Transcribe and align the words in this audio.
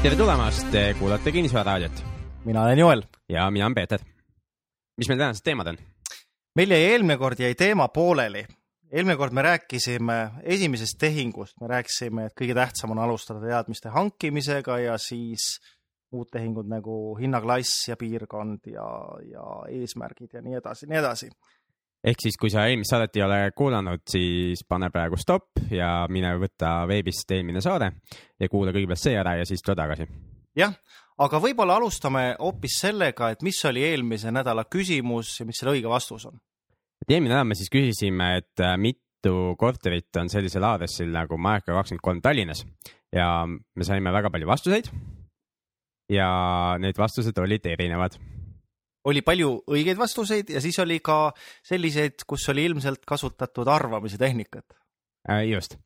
tere 0.00 0.16
tulemast, 0.16 0.64
te 0.72 0.94
kuulate 0.96 1.28
Kinnisvara 1.28 1.74
raadiot 1.74 1.98
mina 2.44 2.62
olen 2.62 2.78
Joel. 2.78 3.02
ja 3.28 3.50
mina 3.50 3.66
olen 3.66 3.74
Peeter. 3.74 4.00
mis 4.96 5.08
meil 5.08 5.18
tänased 5.18 5.44
teemad 5.44 5.66
on? 5.66 5.76
meil 6.56 6.72
jäi 6.72 6.86
eelmine 6.92 7.18
kord 7.20 7.40
jäi 7.40 7.54
teema 7.54 7.88
pooleli. 7.88 8.46
eelmine 8.92 9.16
kord 9.16 9.36
me 9.36 9.42
rääkisime 9.42 10.30
esimesest 10.42 10.96
tehingust, 10.98 11.60
me 11.60 11.68
rääkisime, 11.68 12.26
et 12.26 12.32
kõige 12.40 12.56
tähtsam 12.56 12.96
on 12.96 12.98
alustada 12.98 13.44
teadmiste 13.44 13.92
hankimisega 13.92 14.78
ja 14.78 14.96
siis 14.98 15.60
muud 16.12 16.32
tehingud 16.32 16.72
nagu 16.72 16.96
hinnaklass 17.20 17.88
ja 17.88 17.96
piirkond 18.00 18.72
ja, 18.72 18.88
ja 19.28 19.46
eesmärgid 19.68 20.32
ja 20.32 20.42
nii 20.42 20.56
edasi, 20.62 20.88
nii 20.88 20.98
edasi 20.98 21.28
ehk 22.04 22.22
siis, 22.24 22.36
kui 22.40 22.50
sa 22.52 22.64
eelmist 22.68 22.92
saadet 22.94 23.18
ei 23.18 23.24
ole 23.24 23.38
kuulanud, 23.56 24.02
siis 24.08 24.62
pane 24.68 24.90
praegu 24.92 25.18
stopp 25.20 25.60
ja 25.72 26.06
mine 26.12 26.32
võta 26.40 26.80
veebist 26.88 27.30
eelmine 27.36 27.62
saade 27.64 27.90
ja 28.40 28.48
kuula 28.48 28.72
kõigepealt 28.74 29.02
see 29.02 29.18
ära 29.20 29.36
ja 29.40 29.48
siis 29.48 29.62
tule 29.64 29.76
tagasi. 29.78 30.08
jah, 30.56 30.74
aga 31.20 31.42
võib-olla 31.42 31.76
alustame 31.80 32.24
hoopis 32.38 32.80
sellega, 32.86 33.30
et 33.30 33.44
mis 33.46 33.60
oli 33.68 33.84
eelmise 33.90 34.32
nädala 34.32 34.64
küsimus 34.64 35.36
ja 35.40 35.48
mis 35.48 35.60
selle 35.60 35.76
õige 35.76 35.92
vastus 35.92 36.26
on? 36.30 36.40
et 37.04 37.14
eelmine 37.14 37.34
nädal 37.34 37.52
me 37.52 37.58
siis 37.58 37.72
küsisime, 37.72 38.32
et 38.40 38.64
äh, 38.64 38.76
mitu 38.80 39.54
korterit 39.60 40.16
on 40.16 40.32
sellisel 40.32 40.64
aadressil 40.64 41.12
nagu 41.12 41.36
Majaka 41.36 41.76
kakskümmend 41.76 42.04
kolm 42.04 42.24
Tallinnas 42.24 42.64
ja 43.12 43.44
me 43.46 43.84
saime 43.84 44.12
väga 44.12 44.32
palju 44.32 44.48
vastuseid. 44.48 44.88
ja 46.10 46.30
need 46.80 46.96
vastused 46.98 47.36
olid 47.38 47.66
erinevad 47.66 48.16
oli 49.04 49.22
palju 49.24 49.52
õigeid 49.70 49.98
vastuseid 49.98 50.50
ja 50.52 50.60
siis 50.60 50.78
oli 50.82 51.00
ka 51.04 51.32
selliseid, 51.66 52.26
kus 52.28 52.48
oli 52.52 52.66
ilmselt 52.68 53.06
kasutatud 53.08 53.68
arvamise 53.68 54.18
tehnikat. 54.20 54.76
Äh, 55.30 55.46
just 55.48 55.78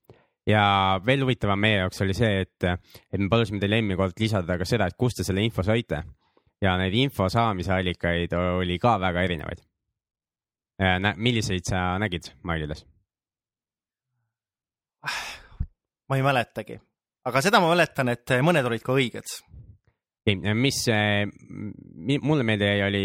ja 0.47 1.01
veel 1.07 1.25
huvitavam 1.25 1.61
meie 1.61 1.81
jaoks 1.81 2.03
oli 2.05 2.15
see, 2.17 2.43
et, 2.45 2.67
et 2.69 3.21
me 3.21 3.31
palusime 3.33 3.61
teil 3.63 3.79
eelmine 3.79 3.97
kord 3.97 4.19
lisada 4.21 4.59
ka 4.61 4.67
seda, 4.69 4.89
et 4.89 4.99
kust 5.01 5.21
te 5.21 5.27
selle 5.27 5.45
info 5.45 5.65
saite. 5.65 6.03
ja 6.63 6.77
neid 6.81 6.95
info 6.97 7.29
saamise 7.29 7.73
allikaid 7.75 8.33
oli 8.33 8.79
ka 8.81 8.95
väga 9.01 9.25
erinevaid. 9.27 9.61
Äh, 10.81 11.01
milliseid 11.17 11.67
sa 11.69 11.99
nägid 11.99 12.33
mailides? 12.43 12.85
ma 16.09 16.17
ei 16.17 16.23
mäletagi, 16.25 16.79
aga 17.29 17.43
seda 17.45 17.61
ma 17.61 17.69
mäletan, 17.73 18.09
et 18.09 18.37
mõned 18.45 18.65
olid 18.65 18.85
ka 18.85 18.97
õiged 18.97 19.29
mis 20.57 20.79
mulle 22.23 22.47
meelde 22.49 22.71
jäi, 22.71 22.87
oli 22.87 23.03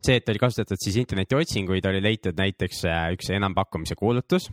see, 0.00 0.16
et 0.16 0.28
oli 0.32 0.40
kasutatud 0.40 0.80
siis 0.80 0.96
internetiotsinguid, 1.02 1.84
oli 1.90 2.00
leitud 2.00 2.38
näiteks 2.38 2.84
äh, 2.88 3.10
üks 3.16 3.28
enampakkumise 3.36 3.98
kuulutus 3.98 4.48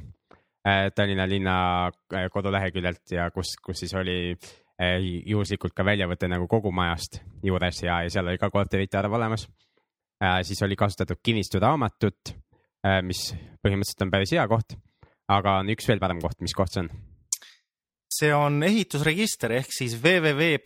Äh, 0.68 0.92
Tallinna 0.96 1.26
linna 1.28 1.88
äh, 1.88 2.30
koduleheküljelt 2.32 3.12
ja 3.12 3.26
kus, 3.36 3.58
kus 3.60 3.82
siis 3.84 3.92
oli 4.00 4.32
äh, 4.32 4.94
juhuslikult 5.28 5.74
ka 5.76 5.84
väljavõte 5.84 6.30
nagu 6.32 6.48
kogu 6.48 6.72
majast 6.72 7.20
juures 7.44 7.82
ja, 7.84 7.98
ja 8.06 8.14
seal 8.14 8.30
oli 8.32 8.40
ka 8.40 8.48
korterite 8.52 8.98
arv 8.98 9.20
olemas. 9.20 9.50
siis 10.48 10.62
oli 10.64 10.78
kasutatud 10.80 11.20
kinnisturaamatut, 11.20 12.30
mis 13.04 13.24
põhimõtteliselt 13.60 14.06
on 14.06 14.12
päris 14.14 14.32
hea 14.32 14.46
koht, 14.48 14.78
aga 15.28 15.58
on 15.60 15.72
üks 15.74 15.90
veel 15.90 16.00
parem 16.00 16.22
koht, 16.24 16.40
mis 16.40 16.56
koht 16.56 16.72
see 16.72 16.86
on? 16.86 16.92
See 18.20 18.34
on 18.36 18.64
ehitusregister 18.64 19.52
ehk 19.60 19.72
siis 19.74 19.94
www.ehr.ee. 20.04 20.62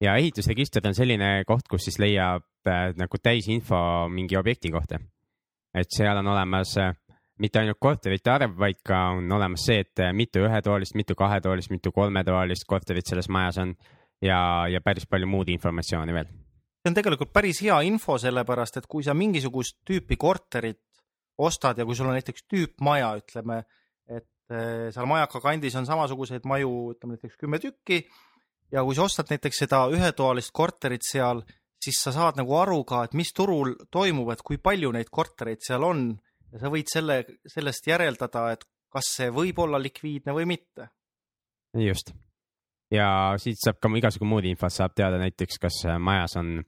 Ja 0.00 0.16
ehitusregister 0.16 0.86
on 0.86 0.94
selline 0.94 1.44
koht, 1.46 1.66
kus 1.70 1.84
siis 1.88 1.98
leiab 1.98 2.44
äh, 2.68 2.94
nagu 2.96 3.18
täisinfo 3.22 4.08
mingi 4.12 4.36
objekti 4.38 4.70
kohta 4.70 4.98
et 5.74 5.90
seal 5.92 6.16
on 6.16 6.26
olemas 6.26 6.76
äh, 6.78 6.94
mitte 7.38 7.60
ainult 7.60 7.78
korterite 7.80 8.32
arv, 8.32 8.56
vaid 8.58 8.80
ka 8.86 9.00
on 9.16 9.32
olemas 9.32 9.66
see, 9.68 9.82
et 9.84 10.02
äh, 10.02 10.12
mitu 10.16 10.42
ühetoalist, 10.46 10.96
mitu 10.98 11.16
kahetoalist, 11.18 11.72
mitu 11.74 11.92
kolmetoalist 11.94 12.66
korterit 12.68 13.06
selles 13.06 13.28
majas 13.28 13.60
on 13.62 13.74
ja, 14.24 14.40
ja 14.70 14.82
päris 14.84 15.06
palju 15.06 15.28
muud 15.30 15.50
informatsiooni 15.52 16.14
veel. 16.16 16.30
see 16.78 16.92
on 16.92 16.96
tegelikult 16.96 17.32
päris 17.34 17.62
hea 17.62 17.80
info, 17.86 18.18
sellepärast 18.18 18.80
et 18.80 18.86
kui 18.86 19.04
sa 19.04 19.14
mingisugust 19.14 19.80
tüüpi 19.86 20.16
korterit 20.16 20.82
ostad 21.38 21.78
ja 21.78 21.86
kui 21.86 21.94
sul 21.94 22.08
on 22.10 22.16
näiteks 22.18 22.48
tüüpmaja, 22.50 23.12
ütleme, 23.20 23.62
et 24.08 24.54
äh, 24.54 24.88
seal 24.94 25.06
Majaka 25.06 25.40
kandis 25.44 25.76
on 25.78 25.86
samasuguseid 25.86 26.48
maju, 26.48 26.94
ütleme 26.96 27.16
näiteks 27.16 27.38
kümme 27.40 27.60
tükki 27.62 28.02
ja 28.72 28.84
kui 28.84 28.96
sa 28.96 29.06
ostad 29.08 29.30
näiteks 29.32 29.64
seda 29.64 29.86
ühetoalist 29.92 30.52
korterit 30.56 31.06
seal 31.06 31.44
siis 31.84 32.00
sa 32.02 32.12
saad 32.14 32.38
nagu 32.40 32.54
aru 32.58 32.82
ka, 32.88 33.04
et 33.06 33.14
mis 33.18 33.30
turul 33.34 33.74
toimub, 33.92 34.30
et 34.32 34.42
kui 34.44 34.58
palju 34.62 34.92
neid 34.94 35.10
kortereid 35.14 35.62
seal 35.64 35.86
on. 35.86 36.08
Ja 36.52 36.62
sa 36.62 36.70
võid 36.72 36.88
selle, 36.88 37.18
sellest 37.48 37.86
järeldada, 37.90 38.46
et 38.54 38.64
kas 38.92 39.10
see 39.18 39.28
võib 39.34 39.58
olla 39.60 39.80
likviidne 39.82 40.32
või 40.32 40.48
mitte. 40.48 40.88
just. 41.76 42.14
Ja 42.90 43.36
siit 43.36 43.60
saab 43.60 43.82
ka 43.82 43.90
igasugu 44.00 44.24
muud 44.24 44.46
infot, 44.48 44.72
saab 44.72 44.94
teada 44.96 45.18
näiteks, 45.20 45.58
kas 45.60 45.82
majas 46.00 46.38
on 46.40 46.62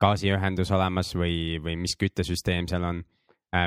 gaasiühendus 0.00 0.72
olemas 0.72 1.12
või, 1.14 1.60
või 1.60 1.76
mis 1.76 1.96
küttesüsteem 2.00 2.68
seal 2.68 2.84
on, 2.84 3.02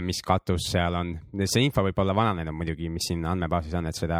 mis 0.05 0.21
katus 0.25 0.69
seal 0.71 0.95
on. 0.95 1.15
see 1.45 1.63
info 1.65 1.83
võib 1.85 1.99
olla 2.03 2.15
vananenud 2.15 2.55
muidugi, 2.55 2.89
mis 2.89 3.09
siin 3.09 3.25
andmebaasis 3.25 3.73
on, 3.79 3.89
et 3.89 3.97
seda 3.97 4.19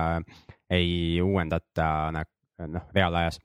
ei 0.69 1.21
uuendata 1.21 1.87
noh, 2.13 2.89
reaalajas 2.95 3.39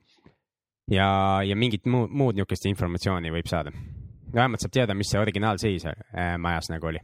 ja, 0.91 1.07
ja 1.45 1.57
mingit 1.57 1.85
muud, 1.89 2.13
muud 2.13 2.37
niisugust 2.37 2.67
informatsiooni 2.69 3.31
võib 3.33 3.49
saada. 3.49 3.73
vähemalt 4.33 4.61
saab 4.61 4.73
teada, 4.73 4.95
mis 4.97 5.09
see 5.11 5.21
originaalseis 5.21 5.85
äh, 5.87 6.35
majas 6.41 6.69
nagu 6.73 6.91
oli. 6.91 7.01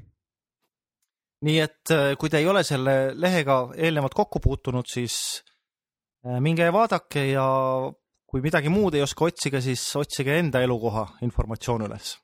nii 1.47 1.59
et 1.63 1.93
äh, 1.95 2.11
kui 2.19 2.29
te 2.29 2.41
ei 2.41 2.47
ole 2.47 2.63
selle 2.67 3.13
lehega 3.15 3.63
eelnevalt 3.77 4.13
kokku 4.17 4.39
puutunud, 4.43 4.85
siis 4.87 5.15
äh, 6.25 6.39
minge 6.39 6.67
ja 6.67 6.73
vaadake 6.73 7.31
ja 7.31 7.45
kui 8.31 8.41
midagi 8.41 8.69
muud 8.69 8.95
ei 8.95 9.03
oska 9.03 9.27
otsida, 9.27 9.61
siis 9.61 9.83
otsige 9.99 10.37
enda 10.39 10.61
elukoha 10.61 11.07
informatsioon 11.27 11.87
üles. 11.89 12.17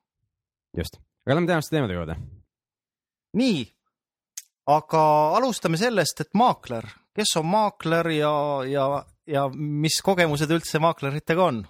just, 0.78 1.02
aga 1.25 1.40
lähme 1.40 1.53
tänaste 1.53 1.75
teemade 1.75 1.97
juurde. 1.97 2.19
Nii, 3.38 3.62
aga 4.74 5.03
alustame 5.38 5.80
sellest, 5.80 6.25
et 6.25 6.34
maakler, 6.38 6.90
kes 7.16 7.38
on 7.40 7.48
maakler 7.50 8.09
ja, 8.18 8.34
ja 8.68 8.88
ja 9.28 9.48
mis 9.53 10.00
kogemused 10.03 10.52
üldse 10.53 10.81
maakleritega 10.84 11.50
on? 11.52 11.64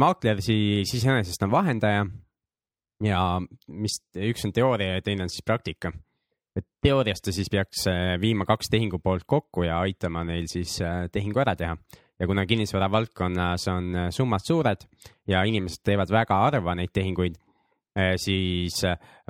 maakler 0.00 0.40
siis 0.42 0.90
iseenesest 0.96 1.42
on 1.44 1.52
vahendaja 1.52 2.06
ja 3.04 3.20
mis, 3.68 3.98
üks 4.30 4.46
on 4.48 4.54
teooria 4.56 4.96
ja 4.96 5.04
teine 5.04 5.26
on 5.26 5.30
siis 5.32 5.44
praktika. 5.46 5.92
et 6.56 6.66
teoorias 6.84 7.22
ta 7.22 7.32
siis 7.32 7.50
peaks 7.52 7.86
äh, 7.90 8.16
viima 8.20 8.44
kaks 8.48 8.72
tehingupoolt 8.72 9.24
kokku 9.26 9.66
ja 9.68 9.80
aitama 9.80 10.24
neil 10.24 10.48
siis 10.50 10.80
äh, 10.82 11.06
tehingu 11.12 11.40
ära 11.44 11.54
teha. 11.56 11.76
ja 12.18 12.26
kuna 12.26 12.46
kinnisvara 12.46 12.90
valdkonnas 12.90 13.68
on 13.68 13.94
äh, 13.94 14.10
summad 14.10 14.44
suured 14.44 14.88
ja 15.28 15.44
inimesed 15.44 15.84
teevad 15.84 16.10
väga 16.10 16.40
harva 16.46 16.74
neid 16.74 16.92
tehinguid, 16.92 17.38
siis 18.16 18.78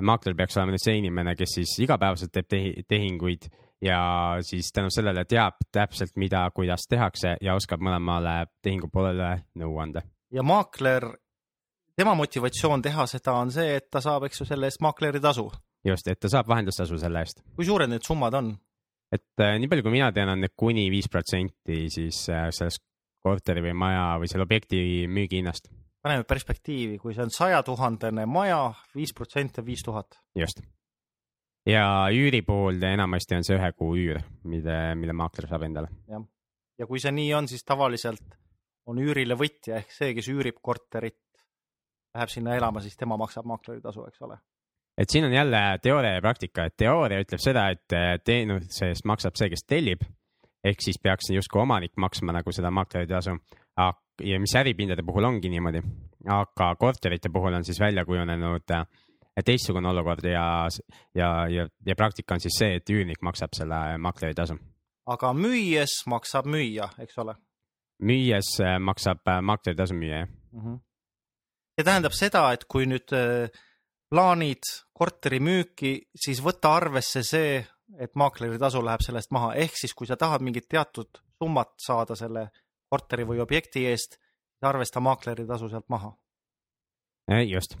maakler 0.01 0.37
peaks 0.39 0.55
olema 0.57 0.77
see 0.79 0.95
inimene, 1.01 1.33
kes 1.35 1.57
siis 1.57 1.73
igapäevaselt 1.83 2.31
teeb 2.31 2.85
tehinguid 2.87 3.49
ja 3.83 4.37
siis 4.41 4.71
tänu 4.73 4.89
sellele 4.89 5.25
teab 5.25 5.59
täpselt, 5.71 6.15
mida, 6.15 6.45
kuidas 6.55 6.87
tehakse 6.89 7.35
ja 7.41 7.55
oskab 7.55 7.83
mõlemale 7.83 8.45
tehingupoolele 8.63 9.33
nõu 9.59 9.77
anda. 9.83 10.01
ja 10.31 10.43
maakler, 10.43 11.09
tema 11.95 12.15
motivatsioon 12.15 12.81
teha 12.81 13.05
seda 13.07 13.35
on 13.41 13.51
see, 13.51 13.75
et 13.77 13.89
ta 13.91 14.01
saab, 14.01 14.27
eks 14.27 14.41
ju, 14.41 14.47
selle 14.47 14.69
eest 14.69 14.81
maakleri 14.81 15.19
tasu. 15.19 15.49
just, 15.85 16.07
et 16.07 16.19
ta 16.19 16.31
saab 16.31 16.47
vahendustasu 16.47 16.97
selle 16.97 17.25
eest. 17.25 17.43
kui 17.55 17.65
suured 17.65 17.91
need 17.91 18.05
summad 18.07 18.39
on? 18.39 18.55
et 19.11 19.43
äh, 19.43 19.57
nii 19.59 19.69
palju, 19.69 19.83
kui 19.83 19.97
mina 19.99 20.11
tean, 20.15 20.31
on 20.31 20.41
need 20.41 20.55
kuni 20.57 20.89
viis 20.91 21.09
protsenti 21.11 21.85
siis 21.91 22.23
äh, 22.31 22.47
sellest 22.51 22.83
korteri 23.23 23.63
või 23.63 23.75
maja 23.75 24.07
või 24.19 24.27
selle 24.31 24.43
objekti 24.43 25.07
müügihinnast. 25.07 25.69
Paneme 26.03 26.27
perspektiivi, 26.27 26.99
kui 26.99 27.15
see 27.15 27.23
on 27.23 27.31
sajatuhandene 27.31 28.25
maja, 28.27 28.73
viis 28.95 29.13
protsenti 29.15 29.61
on 29.61 29.65
viis 29.65 29.83
tuhat. 29.83 30.19
just 30.35 30.61
ja 31.65 31.83
üüri 32.11 32.41
puhul 32.41 32.81
enamasti 32.83 33.37
on 33.37 33.45
see 33.47 33.57
ühe 33.57 33.71
kuu 33.77 33.95
üür, 33.95 34.21
mille, 34.49 34.77
mille 34.99 35.15
maakler 35.15 35.47
saab 35.47 35.67
endale. 35.67 35.91
jah, 36.11 36.23
ja 36.79 36.87
kui 36.87 36.99
see 36.99 37.13
nii 37.15 37.33
on, 37.37 37.47
siis 37.47 37.63
tavaliselt 37.63 38.39
on 38.89 38.99
üürile 38.99 39.37
võtja 39.39 39.79
ehk 39.79 39.93
see, 39.95 40.11
kes 40.17 40.27
üürib 40.33 40.59
korterit, 40.61 41.21
läheb 42.15 42.31
sinna 42.31 42.57
elama, 42.59 42.83
siis 42.83 42.97
tema 42.99 43.17
maksab 43.17 43.47
maakleritasu, 43.47 44.07
eks 44.09 44.25
ole. 44.27 44.37
et 44.97 45.09
siin 45.09 45.29
on 45.29 45.33
jälle 45.33 45.61
teooria 45.81 46.17
ja 46.17 46.25
praktika, 46.25 46.67
et 46.67 46.75
teooria 46.77 47.23
ütleb 47.23 47.41
seda, 47.41 47.69
et 47.71 48.25
teenuse 48.25 48.91
eest 48.91 49.07
maksab 49.07 49.39
see, 49.39 49.49
kes 49.53 49.63
tellib 49.63 50.03
ehk 50.63 50.83
siis 50.83 50.99
peaks 50.99 51.31
justkui 51.31 51.61
omanik 51.61 51.95
maksma 51.99 52.35
nagu 52.35 52.51
seda 52.55 52.71
maakleritasu. 52.71 53.35
Ja 54.21 54.39
mis 54.39 54.55
äripindade 54.55 55.03
puhul 55.05 55.25
ongi 55.25 55.49
niimoodi, 55.49 55.81
aga 56.29 56.73
korterite 56.79 57.31
puhul 57.33 57.53
on 57.53 57.65
siis 57.65 57.79
välja 57.79 58.05
kujunenud 58.05 58.75
äh, 58.75 58.85
teistsugune 59.45 59.89
olukord 59.89 60.25
ja, 60.29 60.67
ja, 61.15 61.31
ja, 61.49 61.67
ja 61.85 61.95
praktika 61.95 62.37
on 62.37 62.43
siis 62.43 62.57
see, 62.59 62.77
et 62.77 62.93
üürnik 62.93 63.21
maksab 63.21 63.55
selle 63.57 63.97
makleri 63.97 64.37
tasu. 64.37 64.57
aga 65.05 65.33
müües 65.33 66.03
maksab 66.07 66.45
müüja, 66.45 66.89
eks 66.99 67.17
ole? 67.17 67.35
müües 68.03 68.55
äh, 68.61 68.79
maksab 68.79 69.27
äh, 69.27 69.41
makleri 69.41 69.77
tasu 69.77 69.97
müüja, 69.97 70.23
jah 70.23 70.29
mm. 70.51 70.61
-hmm. 70.61 70.79
see 71.75 71.85
tähendab 71.85 72.13
seda, 72.13 72.51
et 72.53 72.65
kui 72.69 72.85
nüüd 72.85 73.09
plaanid 74.13 74.69
korteri 74.93 75.39
müüki, 75.39 75.95
siis 76.15 76.41
võta 76.45 76.75
arvesse 76.77 77.23
see, 77.25 77.63
et 77.99 78.13
maakleri 78.15 78.59
tasu 78.61 78.83
läheb 78.85 79.01
sellest 79.01 79.31
maha, 79.31 79.53
ehk 79.55 79.77
siis 79.77 79.93
kui 79.93 80.07
sa 80.07 80.17
tahad 80.17 80.41
mingit 80.45 80.67
teatud 80.69 81.17
summat 81.41 81.73
saada 81.81 82.15
selle 82.15 82.47
korteri 82.93 83.25
või 83.29 83.41
objekti 83.43 83.87
eest, 83.89 84.19
arvesta 84.63 85.01
maakleri 85.03 85.47
tasu 85.49 85.67
sealt 85.71 85.89
maha. 85.89 86.13
just, 87.49 87.75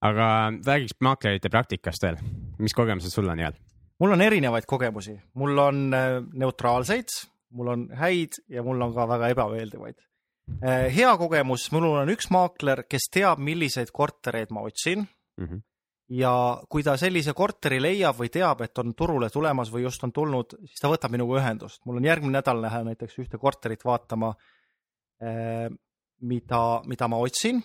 aga 0.00 0.52
räägiks 0.66 1.00
maaklerite 1.00 1.50
praktikast 1.50 2.06
veel, 2.06 2.20
mis 2.58 2.76
kogemused 2.76 3.10
sul 3.10 3.28
on 3.28 3.42
Jaan? 3.42 3.58
mul 4.00 4.16
on 4.16 4.24
erinevaid 4.24 4.66
kogemusi, 4.66 5.14
mul 5.34 5.58
on 5.58 5.94
äh, 5.94 6.22
neutraalseid, 6.32 7.12
mul 7.56 7.72
on 7.74 7.88
häid 7.96 8.40
ja 8.48 8.62
mul 8.64 8.80
on 8.80 8.94
ka 8.96 9.06
väga 9.08 9.28
ebameeldivaid. 9.34 9.98
Äh, 10.64 10.86
hea 10.94 11.10
kogemus, 11.20 11.68
mul 11.72 11.88
on 11.92 12.12
üks 12.12 12.30
maakler, 12.32 12.84
kes 12.88 13.10
teab, 13.12 13.42
milliseid 13.44 13.92
kortereid 13.92 14.50
ma 14.50 14.64
otsin 14.66 15.04
mm. 15.04 15.46
-hmm. 15.46 15.60
Ja 16.10 16.32
kui 16.68 16.82
ta 16.82 16.96
sellise 16.98 17.34
korteri 17.36 17.78
leiab 17.82 18.18
või 18.18 18.30
teab, 18.34 18.64
et 18.64 18.78
on 18.82 18.94
turule 18.98 19.30
tulemas 19.30 19.70
või 19.70 19.84
just 19.84 20.02
on 20.04 20.12
tulnud, 20.12 20.56
siis 20.66 20.82
ta 20.82 20.90
võtab 20.90 21.14
minuga 21.14 21.38
ühendust. 21.38 21.84
mul 21.86 22.00
on 22.00 22.08
järgmine 22.08 22.38
nädal 22.38 22.62
lähe 22.62 22.82
näiteks 22.90 23.18
ühte 23.22 23.38
korterit 23.38 23.84
vaatama, 23.84 24.34
äh, 25.22 25.68
mida, 26.20 26.62
mida 26.86 27.08
ma 27.08 27.20
otsin 27.22 27.62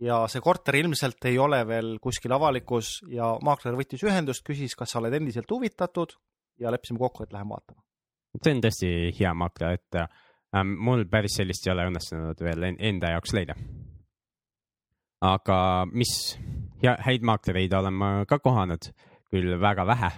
ja 0.00 0.20
see 0.28 0.44
korter 0.44 0.76
ilmselt 0.76 1.24
ei 1.30 1.38
ole 1.38 1.62
veel 1.66 1.96
kuskil 2.02 2.32
avalikus 2.32 2.98
ja 3.10 3.32
maakler 3.42 3.78
võttis 3.78 4.04
ühendust, 4.04 4.44
küsis, 4.46 4.76
kas 4.76 4.92
sa 4.92 5.00
oled 5.00 5.16
endiselt 5.18 5.50
huvitatud 5.50 6.12
ja 6.60 6.70
leppisime 6.70 6.98
kokku, 6.98 7.24
et 7.24 7.32
lähme 7.32 7.56
vaatama. 7.56 7.82
see 8.42 8.54
on 8.54 8.62
tõesti 8.62 8.94
hea 9.18 9.34
maakler, 9.34 9.80
et 9.80 10.02
äh, 10.04 10.08
mul 10.64 11.06
päris 11.10 11.40
sellist 11.40 11.66
ei 11.66 11.72
ole 11.72 11.88
õnnestunud 11.88 12.44
veel 12.44 12.72
enda 12.76 13.16
jaoks 13.16 13.32
leida. 13.32 13.56
aga 15.24 15.86
mis 15.90 16.36
hea, 16.82 16.96
häid 17.06 17.26
maaklereid 17.26 17.74
olen 17.78 17.94
ma 17.94 18.10
ka 18.28 18.38
kohanud, 18.42 18.90
küll 19.28 19.56
väga 19.60 19.86
vähe, 19.88 20.10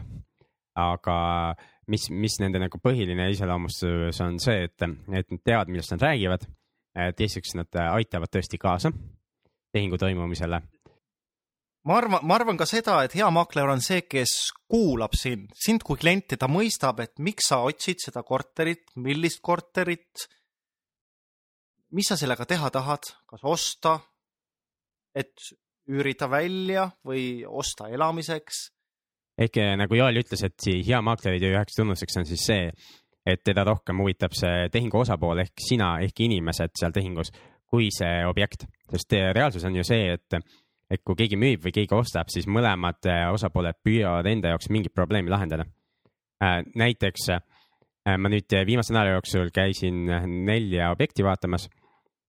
aga 0.79 1.17
mis, 1.91 2.09
mis 2.11 2.39
nende 2.43 2.61
nagu 2.63 2.81
põhiline 2.83 3.31
iseloomustus 3.33 4.21
on 4.25 4.39
see, 4.43 4.67
et, 4.69 4.77
et 4.83 5.33
nad 5.33 5.45
teavad, 5.45 5.73
millest 5.73 5.97
nad 5.97 6.09
räägivad. 6.11 6.47
teiseks, 7.17 7.55
nad 7.55 7.77
aitavad 7.93 8.31
tõesti 8.35 8.59
kaasa 8.59 8.91
tehingu 9.73 9.99
toimumisele? 9.99 10.61
ma 11.87 11.97
arvan, 11.97 12.21
ma 12.27 12.37
arvan 12.37 12.59
ka 12.61 12.67
seda, 12.69 12.99
et 13.05 13.15
hea 13.17 13.29
maakler 13.33 13.71
on 13.73 13.81
see, 13.81 14.03
kes 14.05 14.35
kuulab 14.69 15.15
sind, 15.17 15.49
sind 15.57 15.85
kui 15.87 15.97
klienti, 16.01 16.37
ta 16.37 16.49
mõistab, 16.51 17.01
et 17.01 17.17
miks 17.25 17.49
sa 17.53 17.63
otsid 17.65 18.03
seda 18.05 18.23
korterit, 18.27 18.85
millist 19.01 19.41
korterit, 19.43 20.27
mis 21.97 22.11
sa 22.11 22.19
sellega 22.21 22.45
teha 22.47 22.69
tahad, 22.75 23.09
kas 23.31 23.47
osta, 23.49 23.97
et 25.17 25.33
üürida 25.91 26.31
välja 26.31 26.89
või 27.07 27.43
osta 27.47 27.89
elamiseks. 27.89 28.71
ehk 29.39 29.57
eh, 29.57 29.77
nagu 29.77 29.95
Joel 29.95 30.23
ütles, 30.23 30.43
et 30.47 30.71
hea 30.87 31.03
maakleri 31.03 31.41
töö 31.41 31.55
üheks 31.57 31.79
tunnuseks 31.79 32.21
on 32.21 32.27
siis 32.29 32.47
see, 32.47 32.73
et 33.27 33.45
teda 33.45 33.65
rohkem 33.65 34.01
huvitab 34.01 34.35
see 34.37 34.69
tehingu 34.73 35.03
osapool 35.03 35.43
ehk 35.45 35.61
sina 35.69 35.99
ehk 36.05 36.27
inimesed 36.27 36.77
seal 36.79 36.93
tehingus 36.93 37.33
kui 37.71 37.89
see 37.95 38.25
objekt, 38.27 38.67
sest 38.91 39.15
reaalsus 39.35 39.65
on 39.65 39.77
ju 39.79 39.87
see, 39.87 40.17
et 40.17 40.41
et 40.91 41.03
kui 41.07 41.15
keegi 41.15 41.39
müüb 41.39 41.63
või 41.63 41.73
keegi 41.75 41.95
ostab, 41.95 42.31
siis 42.33 42.49
mõlemad 42.51 43.07
äh, 43.07 43.29
osapooled 43.31 43.79
püüavad 43.87 44.27
enda 44.27 44.51
jaoks 44.51 44.71
mingit 44.75 44.95
probleemi 44.95 45.31
lahendada. 45.31 45.69
Äh, 46.43 46.65
näiteks 46.75 47.29
äh, 47.37 47.45
ma 48.19 48.33
nüüd 48.33 48.51
viimase 48.67 48.95
nädala 48.97 49.15
jooksul 49.15 49.53
käisin 49.55 50.09
nelja 50.49 50.91
objekti 50.91 51.23
vaatamas 51.23 51.69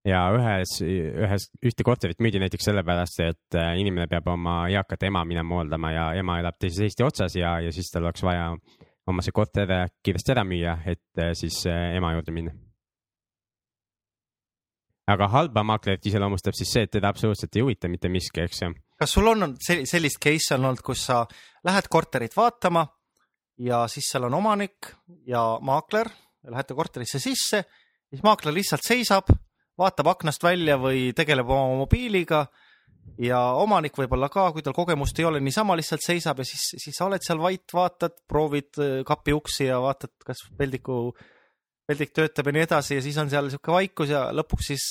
ja 0.08 0.22
ühes, 0.34 0.78
ühes, 0.82 1.50
ühte 1.62 1.86
korterit 1.86 2.22
müüdi 2.24 2.42
näiteks 2.42 2.70
sellepärast, 2.72 3.22
et 3.26 3.60
inimene 3.78 4.08
peab 4.10 4.32
oma 4.34 4.64
eakat 4.74 5.06
ema 5.10 5.22
minema 5.28 5.60
hooldama 5.60 5.92
ja 5.94 6.08
ema 6.18 6.40
elab 6.42 6.58
teises 6.60 6.88
Eesti 6.88 7.06
otsas 7.06 7.38
ja, 7.38 7.60
ja 7.62 7.76
siis 7.76 7.92
tal 7.94 8.08
oleks 8.10 8.26
vaja 8.26 8.50
oma 9.12 9.22
see 9.22 9.36
korter 9.36 9.70
kiiresti 10.04 10.34
ära 10.34 10.46
müüa, 10.48 10.80
et 10.90 11.24
siis 11.38 11.64
ema 11.70 12.16
juurde 12.16 12.34
minna 12.34 12.56
aga 15.12 15.28
halba 15.32 15.64
maaklerit 15.68 16.06
iseloomustab 16.12 16.56
siis 16.58 16.72
see, 16.74 16.86
et 16.88 16.94
teda 16.94 17.12
absoluutselt 17.12 17.56
ei 17.56 17.66
huvita 17.66 17.90
mitte 17.92 18.10
miski, 18.12 18.46
eks 18.46 18.64
ju. 18.64 18.72
kas 19.00 19.14
sul 19.18 19.30
on 19.32 19.56
sellist 19.60 20.20
case'i 20.24 20.56
on 20.58 20.70
olnud, 20.70 20.84
kus 20.86 21.06
sa 21.10 21.22
lähed 21.68 21.90
korterit 21.92 22.36
vaatama 22.38 22.86
ja 23.62 23.84
siis 23.92 24.10
seal 24.12 24.28
on 24.30 24.38
omanik 24.40 24.92
ja 25.28 25.44
maakler, 25.62 26.10
lähete 26.50 26.78
korterisse 26.78 27.22
sisse, 27.22 27.64
siis 28.10 28.24
maakler 28.26 28.56
lihtsalt 28.56 28.86
seisab, 28.86 29.32
vaatab 29.80 30.12
aknast 30.12 30.44
välja 30.44 30.78
või 30.82 31.12
tegeleb 31.18 31.50
oma 31.50 31.78
mobiiliga 31.84 32.46
ja 33.22 33.40
omanik 33.58 33.98
võib-olla 33.98 34.30
ka, 34.32 34.50
kui 34.54 34.64
tal 34.66 34.76
kogemust 34.78 35.20
ei 35.20 35.28
ole, 35.28 35.42
niisama 35.44 35.76
lihtsalt 35.78 36.04
seisab 36.06 36.42
ja 36.42 36.48
siis, 36.48 36.68
siis 36.84 36.98
sa 36.98 37.08
oled 37.08 37.24
seal 37.26 37.42
vait, 37.42 37.66
vaatad, 37.74 38.18
proovid 38.30 38.82
äh, 38.82 38.98
kapi 39.08 39.36
uksi 39.38 39.70
ja 39.70 39.82
vaatad, 39.84 40.14
kas 40.26 40.44
peldiku 40.58 41.12
peldik 41.90 42.14
töötab 42.16 42.48
ja 42.48 42.56
nii 42.56 42.66
edasi 42.68 42.98
ja 42.98 43.04
siis 43.04 43.18
on 43.22 43.32
seal 43.32 43.50
sihuke 43.52 43.74
vaikus 43.74 44.14
ja 44.14 44.28
lõpuks 44.36 44.74
siis 44.74 44.90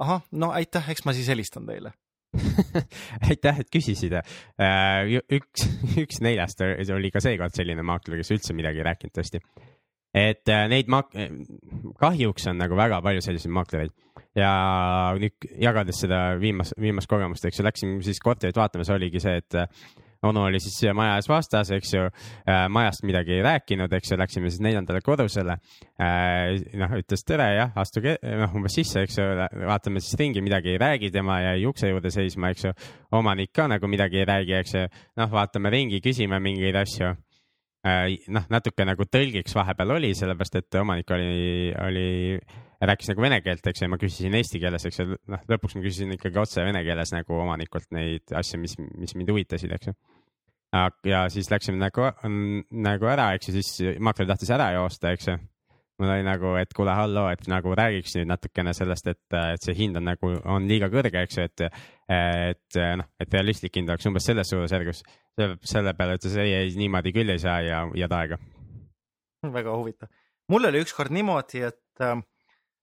ahah, 0.00 0.24
no 0.32 0.54
aitäh, 0.56 0.88
eks 0.92 1.04
ma 1.06 1.14
siis 1.16 1.28
helistan 1.30 1.68
teile 1.68 1.92
aitäh, 3.28 3.56
et 3.58 3.70
küsisid. 3.74 4.14
Äh, 4.14 5.18
üks, 5.34 5.66
üks 6.04 6.20
neljast 6.22 6.62
oli 6.62 7.10
ka 7.10 7.22
seekord 7.24 7.56
selline 7.56 7.82
maakler, 7.86 8.20
kes 8.20 8.30
üldse 8.36 8.54
midagi 8.56 8.82
ei 8.82 8.86
rääkinud 8.86 9.16
tõesti. 9.16 9.42
Et 10.14 10.48
äh, 10.50 10.66
neid 10.70 10.90
maak-, 10.90 11.14
kahjuks 12.00 12.48
on 12.50 12.60
nagu 12.60 12.78
väga 12.78 13.00
palju 13.04 13.24
selliseid 13.24 13.54
maaklereid 13.54 13.94
ja 14.36 14.50
nüüd 15.18 15.48
jagades 15.62 16.02
seda 16.04 16.20
viimast, 16.40 16.76
viimast 16.80 17.10
kogemust, 17.10 17.46
eks 17.46 17.60
ju, 17.60 17.66
läksime 17.66 17.98
siis 18.06 18.22
korterit 18.22 18.58
vaatama, 18.58 18.86
see 18.86 18.96
oligi 18.96 19.22
see, 19.22 19.40
et 19.42 19.58
onu 20.22 20.42
oli 20.44 20.60
siis 20.60 20.92
maja 20.96 21.16
ees 21.18 21.28
vastas, 21.30 21.70
eks 21.72 21.94
ju 21.94 22.02
äh,, 22.04 22.66
majast 22.72 23.04
midagi 23.08 23.38
ei 23.38 23.44
rääkinud, 23.44 23.92
eks 23.96 24.12
ju, 24.12 24.18
läksime 24.20 24.50
siis 24.52 24.60
neljandale 24.64 25.00
korrusele 25.04 25.56
äh,. 25.96 26.58
noh, 26.80 26.94
ütles 27.00 27.24
tere, 27.26 27.48
jah, 27.56 27.72
astuge 27.80 28.16
noh 28.22 28.58
umbes 28.58 28.76
sisse, 28.76 29.06
eks 29.06 29.18
ju, 29.20 29.26
vaatame 29.64 30.02
siis 30.04 30.18
ringi, 30.20 30.44
midagi 30.44 30.74
ei 30.74 30.82
räägi, 30.82 31.12
tema 31.14 31.40
jäi 31.46 31.64
ukse 31.70 31.90
juurde 31.90 32.12
seisma, 32.12 32.52
eks 32.52 32.68
ju. 32.68 32.74
omanik 33.16 33.54
ka 33.56 33.66
nagu 33.70 33.88
midagi 33.90 34.20
ei 34.20 34.28
räägi, 34.28 34.56
eks 34.60 34.76
ju, 34.76 34.86
noh, 35.22 35.32
vaatame 35.32 35.72
ringi, 35.72 36.02
küsime 36.04 36.40
mingeid 36.42 36.78
asju 36.84 37.10
äh,. 37.14 37.18
Noh, 37.84 38.48
natuke 38.52 38.84
nagu 38.84 39.06
tõlgiks 39.08 39.54
vahepeal 39.56 39.96
oli, 39.96 40.12
sellepärast 40.16 40.58
et 40.60 40.80
omanik 40.80 41.10
oli, 41.16 41.70
oli 41.80 42.08
rääkis 42.80 43.10
nagu 43.12 43.24
vene 43.24 43.40
keelt, 43.44 43.66
eks 43.66 43.82
ju, 43.82 43.86
ja 43.86 43.92
ma 43.92 43.98
küsisin 44.00 44.36
eesti 44.36 44.60
keeles, 44.60 44.86
eks 44.88 45.02
ju, 45.02 45.06
noh, 45.32 45.44
lõpuks 45.48 45.76
ma 45.76 45.84
küsisin 45.84 46.14
ikkagi 46.16 46.40
otse 46.40 46.64
vene 46.64 46.82
keeles 46.86 47.12
nagu 47.12 47.36
omanikult 47.40 47.88
neid 47.96 48.32
asju, 48.36 48.60
mis, 48.62 48.76
mis 49.00 49.16
mind 49.16 49.32
huvitasid, 49.32 49.72
eks 49.76 49.90
ju. 49.90 49.96
ja 51.08 51.24
siis 51.32 51.50
läksime 51.52 51.80
nagu, 51.80 52.10
nagu 52.88 53.08
ära, 53.10 53.32
eks 53.36 53.50
ju, 53.50 53.56
siis 53.60 53.98
maakler 54.00 54.28
tahtis 54.30 54.52
ära 54.56 54.70
joosta, 54.76 55.12
eks 55.16 55.32
ju. 55.32 55.38
mul 56.00 56.14
oli 56.14 56.24
nagu, 56.24 56.54
et 56.56 56.72
kuule, 56.72 56.92
halloo, 56.96 57.26
et 57.28 57.44
nagu 57.52 57.74
räägiks 57.76 58.16
nüüd 58.16 58.30
natukene 58.30 58.72
sellest, 58.76 59.10
et, 59.12 59.36
et 59.36 59.64
see 59.64 59.76
hind 59.76 60.00
on 60.00 60.08
nagu, 60.08 60.32
on 60.48 60.68
liiga 60.68 60.88
kõrge, 60.92 61.26
eks 61.26 61.36
ju, 61.36 61.48
et, 61.48 61.82
et 62.10 62.78
noh, 62.98 63.06
et 63.22 63.34
realistlik 63.36 63.76
hind 63.78 63.92
oleks 63.92 64.08
umbes 64.10 64.24
selles 64.26 64.48
suurusjärgus. 64.50 65.02
selle 65.62 65.94
peale 65.94 66.16
ütles 66.18 66.34
ei, 66.42 66.54
ei 66.56 66.72
niimoodi 66.76 67.12
küll 67.14 67.30
ei 67.30 67.38
saa 67.38 67.60
ja, 67.62 67.84
ja 67.94 68.08
aega. 68.18 68.38
väga 69.58 69.76
huvitav. 69.76 70.10
mul 70.50 70.66
oli 70.70 70.82
ükskord 70.82 71.14
niimoodi, 71.14 71.62
et 71.68 72.02
äh, 72.02 72.18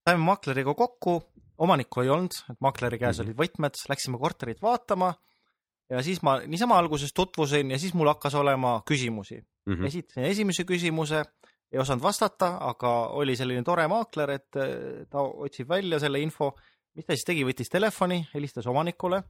saime 0.07 0.23
makleriga 0.23 0.73
kokku, 0.73 1.19
omanikku 1.57 2.05
ei 2.05 2.09
olnud, 2.09 2.39
et 2.51 2.61
makleri 2.61 2.99
käes 2.99 3.19
mm 3.19 3.23
-hmm. 3.23 3.27
olid 3.27 3.41
võtmed, 3.43 3.83
läksime 3.89 4.17
korterit 4.21 4.61
vaatama 4.61 5.13
ja 5.89 6.03
siis 6.03 6.21
ma 6.23 6.37
niisama 6.45 6.77
alguses 6.77 7.13
tutvusin 7.15 7.71
ja 7.71 7.79
siis 7.79 7.93
mul 7.93 8.07
hakkas 8.11 8.35
olema 8.35 8.81
küsimusi 8.87 9.39
mm. 9.39 9.73
-hmm. 9.73 9.85
esitasin 9.85 10.23
esimese 10.23 10.63
küsimuse, 10.63 11.23
ei 11.71 11.79
osanud 11.79 12.03
vastata, 12.03 12.57
aga 12.61 12.91
oli 13.19 13.35
selline 13.35 13.63
tore 13.63 13.87
maakler, 13.87 14.31
et 14.37 14.55
eh, 14.55 15.05
ta 15.09 15.21
otsib 15.21 15.69
välja 15.69 15.99
selle 15.99 16.19
info. 16.19 16.53
Mis 16.97 17.05
ta 17.05 17.15
siis 17.15 17.27
tegi, 17.27 17.45
võttis 17.45 17.69
telefoni, 17.69 18.23
helistas 18.33 18.67
omanikule, 18.69 19.21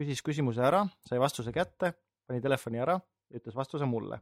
küsis 0.00 0.22
küsimuse 0.24 0.62
ära, 0.64 0.86
sai 1.04 1.20
vastuse 1.20 1.52
kätte, 1.52 1.92
pani 2.26 2.40
telefoni 2.40 2.80
ära 2.80 2.96
ja 2.96 3.40
ütles 3.40 3.56
vastuse 3.56 3.88
mulle. 3.88 4.20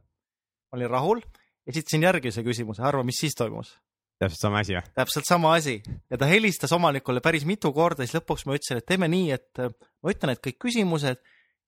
ma 0.69 0.77
olin 0.77 0.89
rahul, 0.91 1.21
esitasin 1.65 2.03
järgmise 2.03 2.43
küsimuse, 2.45 2.83
arva, 2.85 3.03
mis 3.07 3.17
siis 3.23 3.37
toimus 3.37 3.71
täpselt 4.19 4.41
sama 4.41 4.59
asi 4.63 4.75
või? 4.75 4.83
täpselt 4.99 5.27
sama 5.27 5.53
asi 5.55 5.75
ja 6.11 6.19
ta 6.19 6.27
helistas 6.29 6.73
omanikule 6.75 7.23
päris 7.23 7.45
mitu 7.47 7.71
korda, 7.75 8.05
siis 8.05 8.17
lõpuks 8.19 8.45
ma 8.47 8.57
ütlesin, 8.57 8.81
et 8.81 8.87
teeme 8.89 9.07
nii, 9.11 9.29
et 9.35 9.61
äh, 9.63 9.71
ma 10.03 10.13
ütlen 10.13 10.33
need 10.33 10.41
kõik 10.43 10.59
küsimused 10.67 11.21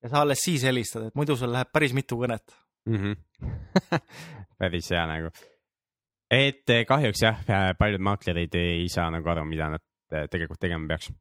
ja 0.03 0.11
sa 0.11 0.25
alles 0.25 0.43
siis 0.43 0.65
helistad, 0.67 1.07
et 1.07 1.17
muidu 1.17 1.37
sul 1.39 1.53
läheb 1.53 1.71
päris 1.73 1.95
mitu 1.95 2.19
kõnet 2.19 2.55
mm. 2.89 2.97
-hmm. 2.97 4.01
päris 4.61 4.91
hea 4.91 5.05
nagu. 5.07 5.31
et 6.29 6.75
äh, 6.75 6.83
kahjuks 6.87 7.23
jah, 7.23 7.39
äh, 7.47 7.71
paljud 7.79 8.03
maaklerid 8.03 8.55
ei 8.59 8.89
saa 8.91 9.09
nagu 9.11 9.29
aru, 9.29 9.45
mida 9.45 9.69
nad 9.71 9.85
tegelikult 10.11 10.61
tegema 10.61 10.87
peaks 10.91 11.11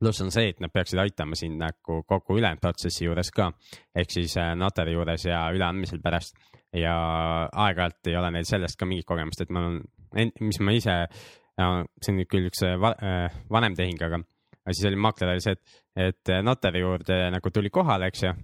pluss 0.00 0.22
on 0.24 0.30
see, 0.32 0.48
et 0.54 0.60
nad 0.64 0.72
peaksid 0.72 0.98
aitama 1.02 1.36
sind 1.36 1.60
nagu 1.60 1.98
kogu 2.08 2.38
ülejäänud 2.40 2.62
protsessi 2.62 3.04
juures 3.04 3.28
ka, 3.36 3.50
ehk 3.94 4.14
siis 4.14 4.38
notari 4.56 4.94
juures 4.96 5.26
ja 5.28 5.42
üleandmisel 5.52 6.00
pärast 6.00 6.38
ja 6.72 6.94
aeg-ajalt 7.52 8.08
ei 8.08 8.16
ole 8.16 8.30
neil 8.34 8.46
sellest 8.48 8.78
ka 8.80 8.88
mingit 8.88 9.08
kogemust, 9.08 9.42
et 9.42 9.50
ma 9.52 9.64
olen 9.64 9.80
mis 10.40 10.60
ma 10.62 10.74
ise, 10.74 10.96
see 11.56 12.12
on 12.12 12.18
nüüd 12.18 12.30
küll 12.30 12.48
üks 12.50 12.62
äh, 12.66 12.76
äh, 12.90 13.40
vanem 13.52 13.76
tehing, 13.78 14.00
aga 14.02 14.20
siis 14.70 14.86
oli 14.90 15.00
maakler 15.00 15.34
oli 15.34 15.44
see, 15.44 15.56
et, 15.56 15.82
et 16.06 16.32
notari 16.46 16.82
juurde 16.82 17.20
nagu 17.34 17.52
tuli 17.54 17.72
kohale, 17.74 18.10
eks 18.10 18.24
ju. 18.26 18.34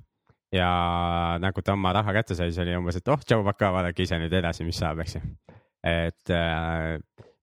ja 0.54 0.68
nagu 1.42 1.62
ta 1.62 1.74
oma 1.74 1.92
raha 1.96 2.14
kätte 2.16 2.36
sai, 2.38 2.50
siis 2.50 2.62
oli 2.62 2.76
umbes, 2.78 2.98
et 3.00 3.08
oh, 3.12 3.22
tšau, 3.22 3.44
pakaa, 3.46 3.72
vaadake 3.74 4.06
ise 4.06 4.18
nüüd 4.20 4.34
edasi, 4.34 4.66
mis 4.66 4.78
saab, 4.82 5.02
eks 5.04 5.18
ju. 5.18 5.22
et 5.86 6.34
äh, 6.34 6.96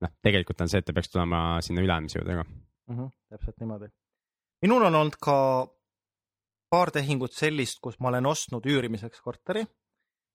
noh, 0.04 0.12
tegelikult 0.26 0.62
on 0.66 0.72
see, 0.72 0.82
et 0.84 0.88
ta 0.90 0.94
peaks 0.96 1.10
tulema 1.14 1.44
sinna 1.66 1.84
üleandmise 1.86 2.20
juurde 2.20 2.36
ka. 2.42 2.44
mm. 2.48 2.98
-hmm, 2.98 3.10
täpselt 3.34 3.60
niimoodi. 3.64 3.88
minul 4.64 4.86
on 4.90 4.96
olnud 5.02 5.18
ka 5.22 5.38
paar 6.74 6.92
tehingut 6.92 7.34
sellist, 7.38 7.80
kus 7.84 8.00
ma 8.02 8.10
olen 8.10 8.26
ostnud 8.26 8.66
üürimiseks 8.66 9.22
korteri 9.22 9.66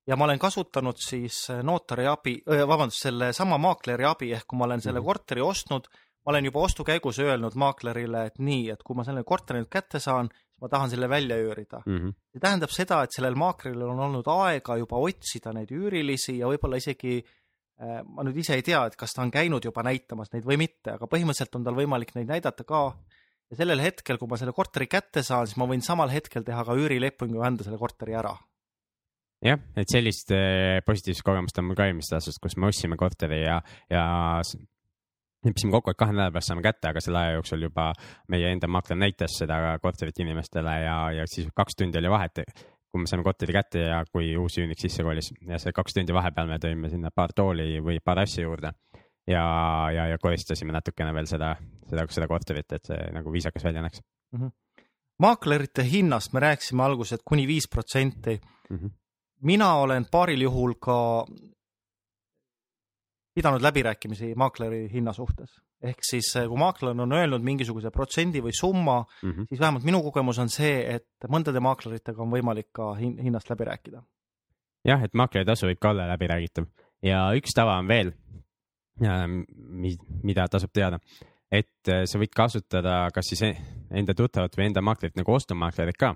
ja 0.08 0.16
ma 0.16 0.24
olen 0.24 0.38
kasutanud 0.38 0.96
siis 1.02 1.48
notari 1.62 2.06
abi, 2.06 2.36
vabandust, 2.46 3.02
selle 3.08 3.32
sama 3.36 3.58
maakleri 3.58 4.06
abi, 4.08 4.32
ehk 4.32 4.46
kui 4.48 4.58
ma 4.58 4.64
olen 4.68 4.80
selle 4.80 5.00
Mhm. 5.00 5.06
korteri 5.06 5.40
ostnud, 5.44 5.88
ma 6.24 6.30
olen 6.32 6.44
juba 6.44 6.60
ostu 6.64 6.84
käigus 6.84 7.18
öelnud 7.18 7.54
maaklerile, 7.54 8.26
et 8.26 8.38
nii, 8.38 8.70
et 8.70 8.82
kui 8.82 8.96
ma 8.96 9.04
selle 9.04 9.24
korteri 9.24 9.60
nüüd 9.60 9.68
kätte 9.68 10.00
saan, 10.00 10.30
siis 10.32 10.60
ma 10.62 10.68
tahan 10.68 10.90
selle 10.90 11.08
välja 11.08 11.36
üürida. 11.36 11.82
Mhm. 11.86 12.14
see 12.32 12.40
tähendab 12.40 12.70
seda, 12.70 13.02
et 13.02 13.12
sellel 13.12 13.34
maakleril 13.34 13.82
on 13.82 14.00
olnud 14.00 14.26
aega 14.26 14.76
juba 14.76 14.96
otsida 14.96 15.52
neid 15.52 15.70
üürilisi 15.70 16.38
ja 16.38 16.46
võib-olla 16.46 16.76
isegi 16.76 17.18
äh, 17.18 17.30
ma 17.78 18.24
nüüd 18.26 18.40
ise 18.42 18.56
ei 18.58 18.64
tea, 18.66 18.80
et 18.88 18.96
kas 18.98 19.14
ta 19.14 19.22
on 19.22 19.30
käinud 19.30 19.64
juba 19.64 19.84
näitamas 19.86 20.32
neid 20.32 20.46
või 20.46 20.58
mitte, 20.64 20.96
aga 20.96 21.06
põhimõtteliselt 21.10 21.58
on 21.60 21.66
tal 21.66 21.78
võimalik 21.78 22.14
neid 22.16 22.30
näidata 22.30 22.66
ka. 22.66 22.82
ja 23.50 23.56
sellel 23.60 23.80
hetkel, 23.80 24.18
kui 24.18 24.28
ma 24.28 24.36
selle 24.36 24.52
korteri 24.52 24.88
kätte 24.90 25.22
saan, 25.22 25.46
siis 25.46 25.56
ma 25.60 25.68
võin 25.70 25.84
samal 25.84 26.10
hetkel 26.10 26.44
teha 26.44 26.64
ka 26.66 26.74
üürilepingu 26.74 27.38
ja 27.38 27.46
anda 27.46 27.64
selle 27.64 27.78
korteri 27.78 28.16
ära. 28.18 28.34
jah, 29.44 29.60
et 29.76 29.90
sellist 29.90 30.34
eh, 30.34 30.80
positiivset 30.86 31.24
kogemust 31.24 31.62
on 31.62 31.70
mul 31.70 31.78
ka 31.78 31.86
eelmisest 31.86 32.18
aastast, 32.18 32.42
kus 32.42 32.58
me 32.58 32.66
ostsime 32.72 32.98
korteri 32.98 33.44
ja, 33.44 33.60
ja 33.90 34.08
leppisime 35.46 35.70
kokku, 35.72 35.92
et 35.92 35.98
kahe 36.00 36.14
nädala 36.14 36.34
pärast 36.34 36.50
saame 36.50 36.64
kätte, 36.66 36.90
aga 36.90 37.02
selle 37.02 37.20
aja 37.20 37.36
jooksul 37.36 37.62
juba 37.68 37.92
meie 38.32 38.50
enda 38.50 38.70
maakler 38.70 38.98
näitas 38.98 39.38
seda 39.38 39.60
korterit 39.82 40.18
inimestele 40.24 40.74
ja, 40.82 40.98
ja 41.20 41.26
siis 41.30 41.46
kaks 41.54 41.78
tundi 41.78 42.00
oli 42.00 42.10
vahet, 42.10 42.42
kui 42.90 43.02
me 43.02 43.10
saime 43.10 43.24
korteri 43.26 43.52
kätte 43.52 43.82
ja 43.84 43.98
kui 44.12 44.30
uus 44.36 44.56
üürnik 44.58 44.80
sisse 44.80 45.04
kolis 45.04 45.32
ja 45.46 45.58
see 45.60 45.74
kaks 45.76 45.94
tundi 45.94 46.14
vahepeal 46.16 46.48
me 46.48 46.58
tõime 46.62 46.90
sinna 46.92 47.10
paar 47.14 47.34
tooli 47.36 47.82
või 47.84 48.00
paar 48.04 48.22
asja 48.24 48.46
juurde 48.46 48.72
ja, 49.28 49.44
ja, 49.92 50.06
ja 50.14 50.18
koristasime 50.22 50.72
natukene 50.72 51.12
veel 51.14 51.28
seda, 51.28 51.52
seda, 51.90 52.06
seda 52.08 52.28
korterit, 52.30 52.72
et 52.72 52.88
see 52.88 53.10
nagu 53.12 53.32
viisakas 53.32 53.68
välja 53.68 53.84
näeks 53.84 54.00
maaklerite 55.18 55.84
hinnast 55.84 56.32
me 56.32 56.40
rääkisime 56.40 56.82
alguses, 56.82 57.18
et 57.18 57.24
kuni 57.24 57.46
viis 57.46 57.68
protsenti. 57.68 58.40
mm. 58.70 58.76
-hmm. 58.76 58.90
mina 59.42 59.74
olen 59.74 60.06
paaril 60.10 60.40
juhul 60.40 60.74
ka 60.80 61.26
pidanud 63.34 63.62
läbirääkimisi 63.62 64.34
maakleri 64.34 64.88
hinna 64.92 65.12
suhtes. 65.12 65.60
Ehk 65.82 65.98
siis, 66.02 66.32
kui 66.48 66.58
maakler 66.58 66.90
on 67.00 67.12
öelnud 67.12 67.42
mingisuguse 67.42 67.90
protsendi 67.90 68.40
või 68.42 68.50
summa, 68.60 69.04
Mm 69.22 69.30
-hmm. 69.32 69.46
siis 69.48 69.60
vähemalt 69.60 69.84
minu 69.84 70.02
kogemus 70.02 70.38
on 70.38 70.48
see, 70.48 70.94
et 70.94 71.06
mõndade 71.28 71.60
maakleritega 71.60 72.22
on 72.22 72.30
võimalik 72.30 72.68
ka 72.72 72.94
hin- 72.94 73.18
hinnast 73.22 73.50
läbi 73.50 73.64
rääkida. 73.64 74.02
jah, 74.84 75.02
et 75.04 75.14
makleritasu 75.14 75.66
võib 75.66 75.78
ka 75.80 75.90
olla 75.90 76.06
läbiräägitav 76.08 76.66
ja 77.02 77.30
üks 77.34 77.54
tava 77.54 77.78
on 77.78 77.88
veel, 77.88 78.12
mida 80.22 80.46
tasub 80.50 80.72
teada, 80.74 80.98
et 81.52 81.88
äh, 81.88 82.04
sa 82.04 82.18
võid 82.20 82.32
kasutada 82.36 83.08
kas 83.14 83.28
siis 83.30 83.42
e- 83.42 83.56
enda 83.90 84.14
tuttavat 84.14 84.56
või 84.58 84.66
enda 84.68 84.82
maaklerit 84.84 85.16
nagu 85.16 85.32
ostumaaklerit 85.32 85.96
ka. 85.96 86.14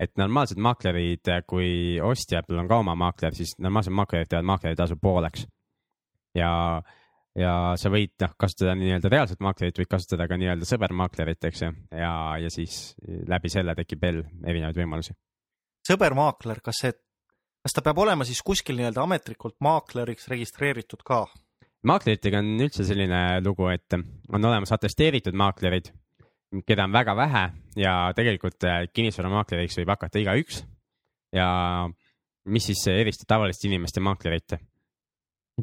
et 0.00 0.16
normaalsed 0.16 0.56
maaklerid, 0.56 1.28
kui 1.46 2.00
ostjal 2.00 2.44
on 2.58 2.68
ka 2.68 2.78
oma 2.78 2.94
maakler, 2.96 3.34
siis 3.36 3.50
normaalsed 3.58 3.92
maaklerid 3.92 4.28
teevad 4.30 4.44
maakleritasu 4.48 4.96
pooleks. 4.96 5.46
ja, 6.34 6.82
ja 7.38 7.52
sa 7.78 7.90
võid 7.92 8.14
noh 8.22 8.32
kasutada 8.38 8.74
nii-öelda 8.78 9.10
reaalset 9.12 9.42
maaklerit, 9.44 9.78
võid 9.78 9.90
kasutada 9.90 10.26
ka 10.30 10.38
nii-öelda 10.40 10.66
sõbermaaklerit, 10.68 11.46
eks 11.50 11.62
ju, 11.62 11.70
ja, 11.94 12.14
ja 12.42 12.50
siis 12.52 12.80
läbi 13.30 13.52
selle 13.52 13.74
tekib 13.78 14.02
veel 14.02 14.24
erinevaid 14.44 14.80
võimalusi. 14.80 15.14
sõbermaakler, 15.86 16.62
kas 16.64 16.82
see, 16.82 16.96
kas 17.62 17.76
ta 17.76 17.84
peab 17.86 18.02
olema 18.02 18.26
siis 18.26 18.42
kuskil 18.42 18.80
nii-öelda 18.80 19.04
ametlikult 19.06 19.58
maakleriks 19.62 20.28
registreeritud 20.32 21.06
ka? 21.06 21.24
maakleritega 21.86 22.42
on 22.42 22.66
üldse 22.66 22.84
selline 22.84 23.40
lugu, 23.44 23.70
et 23.72 23.94
on 23.96 24.44
olemas 24.44 24.72
atesteeritud 24.74 25.36
maaklerid, 25.38 25.92
keda 26.66 26.84
on 26.88 26.92
väga 26.92 27.14
vähe 27.16 27.44
ja 27.78 27.94
tegelikult 28.16 28.66
äh, 28.66 28.82
kinnisvaramakleriks 28.92 29.78
võib 29.80 29.94
hakata 29.94 30.18
igaüks. 30.18 30.64
ja 31.32 31.46
mis 32.50 32.66
siis 32.66 32.82
eristab 32.90 33.28
tavaliste 33.36 33.68
inimeste 33.68 34.02
maaklerit? 34.02 34.58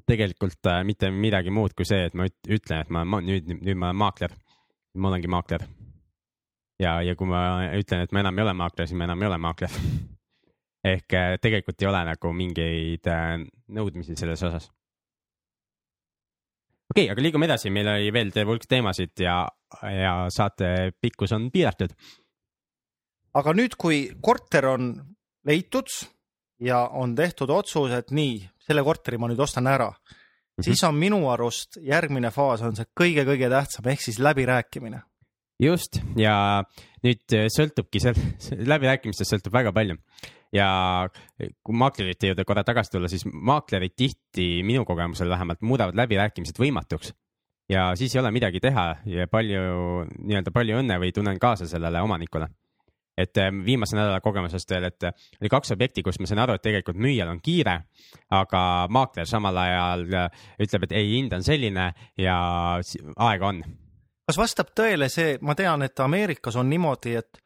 Tegelikult 0.07 0.69
äh, 0.69 0.83
mitte 0.87 1.09
midagi 1.11 1.53
muud 1.53 1.73
kui 1.77 1.87
see, 1.87 2.07
et 2.09 2.17
ma 2.17 2.27
üt- 2.29 2.51
ütlen, 2.59 2.83
et 2.83 2.93
ma, 2.93 3.03
ma 3.05 3.21
nüüd, 3.23 3.49
nüüd 3.55 3.77
ma 3.77 3.91
olen 3.91 4.01
maakler. 4.03 4.37
ma 4.97 5.11
olengi 5.11 5.29
maakler. 5.29 5.67
ja, 6.81 7.01
ja 7.01 7.15
kui 7.15 7.27
ma 7.27 7.41
ütlen, 7.77 8.05
et 8.05 8.11
ma 8.11 8.23
enam 8.23 8.37
ei 8.37 8.45
ole 8.47 8.53
maakler, 8.53 8.87
siis 8.87 8.97
ma 8.97 9.09
enam 9.09 9.21
ei 9.21 9.29
ole 9.31 9.37
maakler. 9.37 9.81
ehk 10.93 11.13
äh, 11.13 11.35
tegelikult 11.41 11.81
ei 11.81 11.89
ole 11.89 12.03
nagu 12.11 12.33
mingeid 12.33 13.07
äh, 13.11 13.37
nõudmisi 13.73 14.15
selles 14.15 14.43
osas 14.43 14.69
okei 16.91 17.05
okay,, 17.05 17.11
aga 17.11 17.23
liigume 17.23 17.47
edasi, 17.49 17.71
meil 17.73 17.89
oli 17.91 18.11
veel 18.15 18.31
terve 18.35 18.53
hulk 18.53 18.67
teemasid 18.69 19.23
ja, 19.23 19.41
ja 19.91 20.13
saate 20.33 20.93
pikkus 21.01 21.33
on 21.35 21.49
piiratud. 21.51 21.93
aga 23.37 23.53
nüüd, 23.53 23.75
kui 23.77 24.05
korter 24.23 24.69
on 24.71 24.93
leitud 25.47 25.91
ja 26.59 26.87
on 26.87 27.15
tehtud 27.15 27.49
otsus, 27.53 27.91
et 27.91 28.11
nii, 28.11 28.39
selle 28.67 28.83
korteri 28.83 29.19
ma 29.21 29.29
nüüd 29.29 29.41
ostan 29.43 29.67
ära 29.67 29.89
mm, 29.89 30.15
-hmm. 30.57 30.63
siis 30.69 30.83
on 30.83 30.95
minu 30.95 31.21
arust 31.29 31.77
järgmine 31.81 32.31
faas 32.31 32.61
on 32.61 32.75
see 32.75 32.87
kõige-kõige 32.99 33.49
tähtsam 33.49 33.87
ehk 33.87 34.01
siis 34.01 34.19
läbirääkimine. 34.19 35.01
just 35.59 36.01
ja 36.15 36.63
nüüd 37.03 37.37
sõltubki 37.53 37.99
seal, 37.99 38.17
läbirääkimistest 38.57 39.33
sõltub 39.33 39.53
väga 39.53 39.73
palju 39.73 39.95
ja 40.53 41.09
kui 41.63 41.75
maaklerite 41.75 42.27
juurde 42.27 42.45
korra 42.45 42.63
tagasi 42.63 42.91
tulla, 42.91 43.07
siis 43.07 43.25
maaklerid 43.25 43.95
tihti 43.95 44.63
minu 44.63 44.85
kogemusel 44.85 45.29
vähemalt 45.29 45.61
muudavad 45.61 45.95
läbirääkimised 45.95 46.59
võimatuks 46.59 47.13
ja 47.69 47.95
siis 47.95 48.15
ei 48.15 48.21
ole 48.21 48.31
midagi 48.31 48.59
teha 48.59 48.95
ja 49.05 49.27
palju 49.27 50.05
nii-öelda 50.07 50.51
palju 50.55 50.79
õnne 50.81 50.99
või 50.99 51.11
tunnen 51.11 51.39
kaasa 51.39 51.67
sellele 51.67 52.01
omanikule 52.01 52.47
et 53.17 53.39
viimase 53.65 53.97
nädala 53.97 54.21
kogemusest 54.21 54.71
veel, 54.71 54.87
et 54.91 55.07
oli 55.41 55.49
kaks 55.49 55.73
objekti, 55.73 56.03
kus 56.05 56.19
ma 56.21 56.29
sain 56.29 56.43
aru, 56.43 56.57
et 56.57 56.65
tegelikult 56.65 56.99
müüjal 57.01 57.31
on 57.31 57.41
kiire, 57.43 57.79
aga 58.37 58.61
maakler 58.93 59.29
samal 59.29 59.57
ajal 59.63 60.05
ütleb, 60.61 60.87
et 60.87 60.95
ei, 60.99 61.09
hind 61.15 61.33
on 61.33 61.43
selline 61.45 61.89
ja 62.21 62.37
aega 63.15 63.51
on. 63.51 63.63
kas 64.27 64.37
vastab 64.37 64.71
tõele 64.77 65.09
see, 65.09 65.37
ma 65.41 65.55
tean, 65.55 65.81
et 65.87 65.99
Ameerikas 66.03 66.55
on 66.59 66.69
niimoodi, 66.69 67.17
et 67.17 67.41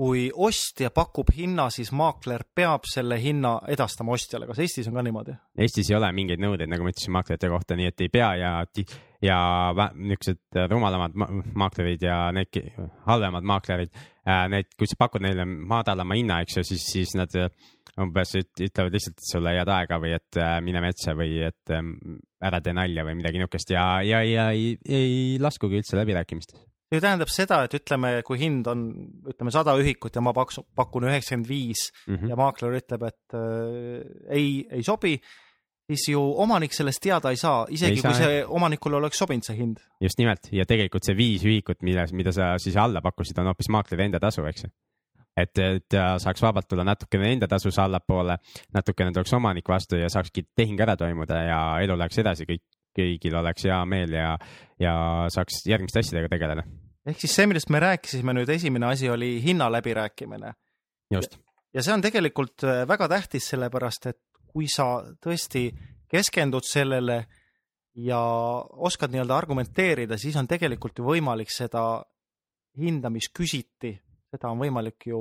kui 0.00 0.30
ostja 0.32 0.88
pakub 0.96 1.28
hinna, 1.36 1.66
siis 1.68 1.90
maakler 1.92 2.46
peab 2.56 2.86
selle 2.88 3.18
hinna 3.20 3.58
edastama 3.68 4.14
ostjale, 4.16 4.46
kas 4.48 4.62
Eestis 4.64 4.88
on 4.88 4.96
ka 4.96 5.04
niimoodi? 5.04 5.34
Eestis 5.60 5.90
ei 5.90 5.98
ole 5.98 6.08
mingeid 6.16 6.40
nõudeid, 6.40 6.70
nagu 6.72 6.86
ma 6.86 6.94
ütlesin 6.94 7.12
maaklerite 7.12 7.50
kohta, 7.52 7.76
nii 7.76 7.90
et 7.90 8.06
ei 8.06 8.12
pea 8.12 8.30
ja, 8.40 8.52
ja 9.22 9.38
niisugused 9.94 10.60
rumalamad 10.70 11.16
ma 11.18 11.28
maaklerid 11.64 12.02
ja 12.02 12.30
need 12.32 12.56
halvemad 13.06 13.44
maaklerid, 13.44 13.92
need, 14.52 14.70
kui 14.78 14.88
sa 14.88 14.96
pakud 15.00 15.24
neile 15.24 15.44
madalama 15.44 16.16
hinna, 16.16 16.40
eks 16.44 16.56
ju, 16.60 16.64
siis, 16.72 16.86
siis 16.94 17.14
nad 17.18 17.34
umbes 18.00 18.32
ütlevad 18.40 18.94
lihtsalt 18.94 19.20
sulle 19.26 19.52
head 19.58 19.68
aega 19.68 19.98
või 20.00 20.14
et 20.16 20.40
mine 20.64 20.80
metsa 20.84 21.12
või 21.18 21.40
et 21.50 21.74
ära 22.40 22.60
tee 22.64 22.72
nalja 22.76 23.04
või 23.04 23.18
midagi 23.18 23.40
niisugust 23.42 23.74
ja, 23.74 23.86
ja, 24.06 24.22
ja 24.24 24.50
ei, 24.56 24.76
ei 24.88 25.38
laskugi 25.42 25.82
üldse 25.82 25.98
läbirääkimistesse 26.00 26.64
see 26.90 27.02
tähendab 27.02 27.30
seda, 27.30 27.60
et 27.66 27.74
ütleme, 27.78 28.16
kui 28.26 28.40
hind 28.40 28.66
on, 28.70 28.80
ütleme 29.30 29.52
sada 29.54 29.76
ühikut 29.78 30.16
ja 30.16 30.22
ma 30.24 30.32
paksun, 30.34 30.66
pakun 30.74 31.06
üheksakümmend 31.06 31.46
viis 31.46 31.90
Mhm. 32.08 32.32
ja 32.32 32.38
maakler 32.40 32.80
ütleb, 32.80 33.04
et 33.06 33.36
äh, 33.38 34.00
ei, 34.34 34.48
ei 34.70 34.82
sobi, 34.82 35.14
siis 35.90 36.08
ju 36.12 36.20
omanik 36.42 36.74
sellest 36.74 37.02
teada 37.02 37.32
ei 37.32 37.38
saa, 37.40 37.64
isegi 37.70 37.98
Ei 37.98 38.02
saa, 38.02 38.12
kui 38.12 38.20
see 38.20 38.44
omanikule 38.58 38.98
oleks 39.00 39.18
sobinud 39.20 39.46
see 39.46 39.58
hind. 39.58 39.80
just 40.02 40.20
nimelt 40.20 40.50
ja 40.54 40.66
tegelikult 40.68 41.06
see 41.06 41.16
viis 41.18 41.44
ühikut, 41.46 41.82
mille, 41.86 42.06
mida 42.16 42.34
sa 42.36 42.52
siis 42.62 42.76
alla 42.80 43.02
pakkusid, 43.04 43.38
on 43.42 43.50
hoopis 43.50 43.70
maakleri 43.72 44.06
enda 44.06 44.20
tasu, 44.22 44.44
eks 44.50 44.66
ju. 44.66 44.72
et, 45.40 45.62
et 45.64 45.86
ta 45.90 46.12
saaks 46.22 46.42
vabalt 46.42 46.68
tulla 46.70 46.84
natukene 46.86 47.32
enda 47.34 47.48
tasus 47.50 47.78
allapoole, 47.82 48.38
natukene 48.76 49.14
tuleks 49.16 49.34
omanik 49.38 49.68
vastu 49.68 50.00
ja 50.00 50.10
saakski 50.12 50.46
tehing 50.56 50.80
ära 50.80 50.96
toimuda 51.00 51.42
ja 51.46 51.60
elu 51.84 51.98
läheks 51.98 52.22
edasi, 52.22 52.46
kõik, 52.48 52.64
kõigil 52.96 53.36
oleks 53.40 53.66
hea 53.68 53.82
meel 53.88 54.14
ja, 54.18 54.32
ja 54.82 54.94
saaks 55.32 55.64
järgmiste 55.70 56.04
asjadega 56.04 56.32
tegeleda. 56.32 56.66
ehk 57.06 57.22
siis 57.22 57.36
see, 57.38 57.50
millest 57.50 57.70
me 57.70 57.82
rääkisime 57.82 58.36
nüüd, 58.36 58.50
esimene 58.50 58.92
asi 58.92 59.10
oli 59.10 59.38
hinna 59.42 59.70
läbirääkimine 59.72 60.54
just, 61.14 61.38
ja 61.74 61.82
see 61.82 61.94
on 61.94 62.02
tegelikult 62.04 62.66
äh, 62.66 62.82
väga 62.88 63.08
tähtis, 63.10 63.48
sellepärast 63.54 64.10
et 64.12 64.20
kui 64.50 64.68
sa 64.70 65.00
tõesti 65.22 65.68
keskendud 66.10 66.66
sellele 66.66 67.22
ja 67.94 68.20
oskad 68.86 69.12
nii-öelda 69.12 69.36
argumenteerida, 69.36 70.18
siis 70.18 70.36
on 70.38 70.48
tegelikult 70.50 70.98
ju 70.98 71.06
võimalik 71.06 71.50
seda 71.52 72.02
hinda, 72.78 73.10
mis 73.10 73.30
küsiti, 73.34 73.94
seda 74.30 74.50
on 74.52 74.60
võimalik 74.62 75.10
ju 75.10 75.20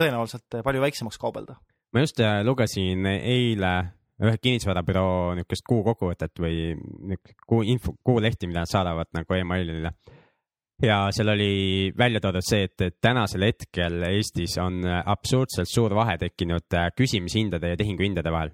tõenäoliselt 0.00 0.60
palju 0.64 0.82
väiksemaks 0.82 1.18
kaubelda. 1.18 1.56
ma 1.92 2.02
just 2.02 2.20
äh, 2.20 2.42
lugesin 2.44 3.06
eile 3.06 3.72
ühe 4.20 4.36
kinnisvarabüroo 4.40 5.34
niisugust 5.36 5.64
kuukokkuvõtet 5.68 6.40
või 6.40 6.74
niisugust 6.76 7.42
kuu 7.46 7.62
info, 7.62 7.94
kuulehti, 8.04 8.48
mida 8.48 8.64
nad 8.64 8.70
saadavad 8.70 9.12
nagu 9.16 9.36
emailile. 9.36 9.92
Ja 10.82 10.98
seal 11.14 11.28
oli 11.32 11.92
välja 11.98 12.20
toodud 12.20 12.44
see, 12.44 12.66
et 12.68 12.80
et 12.84 12.96
tänasel 13.00 13.46
hetkel 13.48 14.02
Eestis 14.10 14.58
on 14.60 14.82
absurdselt 14.84 15.70
suur 15.70 15.94
vahe 15.94 16.18
tekkinud 16.18 16.74
äh, 16.74 16.90
küsimishindade 16.96 17.72
ja 17.72 17.76
tehinguhindade 17.76 18.32
vahel. 18.32 18.50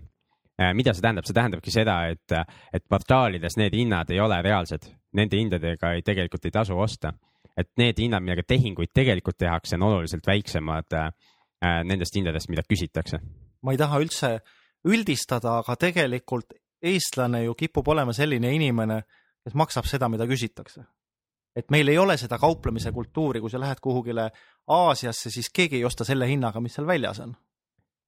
mida 0.75 0.93
see 0.95 1.03
tähendab, 1.03 1.25
see 1.27 1.35
tähendabki 1.35 1.73
seda, 1.75 1.95
et, 2.13 2.33
et 2.73 2.85
portaalides 2.89 3.57
need 3.59 3.75
hinnad 3.75 4.11
ei 4.13 4.21
ole 4.21 4.37
reaalsed, 4.45 4.85
nende 5.17 5.41
hindadega 5.41 5.95
ei, 5.97 6.03
tegelikult 6.07 6.45
ei 6.45 6.55
tasu 6.55 6.79
osta. 6.79 7.13
et 7.57 7.69
need 7.77 7.99
hinnad, 7.99 8.23
millega 8.23 8.45
tehinguid 8.49 8.93
tegelikult 8.95 9.37
tehakse, 9.39 9.77
on 9.77 9.83
oluliselt 9.89 10.27
väiksemad 10.27 10.95
äh, 10.95 11.11
nendest 11.85 12.15
hindadest, 12.17 12.49
mida 12.49 12.63
küsitakse. 12.69 13.19
ma 13.63 13.73
ei 13.73 13.79
taha 13.79 14.01
üldse 14.01 14.39
üldistada, 14.85 15.59
aga 15.63 15.77
tegelikult 15.77 16.55
eestlane 16.83 17.45
ju 17.45 17.55
kipub 17.55 17.89
olema 17.89 18.13
selline 18.13 18.51
inimene, 18.55 19.03
kes 19.43 19.55
maksab 19.59 19.87
seda, 19.87 20.09
mida 20.09 20.27
küsitakse. 20.27 20.85
Et 21.57 21.71
meil 21.71 21.89
ei 21.89 21.99
ole 21.99 22.17
seda 22.17 22.39
kauplemise 22.41 22.93
kultuuri, 22.93 23.41
kui 23.41 23.51
sa 23.51 23.61
lähed 23.61 23.81
kuhugile 23.81 24.31
Aasiasse, 24.73 25.31
siis 25.31 25.51
keegi 25.51 25.81
ei 25.81 25.85
osta 25.85 26.05
selle 26.05 26.29
hinnaga, 26.29 26.61
mis 26.61 26.75
seal 26.79 26.87
väljas 26.87 27.21
on 27.25 27.35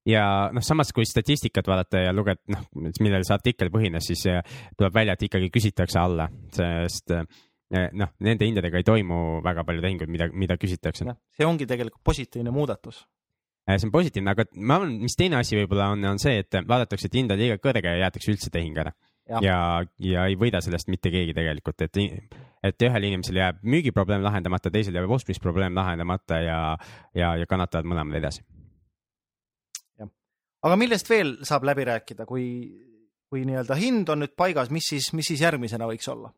ja 0.08 0.50
noh, 0.52 0.64
samas 0.64 0.92
kui 0.94 1.06
statistikat 1.08 1.68
vaadata 1.68 2.04
ja 2.06 2.12
lugeda, 2.14 2.40
noh, 2.52 2.66
millel 3.00 3.24
see 3.24 3.36
artikkel 3.36 3.72
põhines, 3.72 4.06
siis 4.10 4.26
äh, 4.30 4.42
tuleb 4.76 4.94
välja, 4.94 5.16
et 5.16 5.26
ikkagi 5.28 5.50
küsitakse 5.54 6.00
alla, 6.00 6.28
sest 6.54 7.14
äh, 7.16 7.24
noh, 7.96 8.12
nende 8.24 8.48
hindadega 8.48 8.80
ei 8.80 8.86
toimu 8.86 9.40
väga 9.44 9.64
palju 9.66 9.84
tehinguid, 9.84 10.12
mida, 10.12 10.28
mida 10.32 10.58
küsitakse. 10.60 11.16
see 11.34 11.48
ongi 11.48 11.68
tegelikult 11.70 12.04
positiivne 12.04 12.52
muudatus. 12.54 13.04
Äh, 13.68 13.78
see 13.78 13.88
on 13.88 13.94
positiivne, 13.94 14.34
aga 14.34 14.46
ma 14.60 14.78
arvan, 14.80 14.98
mis 15.00 15.16
teine 15.16 15.40
asi 15.40 15.56
võib-olla 15.58 15.90
on, 15.94 16.04
on 16.12 16.20
see, 16.22 16.36
et 16.44 16.60
vaadatakse, 16.68 17.08
et 17.08 17.20
hind 17.20 17.32
on 17.32 17.40
liiga 17.40 17.58
kõrge 17.62 17.88
ja 17.88 18.04
jäetakse 18.04 18.34
üldse 18.34 18.52
tehing 18.52 18.76
ära. 18.84 18.92
Ja, 19.28 19.40
ja, 19.42 19.58
ja 19.98 20.26
ei 20.30 20.36
võida 20.40 20.60
sellest 20.64 20.90
mitte 20.92 21.12
keegi 21.12 21.34
tegelikult, 21.36 21.86
et, 21.86 22.00
et 22.64 22.86
ühel 22.88 23.08
inimesel 23.10 23.40
jääb 23.40 23.62
müügiprobleem 23.62 24.24
lahendamata, 24.24 24.72
teisel 24.74 24.96
jääb 24.98 25.10
ostmisprobleem 25.16 25.76
lahendamata 25.76 26.40
ja, 26.44 26.60
ja, 27.16 27.34
ja 27.40 27.48
kannatavad 27.50 27.88
mõlemad 27.88 28.20
edasi. 28.20 28.44
Aga 30.64 30.76
millest 30.80 31.10
veel 31.12 31.34
saab 31.44 31.66
läbi 31.68 31.84
rääkida, 31.84 32.24
kui, 32.24 32.46
kui 33.28 33.42
nii-öelda 33.44 33.76
hind 33.76 34.08
on 34.08 34.22
nüüd 34.24 34.32
paigas, 34.32 34.70
mis 34.72 34.86
siis, 34.94 35.10
mis 35.12 35.28
siis 35.28 35.42
järgmisena 35.44 35.88
võiks 35.90 36.08
olla? 36.08 36.32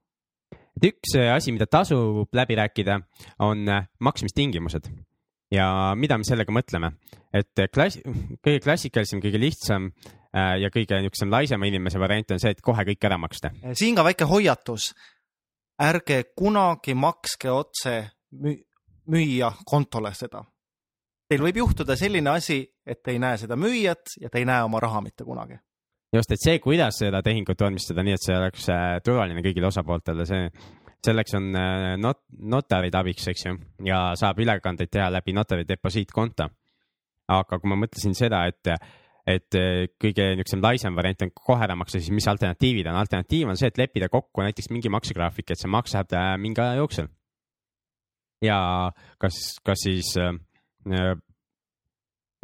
et 0.76 0.90
üks 0.90 1.14
äh, 1.16 1.31
asi, 1.33 1.55
mida 1.57 1.66
tasub 1.71 2.35
läbi 2.37 2.57
rääkida, 2.59 3.00
on 3.45 3.69
äh, 3.69 3.87
maksmistingimused. 4.05 4.90
Ja 5.55 5.95
mida 5.95 6.19
me 6.19 6.26
sellega 6.26 6.52
mõtleme, 6.52 6.90
et 7.35 7.62
äh, 7.62 7.71
klass, 7.73 8.00
kõige 8.45 8.61
klassikalisem, 8.64 9.23
kõige 9.23 9.40
lihtsam 9.40 9.93
ja 10.37 10.69
kõige 10.69 10.99
niisugusem 11.00 11.31
laisema 11.33 11.69
inimese 11.69 12.00
variant 12.02 12.35
on 12.37 12.43
see, 12.43 12.50
et 12.52 12.61
kohe 12.61 12.85
kõik 12.85 13.07
ära 13.09 13.16
maksta. 13.19 13.50
siin 13.73 13.97
ka 13.97 14.05
väike 14.05 14.28
hoiatus. 14.28 14.93
ärge 15.81 16.23
kunagi 16.37 16.95
makske 16.95 17.50
otse 17.50 17.97
müüja 19.07 19.52
kontole 19.64 20.12
seda 20.14 20.45
teil 21.31 21.43
võib 21.43 21.61
juhtuda 21.62 21.97
selline 21.99 22.33
asi, 22.33 22.61
et 22.87 23.02
te 23.02 23.14
ei 23.14 23.21
näe 23.23 23.38
seda 23.40 23.59
müüjat 23.59 24.16
ja 24.23 24.31
te 24.31 24.43
ei 24.43 24.49
näe 24.49 24.64
oma 24.66 24.81
raha 24.83 25.02
mitte 25.05 25.26
kunagi. 25.26 25.59
just, 26.14 26.33
et 26.33 26.43
see, 26.43 26.59
kuidas 26.62 27.00
seda 27.02 27.23
tehingut 27.23 27.61
vormistada 27.61 28.05
nii, 28.07 28.16
et 28.16 28.25
see 28.25 28.37
oleks 28.37 28.69
äh, 28.73 28.85
turvaline 29.05 29.43
kõigile 29.45 29.69
osapooltele, 29.69 30.26
see, 30.28 30.47
selleks 31.05 31.35
on 31.37 31.49
äh, 31.59 31.88
not-, 32.00 32.23
notarid 32.55 32.95
abiks, 32.95 33.26
eks 33.33 33.49
ju, 33.49 33.57
ja 33.85 34.00
saab 34.19 34.40
ülekandeid 34.40 34.93
teha 34.93 35.11
läbi 35.12 35.35
notari 35.37 35.66
deposiitkonto. 35.69 36.49
aga 37.26 37.59
kui 37.59 37.69
ma 37.69 37.81
mõtlesin 37.83 38.14
seda, 38.14 38.45
et, 38.47 38.71
et 39.26 39.59
äh, 39.59 39.85
kõige 40.02 40.30
niisugusem 40.37 40.62
laisem 40.62 40.97
variant 40.97 41.26
on 41.26 41.35
kohe 41.35 41.64
ära 41.66 41.75
maksta, 41.78 41.99
siis 42.00 42.14
mis 42.14 42.28
alternatiivid 42.30 42.87
on? 42.87 42.99
alternatiiv 43.00 43.50
on 43.50 43.59
see, 43.59 43.73
et 43.73 43.78
leppida 43.80 44.09
kokku 44.12 44.45
näiteks 44.47 44.71
mingi 44.71 44.92
maksegraafik, 44.92 45.50
et 45.50 45.61
see 45.61 45.71
maksab 45.71 46.14
mingi 46.38 46.62
aja 46.62 46.80
jooksul. 46.80 47.09
ja 48.45 48.59
kas, 49.18 49.40
kas 49.66 49.83
siis 49.88 50.12
äh, 50.21 50.37
Äh, 50.87 51.16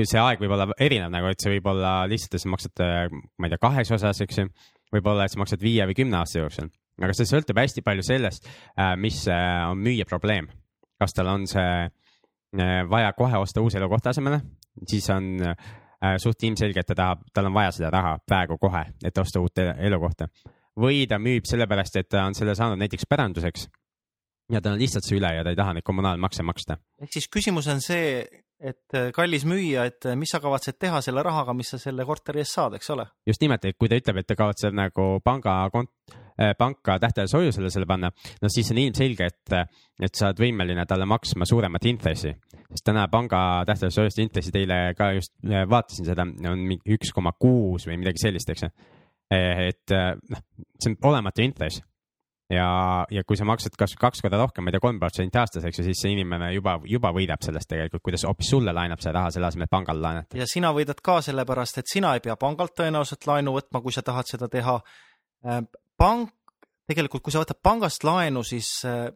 see 0.02 0.18
aeg 0.18 0.40
võib 0.42 0.54
olla 0.56 0.66
erinev 0.82 1.12
nagu, 1.14 1.28
et 1.30 1.42
see 1.42 1.52
võib 1.54 1.68
olla 1.70 2.02
lihtsalt, 2.10 2.34
et 2.34 2.42
sa 2.42 2.50
maksad, 2.50 2.82
äh, 2.82 3.02
ma 3.38 3.46
ei 3.46 3.52
tea, 3.52 3.60
kahes 3.62 3.92
osas, 3.94 4.22
eks 4.24 4.40
ju. 4.40 4.48
võib-olla, 4.92 5.24
et 5.24 5.32
sa 5.32 5.40
maksad 5.40 5.62
viie 5.62 5.84
või 5.88 5.94
kümne 5.96 6.18
aasta 6.18 6.42
jooksul, 6.42 6.66
aga 7.00 7.14
see 7.16 7.28
sõltub 7.30 7.60
hästi 7.60 7.84
palju 7.86 8.04
sellest, 8.04 8.48
äh, 8.74 8.96
mis 9.00 9.22
on 9.30 9.78
müüja 9.80 10.08
probleem. 10.08 10.50
kas 11.02 11.14
tal 11.16 11.26
on 11.26 11.46
see 11.50 11.88
vaja 12.86 13.12
kohe 13.16 13.38
osta 13.40 13.62
uus 13.64 13.74
elukoht 13.74 14.06
asemele, 14.06 14.42
siis 14.86 15.08
on 15.10 15.40
suht 16.18 16.42
ilmselge, 16.42 16.80
et 16.80 16.86
ta 16.86 16.94
tahab, 16.98 17.22
tal 17.34 17.46
on 17.46 17.54
vaja 17.54 17.70
seda 17.76 17.90
raha 17.94 18.16
praegu 18.26 18.58
kohe, 18.58 18.84
et 19.04 19.18
osta 19.18 19.40
uut 19.40 19.58
elukohta. 19.58 20.28
või 20.80 21.06
ta 21.06 21.18
müüb 21.20 21.44
sellepärast, 21.44 21.96
et 21.96 22.08
ta 22.08 22.24
on 22.24 22.34
selle 22.34 22.54
saanud 22.56 22.80
näiteks 22.80 23.04
päranduseks 23.08 23.68
ja 24.52 24.60
tal 24.60 24.76
on 24.76 24.80
lihtsalt 24.80 25.06
see 25.06 25.18
üle 25.18 25.30
ja 25.36 25.44
ta 25.44 25.52
ei 25.52 25.58
taha 25.58 25.74
neid 25.76 25.86
kommunaalmakse 25.86 26.42
maksta. 26.42 26.78
ehk 27.02 27.12
siis 27.12 27.28
küsimus 27.28 27.68
on 27.72 27.80
see, 27.84 28.24
et 28.62 28.96
äh, 28.96 29.10
kallis 29.14 29.44
müüja, 29.48 29.86
et 29.90 30.06
äh, 30.06 30.16
mis 30.18 30.30
sa 30.32 30.40
kavatsed 30.42 30.78
teha 30.80 31.00
selle 31.04 31.22
rahaga, 31.26 31.54
mis 31.56 31.72
sa 31.74 31.80
selle 31.82 32.06
korteri 32.06 32.42
eest 32.42 32.56
saad, 32.56 32.76
eks 32.78 32.92
ole? 32.94 33.06
just 33.28 33.42
nimelt, 33.42 33.64
et 33.66 33.78
kui 33.78 33.90
ta 33.90 33.98
ütleb, 33.98 34.20
et 34.22 34.28
ta 34.28 34.36
kavatseb 34.38 34.76
nagu 34.76 35.06
panga 35.24 35.56
kont-, 35.74 36.14
äh, 36.38 36.54
panka 36.58 36.98
tähtajalise 37.02 37.40
hoiusele 37.40 37.72
selle 37.74 37.88
panna, 37.90 38.12
no 38.42 38.50
siis 38.52 38.70
on 38.74 38.80
ilmselge, 38.84 39.28
et, 39.32 39.56
et 40.02 40.14
sa 40.18 40.30
oled 40.30 40.42
võimeline 40.44 40.86
talle 40.88 41.08
maksma 41.10 41.48
suuremat 41.48 41.90
intressi. 41.90 42.34
sest 42.72 42.86
täna 42.86 43.06
panga 43.12 43.62
tähtajalise 43.68 44.04
hoiuste 44.04 44.24
intressi 44.24 44.54
teile 44.54 44.80
ka 44.98 45.12
just 45.18 45.34
vaatasin 45.44 46.08
seda, 46.08 46.26
on 46.52 46.66
üks 46.96 47.12
koma 47.14 47.34
kuus 47.38 47.88
või 47.88 47.98
midagi 48.00 48.22
sellist, 48.22 48.54
eks 48.54 48.68
ju. 48.68 48.74
et 49.32 49.92
noh, 49.92 50.44
see 50.78 50.92
on 50.92 51.00
olematu 51.12 51.42
intress 51.42 51.82
ja, 52.52 52.68
ja 53.10 53.22
kui 53.26 53.38
sa 53.38 53.46
maksad 53.48 53.76
kas 53.78 53.94
kaks 54.00 54.22
korda 54.24 54.40
rohkem, 54.40 54.64
ma 54.64 54.70
ei 54.70 54.76
tea, 54.76 54.82
kolm 54.84 55.00
protsenti 55.00 55.40
aastas, 55.40 55.64
eks 55.68 55.80
ju, 55.80 55.86
siis 55.88 56.02
see 56.04 56.12
inimene 56.14 56.52
juba, 56.54 56.76
juba 56.88 57.12
võidab 57.14 57.42
sellest 57.44 57.70
tegelikult, 57.72 58.04
kuidas 58.08 58.26
hoopis 58.28 58.52
sulle 58.54 58.74
laenab 58.76 59.02
seda 59.02 59.16
raha 59.18 59.32
selle 59.34 59.48
asemel, 59.48 59.68
et 59.68 59.72
pangale 59.72 60.04
laenata. 60.04 60.38
ja 60.38 60.48
sina 60.50 60.72
võidad 60.76 61.00
ka 61.04 61.20
sellepärast, 61.24 61.82
et 61.82 61.90
sina 61.90 62.14
ei 62.16 62.24
pea 62.24 62.36
pangalt 62.40 62.76
tõenäoliselt 62.78 63.26
laenu 63.30 63.56
võtma, 63.56 63.82
kui 63.84 63.94
sa 63.94 64.04
tahad 64.06 64.28
seda 64.30 64.48
teha. 64.52 64.78
Äh, 65.48 65.62
pank, 65.98 66.34
tegelikult, 66.90 67.24
kui 67.24 67.34
sa 67.34 67.42
võtad 67.42 67.60
pangast 67.64 68.04
laenu, 68.06 68.44
siis 68.46 68.70
äh, 68.88 69.08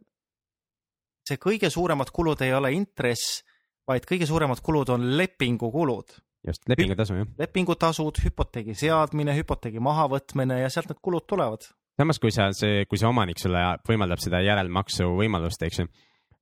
see 1.27 1.41
kõige 1.43 1.71
suuremad 1.73 2.13
kulud 2.15 2.45
ei 2.47 2.55
ole 2.57 2.73
intress, 2.77 3.43
vaid 3.87 4.07
kõige 4.09 4.27
suuremad 4.27 4.63
kulud 4.65 4.95
on 4.97 5.11
lepingukulud 5.19 6.17
just, 6.47 6.63
lepingutasu 6.71 7.21
jah. 7.21 7.33
lepingutasud, 7.39 8.23
hüpoteegi 8.25 8.77
seadmine, 8.79 9.35
hüpoteegi 9.37 9.83
mahavõtmine 9.83 10.63
ja 10.63 10.71
sealt 10.73 10.91
need 10.91 11.03
kulud 11.05 11.27
tulevad 11.29 11.67
samas, 11.97 12.21
kui 12.21 12.33
sa, 12.35 12.51
see, 12.57 12.85
kui 12.91 13.01
see 13.01 13.09
omanik 13.09 13.41
sulle 13.41 13.63
võimaldab 13.89 14.21
seda 14.23 14.43
järelmaksu 14.45 15.09
võimalust, 15.17 15.63
eks 15.67 15.81
ju, 15.81 15.87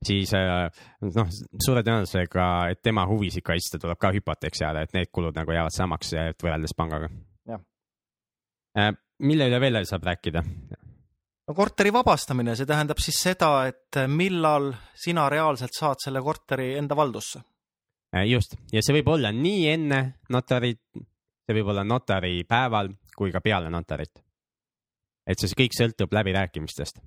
siis 0.05 0.33
äh, 0.37 0.67
noh, 1.15 1.31
suure 1.63 1.83
tõenäosusega, 1.85 2.47
et 2.73 2.81
tema 2.83 3.05
huvisid 3.09 3.45
kaitsta, 3.45 3.79
tuleb 3.81 3.99
ka 4.01 4.11
hüpoteek 4.15 4.57
seada, 4.57 4.83
et 4.83 4.95
need 4.95 5.11
kulud 5.15 5.35
nagu 5.37 5.55
jäävad 5.55 5.75
samaks 5.75 6.13
võrreldes 6.43 6.75
pangaga. 6.77 7.11
Äh, 8.75 8.91
mille 9.23 9.47
üle 9.47 9.61
veel 9.63 9.85
saab 9.87 10.03
rääkida? 10.03 10.43
no 11.45 11.53
korteri 11.55 11.93
vabastamine, 11.93 12.57
see 12.57 12.67
tähendab 12.67 12.99
siis 12.99 13.21
seda, 13.23 13.51
et 13.69 14.01
millal 14.11 14.73
sina 14.99 15.29
reaalselt 15.31 15.77
saad 15.77 16.01
selle 16.03 16.19
korteri 16.25 16.73
enda 16.75 16.97
valdusse. 16.97 17.39
Äh, 18.11 18.25
just, 18.27 18.57
ja 18.73 18.83
see 18.83 18.97
võib 18.99 19.13
olla 19.15 19.31
nii 19.31 19.63
enne 19.71 20.01
notarit, 20.35 20.83
see 21.45 21.55
võib 21.55 21.71
olla 21.71 21.87
notari 21.87 22.41
päeval 22.49 22.91
kui 23.15 23.31
ka 23.31 23.39
peale 23.39 23.71
notarit 23.71 24.24
et 25.27 25.41
see 25.41 25.57
kõik 25.63 25.77
sõltub 25.77 26.13
läbirääkimistest. 26.13 26.99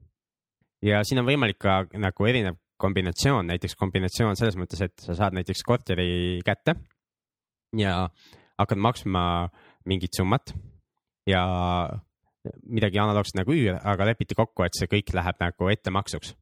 ja 0.83 1.03
siin 1.05 1.21
on 1.21 1.27
võimalik 1.27 1.59
ka 1.59 1.85
nagu 1.95 2.27
erinev 2.27 2.59
kombinatsioon, 2.79 3.49
näiteks 3.51 3.75
kombinatsioon 3.75 4.37
selles 4.39 4.57
mõttes, 4.57 4.83
et 4.83 4.95
sa 5.03 5.17
saad 5.19 5.35
näiteks 5.35 5.65
korteri 5.67 6.41
kätte 6.47 6.77
ja 7.77 8.09
hakkad 8.59 8.79
maksma 8.79 9.23
mingit 9.87 10.15
summat 10.17 10.53
ja 11.27 11.43
midagi 12.71 13.01
analoogset 13.03 13.41
nagu 13.41 13.53
üür, 13.53 13.79
aga 13.83 14.07
lepiti 14.09 14.37
kokku, 14.39 14.65
et 14.65 14.79
see 14.79 14.91
kõik 14.91 15.13
läheb 15.17 15.43
nagu 15.43 15.73
ettemaksuks. 15.73 16.35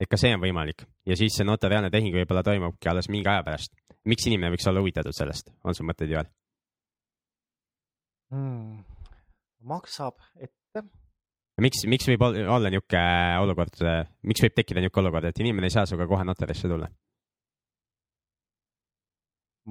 et 0.00 0.10
ka 0.10 0.18
see 0.18 0.34
on 0.34 0.40
võimalik 0.42 0.86
ja 1.06 1.16
siis 1.16 1.36
see 1.36 1.46
notariaalne 1.46 1.90
tehing 1.90 2.14
võib-olla 2.14 2.42
toimubki 2.42 2.88
alles 2.90 3.08
mingi 3.08 3.28
aja 3.28 3.42
pärast. 3.42 3.74
miks 4.04 4.26
inimene 4.26 4.54
võiks 4.54 4.66
olla 4.68 4.80
huvitatud 4.80 5.14
sellest, 5.14 5.52
on 5.64 5.74
sul 5.74 5.86
mõtteid, 5.86 6.10
Joel 6.10 6.30
hmm.? 8.30 8.84
maksab, 9.60 10.18
et 10.36 10.52
miks, 11.62 11.86
miks 11.90 12.08
võib 12.10 12.24
olla 12.26 12.70
niisugune 12.72 13.38
olukord, 13.42 13.80
miks 14.28 14.44
võib 14.44 14.58
tekkida 14.58 14.82
niisugune 14.82 15.08
olukord, 15.08 15.30
et 15.30 15.40
inimene 15.42 15.68
ei 15.70 15.74
saa 15.74 15.86
sinuga 15.88 16.08
kohe 16.10 16.26
notarisse 16.26 16.70
tulla? 16.70 16.90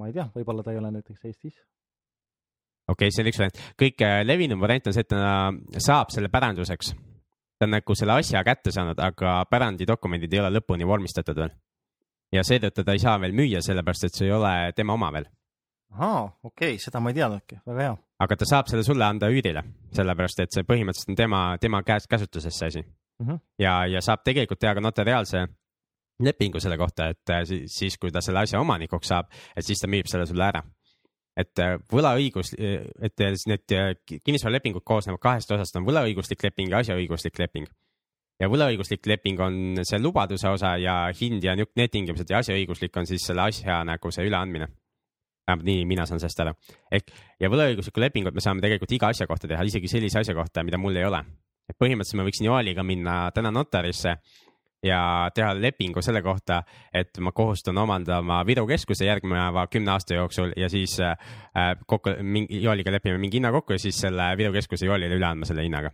ma 0.00 0.08
ei 0.08 0.14
tea, 0.16 0.24
võib-olla 0.32 0.64
ta 0.64 0.72
ei 0.72 0.80
ole 0.80 0.90
näiteks 0.94 1.26
Eestis. 1.28 1.56
okei 2.88 3.08
okay,, 3.08 3.14
see 3.14 3.24
on 3.24 3.30
üks 3.30 3.40
variant. 3.42 3.58
kõige 3.82 4.10
levinum 4.24 4.62
variant 4.62 4.88
on 4.88 4.96
see, 4.96 5.04
et 5.04 5.10
ta 5.12 5.82
saab 5.84 6.14
selle 6.14 6.32
päranduseks. 6.32 6.94
ta 7.58 7.68
on 7.68 7.76
nagu 7.76 7.98
selle 7.98 8.16
asja 8.16 8.44
kätte 8.46 8.72
saanud, 8.74 8.98
aga 8.98 9.42
pärandidokumendid 9.50 10.32
ei 10.32 10.42
ole 10.44 10.56
lõpuni 10.56 10.88
vormistatud 10.88 11.44
veel. 11.44 11.52
ja 12.32 12.44
seetõttu 12.46 12.84
ta 12.84 12.96
ei 12.96 13.04
saa 13.04 13.18
veel 13.20 13.36
müüa, 13.36 13.60
sellepärast 13.64 14.08
et 14.08 14.16
see 14.16 14.30
ei 14.30 14.36
ole 14.36 14.72
tema 14.76 14.96
oma 14.96 15.12
veel. 15.12 15.28
Ahaa, 15.92 16.24
okei 16.42 16.74
okay,, 16.74 16.82
seda 16.82 17.00
ma 17.00 17.12
ei 17.12 17.20
teadnudki, 17.20 17.60
väga 17.66 17.86
hea 17.86 17.96
aga 18.22 18.38
ta 18.38 18.48
saab 18.48 18.70
selle 18.70 18.84
sulle 18.86 19.06
anda 19.06 19.30
üürile, 19.32 19.64
sellepärast 19.96 20.44
et 20.44 20.54
see 20.54 20.66
põhimõtteliselt 20.68 21.12
on 21.14 21.18
tema, 21.18 21.40
tema 21.62 21.82
käest 21.86 22.10
käsutuses 22.10 22.58
see 22.58 22.70
asi 22.70 22.82
mm. 22.82 23.26
-hmm. 23.26 23.40
ja, 23.58 23.74
ja 23.86 24.02
saab 24.04 24.22
tegelikult 24.24 24.60
teha 24.62 24.74
ka 24.78 24.84
notariaalse 24.84 25.46
lepingu 26.22 26.60
selle 26.60 26.78
kohta, 26.78 27.08
et 27.10 27.30
äh, 27.30 27.42
siis, 27.66 27.98
kui 27.98 28.12
ta 28.12 28.20
selle 28.20 28.44
asja 28.44 28.60
omanikuks 28.60 29.08
saab, 29.08 29.32
et 29.56 29.66
siis 29.66 29.80
ta 29.80 29.90
müüb 29.90 30.06
selle 30.06 30.26
sulle 30.26 30.44
ära. 30.44 30.62
et 31.36 31.58
äh, 31.58 31.78
võlaõigus, 31.92 32.52
et 32.58 33.22
need 33.46 33.72
kinnisvaralepingud 34.24 34.84
koosnevad 34.84 35.20
kahest 35.20 35.50
osast, 35.50 35.76
on 35.76 35.86
võlaõiguslik 35.86 36.42
leping 36.44 36.70
ja 36.70 36.82
asjaõiguslik 36.84 37.38
leping. 37.38 37.66
ja 38.40 38.48
võlaõiguslik 38.48 39.06
leping 39.06 39.40
on 39.40 39.80
see 39.82 39.98
lubaduse 39.98 40.48
osa 40.48 40.76
ja 40.76 41.10
hind 41.20 41.44
ja 41.44 41.56
need 41.56 41.90
tingimused 41.90 42.30
ja 42.30 42.38
asjaõiguslik 42.38 42.96
on 42.96 43.06
siis 43.06 43.26
selle 43.26 43.42
asja 43.42 43.82
nagu 43.84 44.10
see 44.10 44.28
üleandmine 44.28 44.68
vähemalt 45.52 45.68
nii 45.68 45.86
mina 45.88 46.06
saan 46.06 46.20
sellest 46.20 46.40
aru. 46.44 46.54
ehk 46.90 47.12
ja 47.40 47.50
võlaõiguslikku 47.52 48.00
lepingut 48.00 48.34
me 48.34 48.44
saame 48.44 48.64
tegelikult 48.64 48.92
iga 48.92 49.12
asja 49.12 49.26
kohta 49.26 49.48
teha, 49.48 49.62
isegi 49.62 49.88
sellise 49.88 50.22
asja 50.22 50.34
kohta, 50.34 50.64
mida 50.64 50.78
mul 50.78 50.96
ei 50.96 51.04
ole. 51.04 51.24
et 51.68 51.78
põhimõtteliselt 51.78 52.18
ma 52.18 52.26
võiksin 52.26 52.48
Joaliga 52.48 52.82
minna 52.82 53.30
täna 53.34 53.52
notarisse 53.54 54.16
ja 54.82 55.30
teha 55.34 55.54
lepingu 55.54 56.02
selle 56.02 56.22
kohta, 56.22 56.62
et 56.92 57.18
ma 57.20 57.32
kohustan 57.32 57.78
omandama 57.78 58.42
Viru 58.46 58.66
keskuse 58.66 59.06
järgneva 59.06 59.66
kümne 59.70 59.92
aasta 59.94 60.14
jooksul 60.14 60.56
ja 60.56 60.68
siis 60.68 60.98
äh, 61.00 61.16
kokku, 61.86 62.16
Joaliga 62.48 62.92
lepime 62.92 63.18
mingi 63.18 63.38
hinna 63.38 63.52
kokku 63.52 63.76
ja 63.76 63.78
siis 63.78 64.00
selle 64.00 64.32
Viru 64.36 64.52
keskuse 64.52 64.86
Joalile 64.86 65.20
üle 65.20 65.28
andma 65.28 65.46
selle 65.46 65.62
hinnaga 65.62 65.92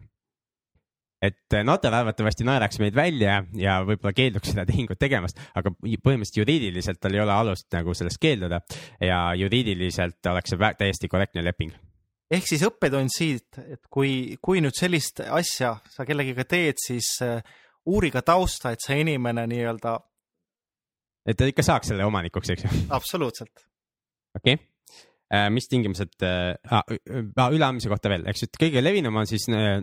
et 1.22 1.57
notar 1.66 1.94
arvatavasti 1.98 2.46
naeraks 2.46 2.78
meid 2.83 2.94
välja 2.96 3.40
ja 3.59 3.78
võib-olla 3.87 4.14
keelduks 4.14 4.52
seda 4.52 4.64
tehingut 4.68 5.00
tegemast, 5.00 5.40
aga 5.59 5.72
põhimõtteliselt 5.74 6.40
juriidiliselt 6.42 7.00
tal 7.02 7.16
ei 7.16 7.22
ole 7.24 7.35
alust 7.35 7.66
nagu 7.74 7.94
sellest 7.96 8.20
keelduda 8.22 8.61
ja 9.02 9.20
juriidiliselt 9.38 10.31
oleks 10.31 10.54
see 10.54 10.72
täiesti 10.78 11.11
korrektne 11.11 11.42
leping. 11.44 11.74
ehk 12.31 12.46
siis 12.46 12.62
õppetund 12.68 13.11
siit, 13.14 13.59
et 13.59 13.83
kui, 13.90 14.38
kui 14.42 14.62
nüüd 14.62 14.76
sellist 14.78 15.24
asja 15.26 15.74
sa 15.90 16.07
kellegiga 16.07 16.44
teed, 16.44 16.78
siis 16.83 17.16
uh, 17.26 17.42
uuri 17.87 18.12
ka 18.14 18.22
tausta, 18.22 18.72
et 18.72 18.85
see 18.85 19.00
inimene 19.02 19.46
nii-öelda. 19.50 19.98
et 21.26 21.37
ta 21.37 21.50
ikka 21.50 21.66
saaks 21.66 21.94
selle 21.94 22.07
omanikuks, 22.07 22.54
eks 22.54 22.68
ju? 22.68 22.83
absoluutselt. 22.94 23.66
okei 24.38 24.54
okay 24.54 24.66
Äh, 24.66 24.78
mis 25.53 25.69
tingimused 25.69 26.25
äh, 26.25 26.55
ah, 26.73 27.51
üleandmise 27.53 27.91
kohta 27.93 28.09
veel, 28.12 28.25
eks, 28.31 28.47
et 28.47 28.59
kõige 28.61 28.83
levinum 28.83 29.19
on 29.21 29.29
siis 29.29 29.45
äh, 29.53 29.77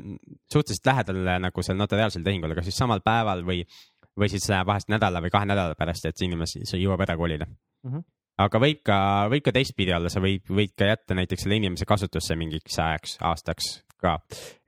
suhteliselt 0.51 0.89
lähedal 0.89 1.21
nagu 1.43 1.65
seal 1.65 1.77
notariaalsel 1.77 2.25
tehingul, 2.25 2.55
kas 2.58 2.69
siis 2.69 2.79
samal 2.81 3.03
päeval 3.05 3.45
või, 3.45 3.62
või 4.17 4.31
siis 4.31 4.47
vahest 4.49 4.89
nädala 4.93 5.21
või 5.21 5.34
kahe 5.34 5.47
nädala 5.49 5.77
pärast, 5.77 6.08
et 6.10 6.17
see 6.17 6.29
inimene 6.29 6.49
siis 6.49 6.73
jõuab 6.79 7.05
ära 7.05 7.17
kolida 7.19 7.45
mm. 7.45 7.91
-hmm. 7.91 8.05
aga 8.47 8.62
võib 8.65 8.84
ka, 8.89 8.99
võib 9.34 9.45
ka 9.45 9.53
teistpidi 9.55 9.93
olla, 9.93 10.10
sa 10.10 10.23
võid, 10.23 10.49
võid 10.49 10.73
ka 10.77 10.89
jätta 10.89 11.17
näiteks 11.21 11.45
selle 11.45 11.62
inimese 11.62 11.86
kasutusse 11.86 12.38
mingiks 12.39 12.79
ajaks, 12.81 13.17
aastaks 13.21 13.71
ka, 14.01 14.19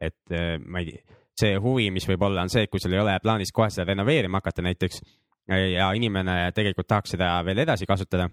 et 0.01 0.37
ma 0.65 0.81
ei 0.81 0.91
tea, 0.93 1.17
see 1.37 1.57
huvi, 1.61 1.91
mis 1.93 2.05
võib 2.09 2.23
olla, 2.25 2.41
on 2.45 2.49
see, 2.49 2.65
et 2.65 2.71
kui 2.73 2.81
sul 2.81 2.95
ei 2.95 3.01
ole 3.01 3.13
plaanis 3.21 3.53
kohe 3.53 3.69
seda 3.69 3.85
renoveerima 3.91 4.39
hakata 4.41 4.63
näiteks 4.65 5.01
ja 5.47 5.91
inimene 5.93 6.51
tegelikult 6.55 6.87
tahaks 6.89 7.13
seda 7.13 7.35
veel 7.45 7.61
edasi 7.61 7.85
kasutada 7.85 8.27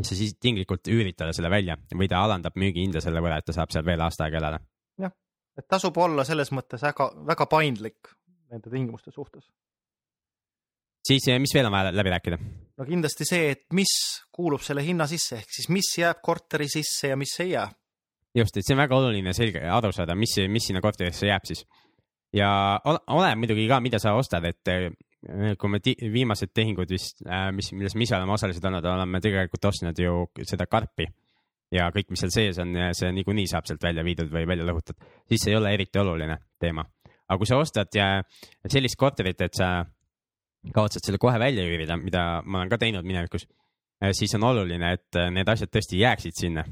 sa 0.00 0.16
siis 0.16 0.36
tinglikult 0.40 0.88
üürid 0.88 1.16
talle 1.18 1.34
selle 1.36 1.50
välja 1.52 1.76
või 1.92 2.08
ta 2.08 2.22
alandab 2.24 2.56
müügihinda 2.58 3.02
selle 3.04 3.20
võrra, 3.24 3.40
et 3.40 3.48
ta 3.48 3.54
saab 3.56 3.72
seal 3.74 3.84
veel 3.86 4.00
aasta 4.00 4.26
aega 4.26 4.40
elada. 4.40 4.60
jah, 5.00 5.12
et 5.58 5.68
tasub 5.68 5.98
olla 6.00 6.24
selles 6.24 6.52
mõttes 6.56 6.82
väga, 6.82 7.10
väga 7.28 7.46
paindlik 7.50 8.14
nende 8.52 8.72
tingimuste 8.72 9.12
suhtes. 9.12 9.50
siis, 11.06 11.28
eh, 11.28 11.38
mis 11.38 11.54
veel 11.54 11.68
on 11.68 11.76
vaja 11.76 11.92
läbi 11.92 12.14
rääkida? 12.14 12.40
no 12.78 12.88
kindlasti 12.88 13.28
see, 13.28 13.52
et 13.52 13.66
mis 13.72 13.92
kuulub 14.32 14.64
selle 14.64 14.84
hinna 14.86 15.06
sisse, 15.06 15.42
ehk 15.42 15.52
siis 15.58 15.68
mis 15.68 15.92
jääb 15.98 16.24
korteri 16.24 16.68
sisse 16.72 17.12
ja 17.12 17.16
mis 17.16 17.36
ei 17.40 17.52
jää. 17.52 17.68
just, 18.34 18.56
et 18.56 18.64
see 18.64 18.74
on 18.74 18.84
väga 18.86 18.96
oluline 18.96 19.36
selge 19.36 19.60
aru 19.60 19.92
saada, 19.92 20.16
mis, 20.16 20.38
mis 20.48 20.70
sinna 20.70 20.80
korterisse 20.80 21.28
jääb 21.28 21.44
siis. 21.44 21.66
ja 22.32 22.80
ole 22.84 23.34
muidugi 23.36 23.68
ka, 23.68 23.80
mida 23.80 24.00
sa 24.00 24.16
ostad, 24.16 24.48
et 24.48 24.64
Äh, 24.64 24.90
kui 25.22 25.70
me 25.70 25.78
viimased 25.82 26.50
tehingud 26.54 26.90
vist, 26.90 27.22
äh, 27.26 27.50
mis, 27.54 27.70
milles 27.76 27.94
me 27.94 28.06
ise 28.06 28.16
oleme 28.16 28.34
osalised 28.34 28.64
olnud, 28.66 28.86
oleme 28.90 29.20
tegelikult 29.22 29.68
ostnud 29.70 29.98
ju 29.98 30.24
seda 30.48 30.66
karpi 30.66 31.06
ja 31.72 31.88
kõik, 31.94 32.10
mis 32.12 32.24
seal 32.24 32.32
sees 32.34 32.58
on, 32.62 32.74
see 32.96 33.12
niikuinii 33.14 33.46
saab 33.50 33.68
sealt 33.68 33.82
välja 33.84 34.04
viidud 34.04 34.32
või 34.32 34.44
välja 34.50 34.66
lõhutud, 34.66 34.98
siis 35.30 35.44
see 35.44 35.54
ei 35.54 35.58
ole 35.60 35.72
eriti 35.76 36.00
oluline 36.02 36.38
teema. 36.60 36.84
aga 37.28 37.38
kui 37.38 37.48
sa 37.48 37.60
ostad 37.62 37.94
sellist 38.68 38.98
korterit, 38.98 39.40
et 39.40 39.54
sa 39.56 39.84
kavatsed 40.74 41.06
selle 41.06 41.20
kohe 41.22 41.38
välja 41.40 41.64
üürida, 41.64 41.96
mida 41.96 42.42
ma 42.44 42.60
olen 42.60 42.72
ka 42.72 42.80
teinud 42.82 43.06
minevikus, 43.06 43.46
äh, 44.02 44.10
siis 44.18 44.34
on 44.34 44.48
oluline, 44.50 44.92
et 44.98 45.20
need 45.30 45.48
asjad 45.48 45.70
tõesti 45.70 46.02
jääksid 46.02 46.38
sinna. 46.38 46.66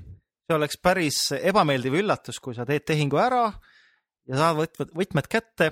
see 0.50 0.58
oleks 0.58 0.82
päris 0.82 1.20
ebameeldiv 1.38 2.00
üllatus, 2.02 2.42
kui 2.42 2.58
sa 2.58 2.66
teed 2.66 2.82
tehingu 2.82 3.22
ära 3.22 3.46
ja 4.26 4.42
saad 4.42 4.58
võtmed, 4.58 4.90
võtmed 4.98 5.30
kätte 5.30 5.70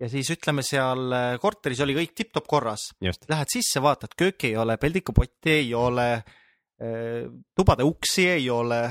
ja 0.00 0.10
siis 0.10 0.30
ütleme, 0.34 0.64
seal 0.66 1.14
äh, 1.14 1.30
korteris 1.42 1.82
oli 1.84 1.96
kõik 1.96 2.14
tipp-topp 2.18 2.48
korras. 2.50 2.88
Lähed 3.30 3.52
sisse, 3.52 3.82
vaatad, 3.84 4.14
kööki 4.18 4.52
ei 4.52 4.58
ole, 4.60 4.78
peldikupotti 4.80 5.58
ei 5.60 5.72
ole, 5.78 6.08
äh, 6.18 7.24
tubade 7.56 7.86
uksi 7.86 8.28
ei 8.36 8.48
ole. 8.50 8.82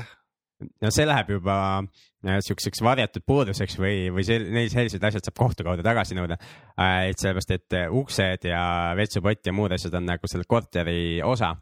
no 0.80 0.90
see 0.94 1.04
läheb 1.04 1.34
juba 1.34 1.56
äh, 1.82 2.38
siukseks 2.46 2.80
varjatud 2.84 3.24
puuduseks 3.26 3.76
või, 3.78 4.08
või 4.14 4.24
sel-, 4.24 4.48
sellised 4.72 5.02
asjad 5.04 5.28
saab 5.28 5.38
kohtu 5.42 5.66
kaudu 5.66 5.84
tagasi 5.84 6.16
nõuda. 6.16 6.38
et 7.08 7.20
sellepärast, 7.20 7.50
et 7.50 7.78
uksed 7.90 8.48
ja 8.48 8.94
vetsupott 8.96 9.46
ja 9.46 9.52
muud 9.52 9.72
asjad 9.76 9.94
on 10.00 10.08
nagu 10.08 10.30
selle 10.30 10.48
korteri 10.48 11.20
osa 11.22 11.54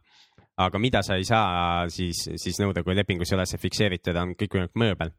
aga 0.62 0.78
mida 0.78 1.00
sa 1.02 1.16
ei 1.16 1.24
saa 1.24 1.88
siis, 1.90 2.28
siis 2.36 2.60
nõuda, 2.60 2.84
kui 2.84 2.94
lepingus 2.94 3.32
ei 3.32 3.38
ole 3.38 3.46
see 3.48 3.58
fikseeritud, 3.58 4.16
on 4.20 4.34
kõikvõimalik 4.38 4.78
mööbel 4.78 5.14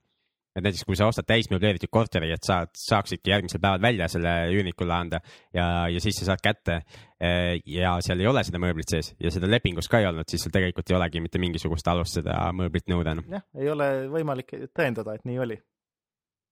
et 0.54 0.62
näiteks 0.62 0.86
kui 0.86 0.98
sa 0.98 1.08
ostad 1.10 1.26
täismööbleeritud 1.30 1.90
korteri, 1.94 2.30
et 2.34 2.46
saad, 2.46 2.70
saaksidki 2.78 3.32
järgmisel 3.32 3.62
päeval 3.64 3.82
välja 3.82 4.08
selle 4.12 4.34
üürnikule 4.54 4.94
anda 4.94 5.20
ja, 5.54 5.88
ja 5.90 6.02
siis 6.04 6.20
sa 6.22 6.30
saad 6.32 6.44
kätte. 6.44 6.80
Eh, 7.24 7.62
ja 7.70 7.96
seal 8.04 8.20
ei 8.20 8.28
ole 8.28 8.44
seda 8.44 8.60
mööblit 8.62 8.92
sees 8.92 9.14
ja 9.22 9.32
seda 9.34 9.48
lepingus 9.50 9.88
ka 9.90 10.02
ei 10.02 10.10
olnud, 10.10 10.28
siis 10.30 10.44
sul 10.44 10.54
tegelikult 10.54 10.90
ei 10.92 10.98
olegi 10.98 11.22
mitte 11.24 11.40
mingisugust 11.42 11.88
alust 11.88 12.20
seda 12.20 12.36
mööblit 12.56 12.90
nõuda 12.92 13.16
enam. 13.16 13.30
jah, 13.32 13.46
ei 13.56 13.70
ole 13.72 13.90
võimalik 14.12 14.52
tõendada, 14.76 15.16
et 15.16 15.24
nii 15.30 15.40
oli. 15.46 15.58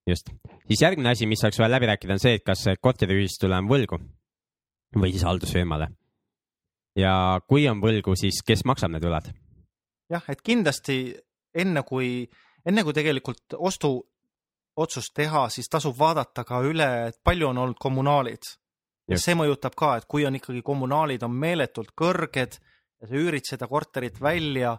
just, 0.10 0.32
siis 0.70 0.86
järgmine 0.86 1.12
asi, 1.12 1.28
mis 1.28 1.44
oleks 1.44 1.60
vaja 1.60 1.74
läbi 1.76 1.92
rääkida, 1.92 2.16
on 2.16 2.24
see, 2.24 2.40
et 2.40 2.46
kas 2.48 2.64
korteriühistule 2.80 3.58
on 3.58 3.68
võlgu 3.70 4.00
või 4.96 5.12
siis 5.12 5.28
haldusfirmale. 5.28 5.90
ja 6.96 7.14
kui 7.48 7.68
on 7.68 7.84
võlgu, 7.84 8.16
siis 8.16 8.40
kes 8.48 8.64
maksab 8.66 8.96
need 8.96 9.04
võlad? 9.04 9.28
jah, 10.12 10.24
et 10.32 10.42
kindlasti 10.42 11.02
enne 11.52 11.84
kui 11.84 12.30
enne 12.66 12.84
kui 12.84 12.96
tegelikult 12.96 13.56
ostuotsust 13.58 15.14
teha, 15.18 15.48
siis 15.50 15.70
tasub 15.70 15.98
vaadata 15.98 16.44
ka 16.48 16.62
üle, 16.66 16.90
et 17.12 17.22
palju 17.24 17.52
on 17.52 17.62
olnud 17.66 17.80
kommunaalid. 17.80 18.58
ja 19.12 19.18
see 19.20 19.36
mõjutab 19.36 19.76
ka, 19.76 19.96
et 19.98 20.06
kui 20.08 20.26
on 20.26 20.38
ikkagi 20.38 20.62
kommunaalid 20.64 21.24
on 21.28 21.34
meeletult 21.36 21.92
kõrged 21.98 22.60
ja 23.02 23.08
sa 23.10 23.18
üürid 23.18 23.48
seda 23.50 23.68
korterit 23.68 24.22
välja, 24.22 24.78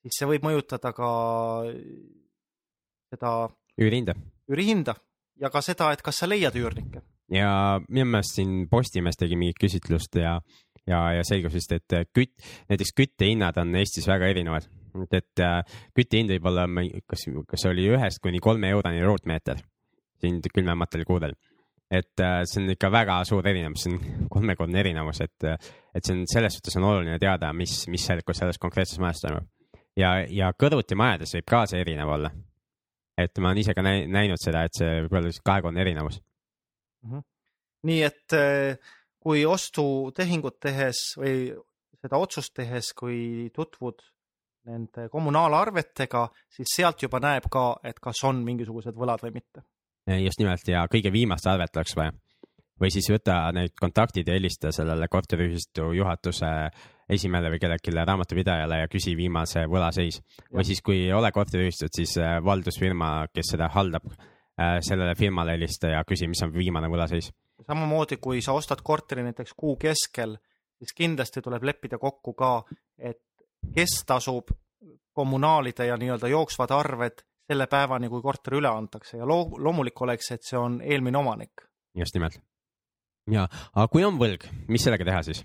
siis 0.00 0.20
see 0.20 0.28
võib 0.30 0.46
mõjutada 0.46 0.92
ka 0.96 1.08
seda 3.12 3.32
üürihinda, 3.80 4.14
üürihinda 4.48 4.94
ja 5.42 5.50
ka 5.50 5.60
seda, 5.64 5.90
et 5.92 6.04
kas 6.06 6.22
sa 6.22 6.30
leiad 6.30 6.54
üürnikke. 6.56 7.02
ja 7.34 7.80
minu 7.88 8.06
meelest 8.12 8.38
siin 8.38 8.68
Postimees 8.70 9.18
tegi 9.20 9.36
mingit 9.36 9.58
küsitlust 9.60 10.16
ja, 10.20 10.38
ja, 10.86 11.00
ja 11.18 11.26
selgus 11.26 11.58
vist, 11.58 11.72
et 11.74 12.14
kütt, 12.14 12.38
näiteks 12.70 12.94
küttehinnad 12.96 13.58
on 13.60 13.74
Eestis 13.80 14.08
väga 14.08 14.30
erinevad 14.32 14.70
et 15.10 15.42
äh, 15.42 15.60
küttehind 15.96 16.30
võib 16.36 16.46
olla, 16.50 16.66
kas, 17.10 17.26
kas 17.50 17.66
oli 17.70 17.88
ühest 17.90 18.22
kuni 18.22 18.40
kolme 18.42 18.70
euroni 18.74 19.02
ruutmeeter 19.04 19.62
siin 20.20 20.40
külmematel 20.54 21.04
kuudel. 21.04 21.34
et 21.90 22.20
äh, 22.20 22.40
see 22.48 22.62
on 22.62 22.72
ikka 22.72 22.88
väga 22.90 23.18
suur 23.28 23.46
erinevus, 23.46 23.84
see 23.84 23.92
on 23.92 24.28
kolmekordne 24.32 24.80
erinevus, 24.80 25.20
et, 25.20 25.44
et 25.94 26.06
see 26.06 26.16
on 26.16 26.24
selles 26.30 26.56
suhtes 26.56 26.78
on 26.80 26.86
oluline 26.88 27.18
teada, 27.22 27.52
mis, 27.52 27.84
mis 27.92 28.06
selles 28.06 28.58
konkreetses 28.58 28.98
majas 29.02 29.20
toimub. 29.22 29.46
ja, 30.00 30.16
ja 30.30 30.50
kõrvuti 30.58 30.96
majades 30.98 31.36
võib 31.36 31.48
ka 31.50 31.64
see 31.70 31.82
erinev 31.84 32.14
olla. 32.16 32.32
et 33.18 33.38
ma 33.38 33.50
olen 33.52 33.62
ise 33.62 33.74
ka 33.76 33.84
näinud 33.84 34.40
seda, 34.42 34.64
et 34.64 34.74
see 34.78 35.04
võib 35.04 35.20
olla 35.20 35.34
kahekordne 35.44 35.80
erinevus 35.84 36.20
mm. 36.20 37.10
-hmm. 37.10 37.22
nii 37.90 38.02
et 38.02 38.38
äh, 38.38 38.94
kui 39.24 39.44
ostutehingut 39.48 40.58
tehes 40.60 41.14
või 41.16 41.52
seda 42.04 42.20
otsust 42.20 42.52
tehes, 42.56 42.92
kui 42.92 43.50
tutvud 43.54 44.02
nende 44.64 45.08
kommunaalarvetega, 45.12 46.26
siis 46.56 46.76
sealt 46.76 47.02
juba 47.02 47.20
näeb 47.20 47.48
ka, 47.52 47.64
et 47.84 47.98
kas 48.02 48.22
on 48.24 48.42
mingisugused 48.44 48.96
võlad 48.96 49.22
või 49.24 49.34
mitte. 49.38 49.64
just 50.20 50.38
nimelt 50.38 50.68
ja 50.68 50.86
kõige 50.92 51.12
viimast 51.12 51.46
arvet 51.46 51.76
oleks 51.76 51.96
vaja. 51.96 52.12
või 52.80 52.90
siis 52.90 53.06
võta 53.10 53.52
need 53.52 53.72
kontaktid 53.80 54.28
ja 54.28 54.34
helista 54.34 54.72
sellele 54.72 55.08
korteriühistu 55.08 55.92
juhatuse 55.92 56.46
esimehele 57.08 57.50
või 57.52 57.60
kellelegi 57.60 57.92
raamatupidajale 57.94 58.78
ja 58.80 58.88
küsi 58.88 59.16
viimase 59.16 59.66
võla 59.70 59.90
seis. 59.92 60.20
või 60.52 60.64
siis, 60.64 60.80
kui 60.82 61.04
ei 61.06 61.12
ole 61.12 61.32
korteriühistut, 61.32 61.92
siis 61.92 62.16
äh, 62.18 62.38
valdusfirma, 62.44 63.28
kes 63.34 63.52
seda 63.54 63.68
haldab, 63.68 64.08
äh, 64.12 64.78
sellele 64.80 65.14
firmale 65.14 65.58
helista 65.58 65.92
ja 65.92 66.04
küsi, 66.04 66.28
mis 66.28 66.42
on 66.42 66.54
viimane 66.54 66.88
võlaseis. 66.88 67.32
samamoodi, 67.66 68.16
kui 68.16 68.42
sa 68.42 68.52
ostad 68.52 68.82
korteri 68.82 69.22
näiteks 69.22 69.52
kuu 69.56 69.76
keskel, 69.76 70.36
siis 70.78 70.92
kindlasti 70.92 71.42
tuleb 71.42 71.62
leppida 71.62 71.98
kokku 71.98 72.32
ka, 72.32 72.64
et 72.98 73.20
kes 73.74 74.02
tasub 74.06 74.50
kommunaalide 75.14 75.86
ja 75.86 75.96
nii-öelda 75.96 76.28
jooksvad 76.28 76.70
arved 76.74 77.22
selle 77.48 77.66
päevani, 77.70 78.08
kui 78.08 78.22
korter 78.22 78.56
üle 78.58 78.70
antakse 78.70 79.18
ja 79.18 79.26
loo-, 79.28 79.58
loomulik 79.60 80.00
oleks, 80.02 80.30
et 80.32 80.46
see 80.46 80.58
on 80.58 80.80
eelmine 80.82 81.18
omanik. 81.18 81.66
just 81.98 82.14
nimelt. 82.14 82.40
ja, 83.30 83.48
aga 83.74 83.88
kui 83.88 84.04
on 84.04 84.18
võlg, 84.20 84.48
mis 84.68 84.84
sellega 84.84 85.04
teha 85.04 85.22
siis? 85.22 85.44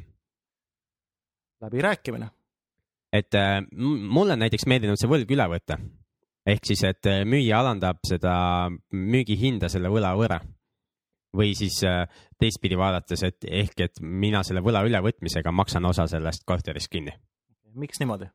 läbirääkimine. 1.61 2.29
et 3.13 3.35
äh, 3.35 3.61
mulle 4.07 4.33
on 4.33 4.39
näiteks 4.39 4.67
meeldinud 4.67 4.99
see 4.99 5.09
võlg 5.11 5.31
üle 5.35 5.47
võtta. 5.51 5.79
ehk 6.45 6.71
siis, 6.71 6.83
et 6.87 7.09
äh, 7.09 7.25
müüja 7.25 7.59
alandab 7.59 7.99
seda 8.07 8.33
müügihinda 8.93 9.69
selle 9.69 9.91
võla 9.91 10.15
võrra. 10.17 10.39
või 11.35 11.53
siis 11.55 11.83
äh, 11.83 12.07
teistpidi 12.39 12.77
vaadates, 12.77 13.23
et 13.23 13.45
ehk, 13.45 13.79
et 13.79 13.99
mina 14.01 14.43
selle 14.43 14.63
võla 14.65 14.85
ülevõtmisega 14.87 15.51
maksan 15.51 15.85
osa 15.85 16.07
sellest 16.07 16.45
korterist 16.45 16.89
kinni. 16.89 17.13
Miks 17.75 17.99
niimoodi? 18.01 18.29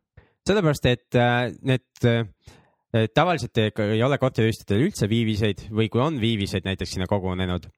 sellepärast, 0.44 0.86
et 0.90 1.16
äh, 1.16 1.52
need 1.64 2.04
äh, 2.08 3.08
tavaliselt 3.16 3.58
ei 3.58 4.02
ole 4.04 4.18
korteriühistutel 4.20 4.84
üldse 4.86 5.08
viiviseid 5.08 5.66
või 5.72 5.88
kui 5.92 6.02
on 6.04 6.20
viiviseid 6.20 6.66
näiteks 6.68 6.96
sinna 6.96 7.08
kogunenud 7.10 7.70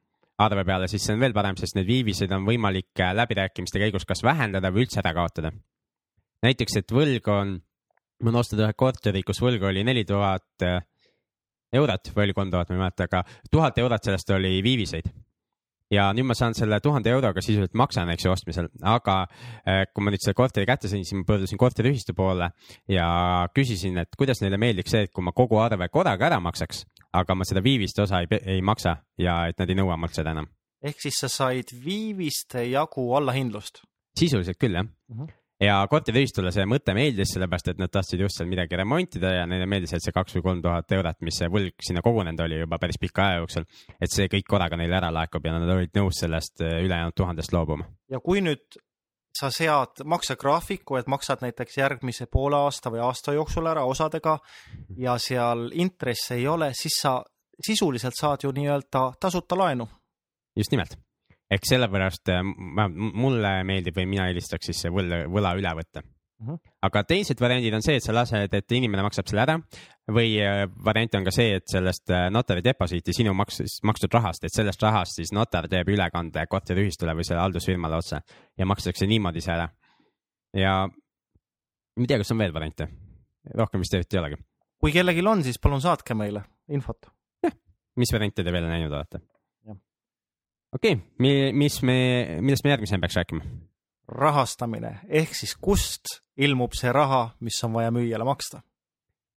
arve 0.42 0.66
peale, 0.69 0.88
siis 0.90 1.07
see 1.07 1.14
on 1.14 1.23
veel 1.23 1.35
parem, 1.37 1.57
sest 1.57 1.79
need 1.79 1.87
viivised 1.88 2.33
on 2.35 2.45
võimalik 2.49 2.90
äh, 3.01 3.14
läbirääkimiste 3.16 3.81
käigus 3.83 4.09
kas 4.09 4.25
vähendada 4.27 4.73
või 4.75 4.85
üldse 4.85 5.01
ära 5.05 5.14
kaotada. 5.16 5.53
näiteks, 6.45 6.81
et 6.83 6.92
võlg 6.92 7.31
on, 7.33 7.55
ma 8.21 8.33
olen 8.33 8.42
ostnud 8.42 8.64
ühe 8.64 8.75
korteri, 8.77 9.23
kus 9.23 9.40
võlg 9.42 9.62
oli 9.71 9.87
neli 9.87 10.05
tuhat 10.05 10.66
eurot 11.77 12.11
või 12.16 12.27
oli 12.27 12.35
kolm 12.37 12.51
tuhat, 12.51 12.69
ma 12.71 12.77
ei 12.77 12.83
mäleta, 12.83 13.07
aga 13.07 13.23
tuhat 13.51 13.79
eurot 13.79 14.11
sellest 14.11 14.31
oli 14.35 14.59
viiviseid 14.64 15.09
ja 15.92 16.09
nüüd 16.16 16.27
ma 16.29 16.35
saan 16.38 16.55
selle 16.57 16.79
tuhande 16.83 17.11
euroga 17.12 17.42
sisuliselt 17.44 17.77
maksan, 17.79 18.11
eks 18.14 18.27
ju, 18.27 18.33
ostmisel, 18.35 18.68
aga 18.83 19.16
eh, 19.62 19.85
kui 19.92 20.05
ma 20.05 20.12
nüüd 20.12 20.25
selle 20.25 20.37
korteri 20.38 20.66
kätte 20.68 20.90
sain, 20.90 21.05
siis 21.07 21.18
ma 21.18 21.27
pöördusin 21.29 21.61
korteriühistu 21.61 22.14
poole 22.16 22.51
ja 22.90 23.09
küsisin, 23.55 23.99
et 24.03 24.18
kuidas 24.18 24.42
neile 24.42 24.59
meeldiks 24.61 24.94
see, 24.94 25.07
et 25.07 25.14
kui 25.14 25.25
ma 25.25 25.35
kogu 25.37 25.61
arve 25.62 25.88
korraga 25.92 26.29
ära 26.31 26.40
maksaks, 26.42 26.85
aga 27.16 27.38
ma 27.38 27.46
seda 27.49 27.62
viiviste 27.64 28.05
osa 28.07 28.22
ei, 28.25 28.42
ei 28.57 28.62
maksa 28.62 28.99
ja 29.22 29.44
et 29.51 29.59
nad 29.62 29.70
ei 29.70 29.79
nõua 29.79 29.99
mult 30.01 30.16
seda 30.16 30.35
enam. 30.37 30.51
ehk 30.83 31.01
siis 31.03 31.22
sa 31.22 31.31
said 31.33 31.72
viiviste 31.85 32.66
jagu 32.68 33.09
allahindlust? 33.16 33.85
sisuliselt 34.18 34.59
küll, 34.59 34.75
jah 34.75 34.87
mm. 34.87 35.18
-hmm 35.18 35.35
ja 35.61 35.77
korteriühistule 35.90 36.53
see 36.53 36.66
mõte 36.69 36.95
meeldis, 36.97 37.33
sellepärast 37.35 37.73
et 37.73 37.81
nad 37.81 37.92
tahtsid 37.92 38.21
just 38.21 38.38
seal 38.38 38.49
midagi 38.51 38.77
remontida 38.79 39.33
ja 39.38 39.45
neile 39.49 39.69
meeldis, 39.71 39.95
et 39.97 40.05
see 40.05 40.14
kaks 40.14 40.37
või 40.37 40.45
kolm 40.49 40.64
tuhat 40.64 40.92
eurot, 40.92 41.21
mis 41.27 41.38
see 41.40 41.49
võlg 41.53 41.87
sinna 41.87 42.03
kogunenud 42.05 42.42
oli 42.45 42.61
juba 42.61 42.79
päris 42.83 43.01
pika 43.01 43.31
aja 43.31 43.38
jooksul, 43.40 43.69
et 44.01 44.12
see 44.12 44.29
kõik 44.33 44.49
korraga 44.49 44.79
neile 44.81 44.99
ära 44.99 45.12
laekub 45.14 45.47
ja 45.47 45.55
nad 45.57 45.77
olid 45.77 45.95
nõus 45.97 46.21
sellest 46.25 46.64
äh, 46.64 46.81
ülejäänud 46.85 47.16
tuhandest 47.16 47.57
loobuma. 47.57 47.88
ja 48.12 48.21
kui 48.21 48.45
nüüd 48.45 48.81
sa 49.37 49.51
sead 49.53 50.01
maksegraafiku, 50.05 50.97
et 50.97 51.09
maksad 51.12 51.42
näiteks 51.45 51.77
järgmise 51.77 52.27
poole 52.33 52.57
aasta 52.57 52.92
või 52.92 53.03
aasta 53.05 53.35
jooksul 53.37 53.69
ära 53.69 53.85
osadega 53.85 54.38
ja 54.97 55.19
seal 55.21 55.69
intresse 55.75 56.37
ei 56.37 56.47
ole, 56.49 56.71
siis 56.75 57.01
sa 57.03 57.19
sisuliselt 57.66 58.16
saad 58.16 58.45
ju 58.45 58.53
nii-öelda 58.53 59.11
tasuta 59.21 59.57
laenu. 59.59 59.88
just 60.57 60.73
nimelt 60.73 61.06
ehk 61.50 61.66
sellepärast 61.68 62.32
äh, 62.35 62.42
mulle 62.42 63.56
meeldib 63.68 63.96
või 63.96 64.11
mina 64.11 64.28
eelistaks 64.30 64.70
siis 64.72 64.87
võla, 64.92 65.24
võla 65.30 65.54
üle 65.59 65.72
võtta 65.78 66.02
mm. 66.02 66.46
-hmm. 66.46 66.72
aga 66.88 67.02
teised 67.04 67.40
variandid 67.40 67.74
on 67.74 67.85
see, 67.85 67.96
et 68.00 68.04
sa 68.04 68.14
lased, 68.14 68.54
et 68.54 68.72
inimene 68.72 69.04
maksab 69.06 69.28
selle 69.30 69.44
ära 69.44 69.56
või 70.12 70.37
äh, 70.42 70.64
variant 70.85 71.14
on 71.18 71.26
ka 71.26 71.35
see, 71.35 71.56
et 71.61 71.66
sellest 71.70 72.11
äh, 72.11 72.26
notari 72.30 72.64
deposiiti 72.64 73.14
sinu 73.14 73.35
maks-, 73.35 73.80
makstud 73.87 74.14
rahast, 74.14 74.44
et 74.44 74.54
sellest 74.54 74.82
rahast 74.82 75.20
siis 75.20 75.32
notar 75.32 75.68
teeb 75.70 75.88
ülekande 75.94 76.46
korteriühistule 76.50 77.14
või 77.16 77.26
selle 77.26 77.44
haldusfirmale 77.44 77.98
otse 78.02 78.20
ja 78.59 78.66
makstakse 78.66 79.06
niimoodi 79.06 79.44
see 79.44 79.54
ära. 79.54 79.68
ja 80.54 80.74
ma 80.87 82.04
ei 82.04 82.11
tea, 82.11 82.18
kas 82.18 82.35
on 82.35 82.42
veel 82.42 82.54
variante, 82.54 82.88
rohkem 83.54 83.80
vist 83.80 83.94
eriti 83.94 84.18
ei 84.18 84.24
olegi. 84.24 84.42
kui 84.80 84.92
kellelgi 84.92 85.26
on, 85.26 85.46
siis 85.46 85.59
palun 85.62 85.80
saatke 85.80 86.14
meile 86.14 86.42
infot. 86.68 87.06
jah, 87.42 87.54
mis 87.96 88.12
variante 88.12 88.44
te 88.44 88.52
veel 88.52 88.66
näinud 88.66 88.92
olete? 88.92 89.22
Okei 90.74 90.96
okay., 90.96 91.52
mis 91.52 91.81
me, 91.83 91.96
millest 92.40 92.64
me 92.64 92.74
järgmisena 92.74 93.02
peaks 93.02 93.16
rääkima? 93.20 93.44
rahastamine 94.09 95.00
ehk 95.09 95.35
siis 95.35 95.57
kust 95.61 96.20
ilmub 96.37 96.76
see 96.79 96.92
raha, 96.92 97.31
mis 97.40 97.59
on 97.64 97.74
vaja 97.74 97.92
müüjale 97.94 98.26
maksta? 98.26 98.62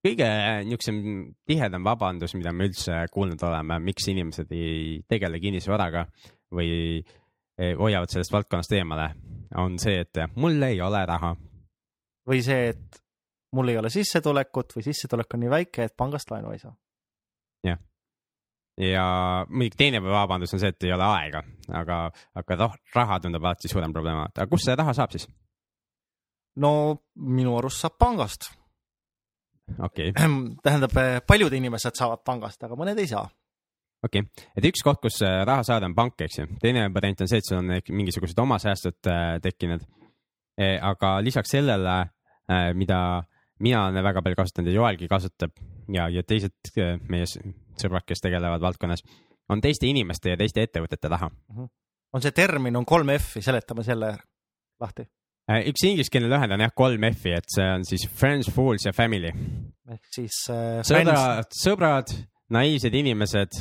kõige 0.06 0.28
niisugusem 0.64 1.00
tihedam 1.48 1.84
vabandus, 1.84 2.36
mida 2.38 2.54
me 2.56 2.70
üldse 2.70 3.02
kuulnud 3.12 3.42
oleme, 3.44 3.80
miks 3.84 4.08
inimesed 4.12 4.52
ei 4.56 5.02
tegele 5.10 5.42
kinnisvaraga 5.44 6.06
või 6.56 6.70
e, 7.02 7.74
hoiavad 7.76 8.14
sellest 8.14 8.32
valdkonnast 8.32 8.78
eemale, 8.78 9.10
on 9.60 9.76
see, 9.82 10.00
et 10.06 10.22
mul 10.40 10.62
ei 10.70 10.80
ole 10.82 11.04
raha. 11.10 11.34
või 12.30 12.40
see, 12.46 12.70
et 12.72 13.02
mul 13.58 13.74
ei 13.74 13.82
ole 13.82 13.92
sissetulekut 13.92 14.78
või 14.78 14.88
sissetulek 14.88 15.36
on 15.36 15.44
nii 15.44 15.54
väike, 15.58 15.90
et 15.90 15.98
pangast 15.98 16.32
laenu 16.32 16.56
ei 16.56 16.64
saa. 16.64 16.76
jah 17.68 17.89
ja 18.80 19.06
muidugi 19.50 19.78
teine 19.78 20.02
vabandus 20.04 20.54
on 20.56 20.62
see, 20.62 20.72
et 20.72 20.88
ei 20.88 20.94
ole 20.96 21.06
aega, 21.06 21.44
aga, 21.82 22.00
aga 22.40 22.70
raha 22.96 23.20
tundub 23.20 23.44
alati 23.44 23.72
suurem 23.72 23.94
probleem. 23.94 24.24
aga 24.28 24.48
kust 24.48 24.70
seda 24.70 24.84
raha 24.84 24.96
saab 24.96 25.16
siis? 25.16 25.28
no 26.64 26.72
minu 27.16 27.58
arust 27.58 27.84
saab 27.84 27.98
pangast. 28.00 28.50
okei 29.78 30.14
okay.. 30.14 30.40
tähendab, 30.64 30.96
paljud 31.28 31.54
inimesed 31.60 32.00
saavad 32.00 32.24
pangast, 32.26 32.64
aga 32.64 32.80
mõned 32.80 33.00
ei 33.04 33.10
saa. 33.12 33.26
okei 34.06 34.24
okay., 34.24 34.48
et 34.56 34.70
üks 34.72 34.86
koht, 34.86 35.02
kus 35.04 35.22
äh, 35.28 35.42
raha 35.48 35.66
saada, 35.68 35.90
on 35.90 35.98
pank, 35.98 36.22
eks 36.28 36.40
ju. 36.42 36.48
teine 36.62 36.88
variant 36.96 37.26
on 37.26 37.32
see, 37.32 37.44
et 37.44 37.50
sul 37.50 37.60
on 37.60 37.76
mingisugused 37.90 38.40
oma 38.40 38.60
säästud 38.62 39.12
äh, 39.12 39.36
tekkinud. 39.44 39.84
E, 40.60 40.74
aga 40.84 41.20
lisaks 41.24 41.54
sellele, 41.56 41.94
mida 42.76 42.98
mina 43.64 43.86
olen 43.86 44.04
väga 44.04 44.22
palju 44.26 44.36
kasutanud 44.36 44.72
ja 44.72 44.76
Joelgi 44.76 45.08
kasutab 45.08 45.54
ja, 45.94 46.10
ja 46.12 46.24
teised 46.28 46.74
meie 47.08 47.28
sõbrad, 47.82 48.06
kes 48.08 48.24
tegelevad 48.24 48.64
valdkonnas, 48.64 49.04
on 49.50 49.62
teiste 49.62 49.90
inimeste 49.90 50.34
ja 50.34 50.40
teiste 50.40 50.64
ettevõtete 50.66 51.10
taha 51.10 51.30
mm. 51.30 51.56
-hmm. 51.56 51.70
on 52.14 52.26
see 52.26 52.36
termin, 52.36 52.76
on 52.76 52.86
kolm 52.86 53.14
F-i, 53.18 53.42
seletame 53.42 53.84
selle 53.84 54.14
lahti. 54.80 55.08
Äh, 55.50 55.66
üks 55.72 55.84
ingliskeelne 55.88 56.30
lühend 56.30 56.54
on 56.54 56.66
jah 56.66 56.74
kolm 56.76 57.04
F-i, 57.12 57.34
et 57.38 57.50
see 57.50 57.66
on 57.66 57.86
siis 57.86 58.06
friends, 58.08 58.52
fools 58.54 58.86
ja 58.86 58.94
family. 58.94 59.32
ehk 59.90 60.14
siis 60.14 60.44
äh, 60.54 60.82
sõbrad, 60.86 61.50
sõbrad, 61.64 62.14
naiivsed 62.50 62.94
inimesed 62.94 63.60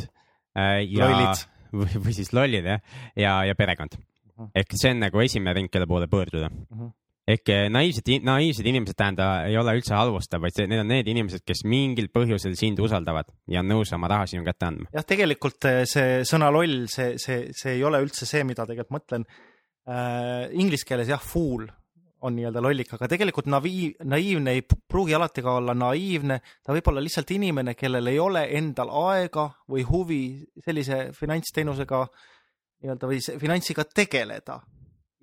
äh, 0.59 0.85
ja 0.85 1.09
lollid. 1.09 1.49
või, 1.73 2.05
või 2.05 2.15
siis 2.17 2.33
lollid 2.33 2.65
jah, 2.65 2.81
ja, 3.17 3.43
ja 3.49 3.55
perekond 3.55 3.97
mm. 3.97 4.05
-hmm. 4.37 4.51
ehk 4.55 4.77
see 4.77 4.95
on 4.95 5.05
nagu 5.07 5.21
esimene 5.21 5.55
ring, 5.57 5.71
kelle 5.73 5.87
poole 5.87 6.07
pöörduda 6.07 6.49
mm. 6.49 6.65
-hmm 6.71 6.97
ehk 7.29 7.51
eh, 7.53 7.67
naiivsed, 7.73 8.09
naiivsed 8.25 8.69
inimesed 8.69 8.97
tähendab, 8.99 9.49
ei 9.49 9.57
ole 9.61 9.75
üldse 9.79 9.97
halvustav, 9.97 10.43
vaid 10.45 10.57
see, 10.57 10.69
need 10.71 10.83
on 10.83 10.89
need 10.93 11.11
inimesed, 11.13 11.45
kes 11.47 11.65
mingil 11.69 12.09
põhjusel 12.15 12.57
sind 12.59 12.81
usaldavad 12.85 13.29
ja 13.53 13.63
on 13.63 13.69
nõus 13.69 13.93
oma 13.97 14.09
raha 14.11 14.29
sinu 14.31 14.47
kätte 14.47 14.69
andma. 14.71 14.89
jah, 14.95 15.05
tegelikult 15.09 15.69
eh, 15.69 15.83
see 15.89 16.23
sõna 16.29 16.51
loll, 16.55 16.87
see, 16.93 17.17
see, 17.21 17.51
see 17.57 17.77
ei 17.77 17.85
ole 17.85 18.01
üldse 18.05 18.29
see, 18.29 18.45
mida 18.49 18.67
tegelikult 18.69 18.97
mõtlen 19.01 19.29
äh,. 19.29 20.49
Inglise 20.61 20.89
keeles 20.89 21.09
jah, 21.09 21.21
fool 21.21 21.67
on 22.25 22.35
nii-öelda 22.35 22.63
lollik, 22.65 22.91
aga 22.97 23.07
tegelikult 23.11 23.47
naviiv, 23.51 24.01
naiivne 24.09 24.57
ei 24.57 24.65
pruugi 24.67 25.15
alati 25.15 25.45
ka 25.45 25.59
olla 25.61 25.75
naiivne, 25.77 26.41
ta 26.67 26.75
võib 26.75 26.91
olla 26.91 27.05
lihtsalt 27.05 27.31
inimene, 27.37 27.77
kellel 27.79 28.11
ei 28.11 28.19
ole 28.19 28.43
endal 28.59 28.91
aega 29.05 29.47
või 29.71 29.85
huvi 29.87 30.23
sellise 30.65 31.13
finantsteenusega 31.15 32.03
nii-öelda 32.83 33.11
või 33.11 33.23
finantsiga 33.39 33.87
tegeleda 33.87 34.59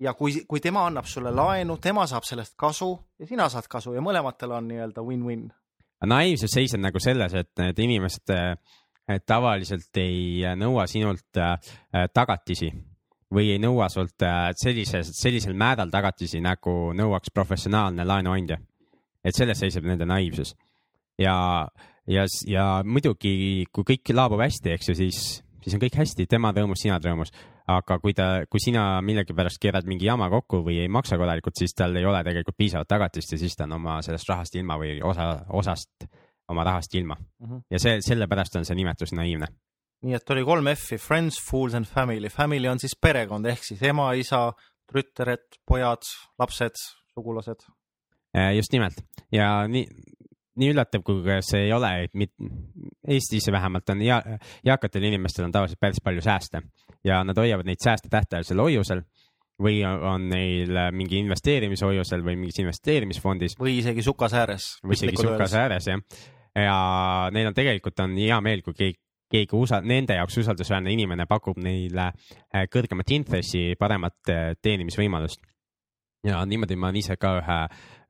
ja 0.00 0.14
kui, 0.14 0.32
kui 0.48 0.60
tema 0.60 0.86
annab 0.86 1.06
sulle 1.08 1.32
laenu, 1.34 1.78
tema 1.82 2.06
saab 2.06 2.24
sellest 2.28 2.54
kasu 2.56 2.90
ja 3.18 3.26
sina 3.26 3.48
saad 3.52 3.68
kasu 3.70 3.94
ja 3.96 4.02
mõlematel 4.04 4.52
on 4.56 4.68
nii-öelda 4.68 5.04
win-win. 5.04 5.46
naiivsus 6.04 6.52
seisneb 6.52 6.82
nagu 6.88 7.00
selles, 7.00 7.34
et 7.34 7.52
need 7.58 7.78
inimesed 7.78 8.34
tavaliselt 9.26 9.96
ei 10.02 10.42
nõua 10.58 10.86
sinult 10.90 11.38
äh, 11.38 11.56
tagatisi 12.14 12.72
või 13.32 13.52
ei 13.54 13.60
nõua 13.62 13.88
sult 13.90 14.22
äh, 14.26 14.50
sellises, 14.58 15.12
sellisel 15.20 15.54
määral 15.54 15.90
tagatisi, 15.90 16.40
nagu 16.42 16.92
nõuaks 16.94 17.32
professionaalne 17.34 18.04
laenuandja. 18.04 18.58
et 19.24 19.34
selles 19.34 19.58
seisneb 19.58 19.84
nende 19.84 20.06
naiivsus. 20.06 20.54
ja, 21.18 21.66
ja, 22.06 22.26
ja 22.46 22.82
muidugi, 22.84 23.66
kui 23.72 23.84
kõik 23.84 24.14
laabub 24.14 24.40
hästi, 24.40 24.70
eks 24.70 24.88
ju, 24.88 24.94
siis, 24.94 25.42
siis 25.62 25.74
on 25.74 25.80
kõik 25.80 25.96
hästi, 25.96 26.26
tema 26.26 26.52
rõõmus, 26.52 26.82
sina 26.82 26.98
rõõmus 26.98 27.32
aga 27.66 27.98
kui 28.02 28.14
ta, 28.14 28.26
kui 28.50 28.62
sina 28.62 29.00
millegipärast 29.02 29.58
keerad 29.62 29.88
mingi 29.90 30.06
jama 30.06 30.28
kokku 30.30 30.62
või 30.66 30.78
ei 30.84 30.90
maksa 30.92 31.18
korralikult, 31.18 31.56
siis 31.58 31.74
tal 31.74 31.96
ei 31.98 32.06
ole 32.06 32.22
tegelikult 32.26 32.56
piisavat 32.58 32.88
tagatist 32.88 33.34
ja 33.34 33.38
siis 33.40 33.56
ta 33.58 33.66
on 33.66 33.76
oma 33.80 33.98
sellest 34.06 34.28
rahast 34.30 34.54
ilma 34.58 34.78
või 34.78 35.00
osa, 35.02 35.32
osast 35.58 36.06
oma 36.48 36.64
rahast 36.64 36.94
ilma 36.94 37.16
mm. 37.16 37.46
-hmm. 37.46 37.62
ja 37.70 37.78
see, 37.82 38.00
sellepärast 38.06 38.56
on 38.56 38.64
see 38.64 38.78
nimetus 38.78 39.12
naiivne. 39.12 39.48
nii 40.06 40.14
et 40.14 40.30
oli 40.30 40.44
kolm 40.44 40.68
F-i, 40.74 40.98
friends, 40.98 41.40
fools 41.50 41.74
and 41.74 41.86
family. 41.86 42.28
Family 42.28 42.68
on 42.68 42.78
siis 42.78 42.94
perekond 43.00 43.46
ehk 43.46 43.64
siis 43.64 43.82
ema, 43.82 44.12
isa, 44.12 44.52
tütred, 44.92 45.58
pojad, 45.66 46.04
lapsed, 46.38 46.76
sugulased. 47.14 47.64
Äh, 48.36 48.54
just 48.56 48.72
nimelt 48.72 49.00
ja 49.32 49.66
nii, 49.68 49.86
nii 50.56 50.72
üllatav, 50.72 51.02
kui 51.06 51.22
see 51.44 51.66
ei 51.66 51.72
ole, 51.76 51.92
Eestis 53.06 53.50
vähemalt 53.52 53.90
on 53.92 54.02
ja 54.02 54.20
eakatel 54.64 55.04
inimestel 55.08 55.46
on 55.46 55.54
tavaliselt 55.54 55.80
päris 55.80 56.02
palju 56.04 56.24
sääste 56.24 56.62
ja 57.04 57.22
nad 57.24 57.38
hoiavad 57.38 57.68
neid 57.68 57.82
sääste 57.82 58.10
tähtajalisel 58.12 58.62
hoiusel 58.64 59.02
või 59.62 59.80
on 59.86 60.28
neil 60.28 60.78
mingi 60.92 61.20
investeerimishoiusel 61.22 62.24
või 62.24 62.36
mingis 62.36 62.60
investeerimisfondis. 62.60 63.56
või 63.60 63.78
isegi 63.80 64.02
sukas 64.02 64.34
ääres. 64.34 64.76
või 64.84 64.98
isegi 64.98 65.22
sukas 65.22 65.54
ääres 65.54 65.88
jah. 65.88 66.00
ja 66.54 66.78
neil 67.32 67.52
on 67.52 67.54
tegelikult 67.54 68.00
on 68.00 68.16
hea 68.16 68.40
meel, 68.40 68.62
kui 68.62 68.74
keegi 68.74 69.00
keegi 69.32 69.56
usa-, 69.58 69.82
nende 69.82 70.14
jaoks 70.14 70.38
usaldusväärne 70.38 70.92
inimene 70.92 71.26
pakub 71.26 71.58
neile 71.58 72.10
äh, 72.12 72.66
kõrgemat 72.70 73.10
intressi, 73.10 73.74
paremat 73.78 74.30
äh, 74.30 74.54
teenimisvõimalust. 74.62 75.40
ja 76.26 76.44
niimoodi 76.46 76.76
ma 76.76 76.88
olen 76.88 77.00
ise 77.02 77.16
ka 77.16 77.36
ühe, 77.40 77.58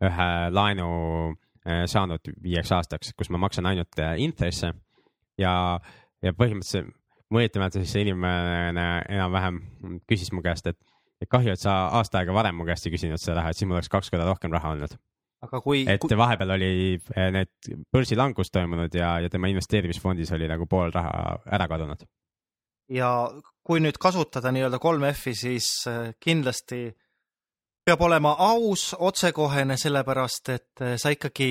ühe 0.08 0.28
laenu 0.52 0.90
äh, 1.30 1.45
saanud 1.90 2.30
viieks 2.42 2.70
aastaks, 2.76 3.12
kus 3.18 3.30
ma 3.30 3.40
maksan 3.42 3.66
ainult 3.66 3.98
äh, 4.02 4.14
intresse 4.22 4.72
ja, 5.40 5.54
ja 6.22 6.32
põhimõtteliselt 6.36 6.92
mõõtmata 7.34 7.80
siis 7.80 7.90
see 7.90 8.04
inimene 8.06 8.86
enam-vähem 9.10 9.58
küsis 10.06 10.30
mu 10.34 10.44
käest, 10.44 10.68
et, 10.70 10.78
et 11.22 11.30
kahju, 11.30 11.56
et 11.56 11.62
sa 11.62 11.88
aasta 11.98 12.20
aega 12.20 12.34
varem 12.36 12.54
mu 12.58 12.66
käest 12.68 12.86
ei 12.86 12.94
küsinud 12.94 13.18
seda 13.18 13.40
raha, 13.40 13.50
et 13.50 13.58
siis 13.58 13.66
mul 13.66 13.80
oleks 13.80 13.90
kaks 13.90 14.12
korda 14.12 14.28
rohkem 14.28 14.54
raha 14.54 14.76
olnud. 14.76 14.94
aga 15.46 15.60
kui. 15.64 15.82
et 15.90 16.00
kui... 16.00 16.18
vahepeal 16.18 16.54
oli 16.54 16.70
äh, 17.16 17.32
need 17.34 17.72
börsilangus 17.92 18.52
toimunud 18.54 18.94
ja, 18.94 19.16
ja 19.24 19.32
tema 19.32 19.50
investeerimisfondis 19.50 20.32
oli 20.38 20.48
nagu 20.50 20.68
pool 20.70 20.94
raha 20.94 21.40
ära 21.58 21.66
kadunud. 21.72 22.06
ja 22.94 23.10
kui 23.66 23.82
nüüd 23.82 23.98
kasutada 23.98 24.54
nii-öelda 24.54 24.78
kolm 24.78 25.08
F-i, 25.10 25.34
siis 25.34 25.72
kindlasti 26.22 26.86
peab 27.86 28.00
olema 28.02 28.34
aus, 28.38 28.90
otsekohene, 28.98 29.76
sellepärast 29.78 30.48
et 30.54 30.82
eh, 30.82 30.96
sa 30.98 31.12
ikkagi 31.14 31.50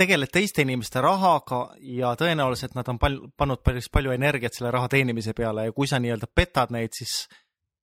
tegeled 0.00 0.32
teiste 0.32 0.64
inimeste 0.64 1.02
rahaga 1.04 1.60
ja 1.84 2.14
tõenäoliselt 2.18 2.74
nad 2.74 2.88
on 2.90 2.98
pal-, 2.98 3.20
pannud 3.38 3.62
päris 3.62 3.90
palju 3.92 4.14
energiat 4.16 4.56
selle 4.56 4.72
raha 4.74 4.88
teenimise 4.90 5.34
peale 5.36 5.68
ja 5.68 5.76
kui 5.76 5.86
sa 5.86 6.00
nii-öelda 6.02 6.30
petad 6.34 6.72
neid, 6.74 6.96
siis 6.96 7.28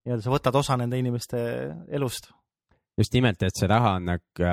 nii-öelda 0.06 0.26
sa 0.26 0.34
võtad 0.34 0.60
osa 0.60 0.78
nende 0.82 1.00
inimeste 1.00 1.40
elust. 1.88 2.32
just 2.98 3.14
nimelt, 3.14 3.44
et 3.44 3.56
see 3.56 3.70
raha 3.70 3.96
on 4.00 4.10
nagu 4.12 4.48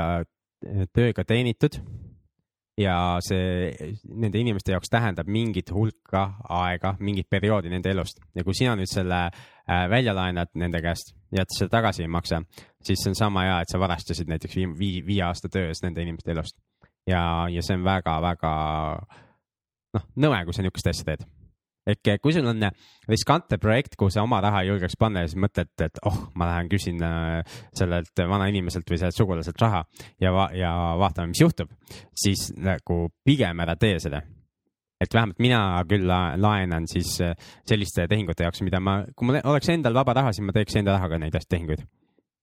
tööga 0.94 1.24
teenitud 1.24 1.80
ja 2.78 3.18
see 3.22 3.70
nende 4.10 4.40
inimeste 4.40 4.74
jaoks 4.74 4.90
tähendab 4.90 5.28
mingit 5.30 5.70
hulka 5.70 6.24
aega, 6.50 6.94
mingit 6.98 7.28
perioodi 7.30 7.70
nende 7.70 7.92
elust 7.94 8.18
ja 8.34 8.44
kui 8.44 8.56
sina 8.56 8.74
nüüd 8.78 8.90
selle 8.90 9.20
äh, 9.28 9.84
välja 9.90 10.14
laenad 10.16 10.50
nende 10.58 10.82
käest 10.82 11.14
ja 11.34 11.46
seda 11.48 11.70
tagasi 11.78 12.04
ei 12.04 12.10
maksa, 12.10 12.42
siis 12.82 13.02
see 13.02 13.12
on 13.12 13.18
sama 13.18 13.46
hea, 13.46 13.60
et 13.62 13.70
sa 13.70 13.80
varastasid 13.82 14.30
näiteks 14.30 14.58
viie, 14.58 14.72
viie, 14.78 15.04
viie 15.06 15.22
aasta 15.26 15.50
töös 15.52 15.84
nende 15.87 16.02
inimeste 16.02 16.34
elust. 16.34 16.58
ja, 17.06 17.46
ja 17.50 17.62
see 17.62 17.78
on 17.78 17.87
väga-väga 17.87 18.52
noh, 19.94 20.10
nõme, 20.16 20.44
kui 20.44 20.56
sa 20.56 20.66
niisugust 20.66 20.90
asja 20.90 21.12
teed 21.12 21.26
ehk 21.87 22.14
kui 22.23 22.33
sul 22.35 22.47
on 22.49 22.66
riskantne 23.11 23.59
projekt, 23.61 23.97
kuhu 24.01 24.12
sa 24.12 24.25
oma 24.25 24.40
raha 24.44 24.62
ei 24.64 24.70
julgeks 24.70 24.97
panna 25.01 25.25
ja 25.25 25.31
siis 25.31 25.40
mõtled, 25.40 25.73
et 25.85 26.01
oh, 26.09 26.20
ma 26.38 26.49
lähen 26.51 26.70
küsin 26.73 27.03
äh, 27.05 27.59
sellelt 27.77 28.25
vanainimeselt 28.31 28.88
või 28.90 29.01
sellelt 29.01 29.18
sugulaselt 29.18 29.61
raha 29.61 29.85
ja 30.23 30.33
ja 30.57 30.73
vaatame, 31.01 31.33
mis 31.33 31.42
juhtub, 31.44 31.70
siis 32.16 32.51
nagu 32.57 33.09
pigem 33.25 33.61
ära 33.64 33.77
tee 33.77 33.99
seda. 34.03 34.23
et 35.01 35.14
vähemalt 35.14 35.38
mina 35.42 35.61
küll 35.88 36.09
laenan 36.09 36.87
siis 36.88 37.18
äh, 37.20 37.35
selliste 37.68 38.09
tehingute 38.09 38.47
jaoks, 38.47 38.62
mida 38.62 38.81
ma, 38.81 39.03
kui 39.16 39.29
mul 39.29 39.40
oleks 39.44 39.68
endal 39.68 39.94
vaba 39.94 40.14
raha, 40.14 40.33
siis 40.33 40.47
ma 40.47 40.53
teeks 40.57 40.81
enda 40.81 40.97
rahaga 40.97 41.18
neid 41.18 41.37
tehinguid. 41.49 41.85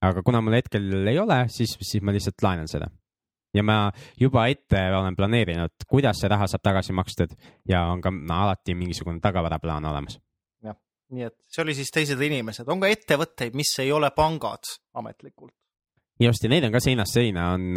aga 0.01 0.23
kuna 0.23 0.41
mul 0.41 0.59
hetkel 0.59 1.07
ei 1.07 1.19
ole, 1.19 1.45
siis, 1.49 1.77
siis 1.81 2.03
ma 2.03 2.13
lihtsalt 2.13 2.41
laenan 2.45 2.69
seda 2.69 2.91
ja 3.53 3.63
ma 3.63 3.77
juba 4.19 4.45
ette 4.51 4.81
olen 4.95 5.15
planeerinud, 5.15 5.85
kuidas 5.89 6.21
see 6.21 6.31
raha 6.31 6.47
saab 6.49 6.63
tagasi 6.63 6.95
makstud 6.95 7.33
ja 7.69 7.85
on 7.91 8.01
ka 8.03 8.11
no, 8.13 8.35
alati 8.45 8.75
mingisugune 8.77 9.19
tagavaraplaan 9.23 9.85
olemas. 9.91 10.19
jah, 10.63 10.77
nii 11.11 11.27
et 11.27 11.37
see 11.51 11.63
oli 11.65 11.75
siis 11.77 11.91
teised 11.91 12.21
inimesed, 12.21 12.67
on 12.71 12.83
ka 12.83 12.91
ettevõtteid, 12.91 13.57
mis 13.57 13.73
ei 13.83 13.91
ole 13.91 14.11
pangad 14.15 14.75
ametlikult. 14.93 15.53
just 16.19 16.43
ja 16.43 16.51
neid 16.53 16.67
on 16.67 16.75
ka 16.75 16.83
seinast 16.83 17.17
seina, 17.17 17.51
on, 17.55 17.73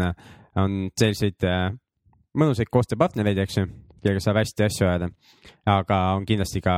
on 0.62 0.84
selliseid 0.98 1.48
äh, 1.48 1.72
mõnusaid 2.38 2.70
koostööpartnereid, 2.70 3.38
eks 3.42 3.58
ju, 3.58 3.66
kellega 4.04 4.22
saab 4.22 4.38
hästi 4.42 4.66
asju 4.66 4.86
ajada. 4.86 5.08
aga 5.70 6.00
on 6.18 6.26
kindlasti 6.28 6.60
ka 6.62 6.76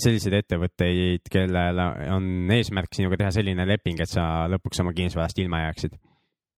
selliseid 0.00 0.40
ettevõtteid, 0.40 1.28
kellel 1.30 1.78
on 2.10 2.50
eesmärk 2.56 2.96
sinuga 2.96 3.20
teha 3.20 3.30
selline 3.34 3.66
leping, 3.68 4.00
et 4.02 4.10
sa 4.10 4.48
lõpuks 4.50 4.82
oma 4.82 4.94
kinnisvarast 4.96 5.38
ilma 5.38 5.66
jääksid. 5.66 5.94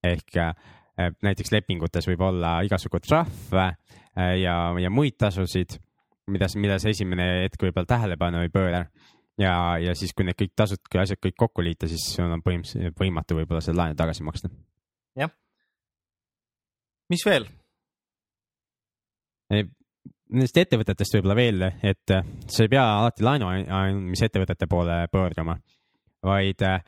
ehk 0.05 0.37
äh, 0.41 0.55
näiteks 0.97 1.53
lepingutes 1.53 2.07
võib 2.11 2.23
olla 2.23 2.59
igasugu 2.67 3.01
trahve 3.03 3.67
äh, 3.67 4.37
ja, 4.41 4.57
ja 4.81 4.91
muid 4.95 5.17
tasusid, 5.19 5.79
mida, 6.31 6.49
mida 6.61 6.79
sa 6.83 6.93
esimene 6.93 7.27
hetk 7.45 7.67
võib-olla 7.67 7.91
tähelepanu 7.91 8.45
ei 8.45 8.53
pööra. 8.55 8.85
ja, 9.41 9.55
ja 9.83 9.95
siis, 9.99 10.15
kui 10.15 10.27
need 10.29 10.39
kõik 10.39 10.55
tasud, 10.57 10.83
kui 10.91 11.03
asjad 11.03 11.21
kõik 11.23 11.37
kokku 11.39 11.65
liita, 11.67 11.91
siis 11.91 12.07
on 12.23 12.43
põhimõtteliselt 12.45 12.99
võimatu 13.01 13.41
võib-olla 13.41 13.63
seda 13.65 13.83
laenu 13.83 13.99
tagasi 13.99 14.27
maksta. 14.27 14.51
jah. 15.19 15.33
mis 17.11 17.27
veel? 17.27 17.49
Nendest 19.55 20.57
ettevõtetest 20.57 21.15
võib-olla 21.19 21.35
veel, 21.37 21.63
et 21.85 22.11
sa 22.11 22.65
ei 22.65 22.71
pea 22.71 22.85
alati 23.01 23.27
laenu 23.27 23.51
andmise 23.51 24.31
ettevõtete 24.31 24.67
poole 24.71 25.05
pöörduma, 25.13 25.59
vaid 26.25 26.63
Eh, 26.65 26.81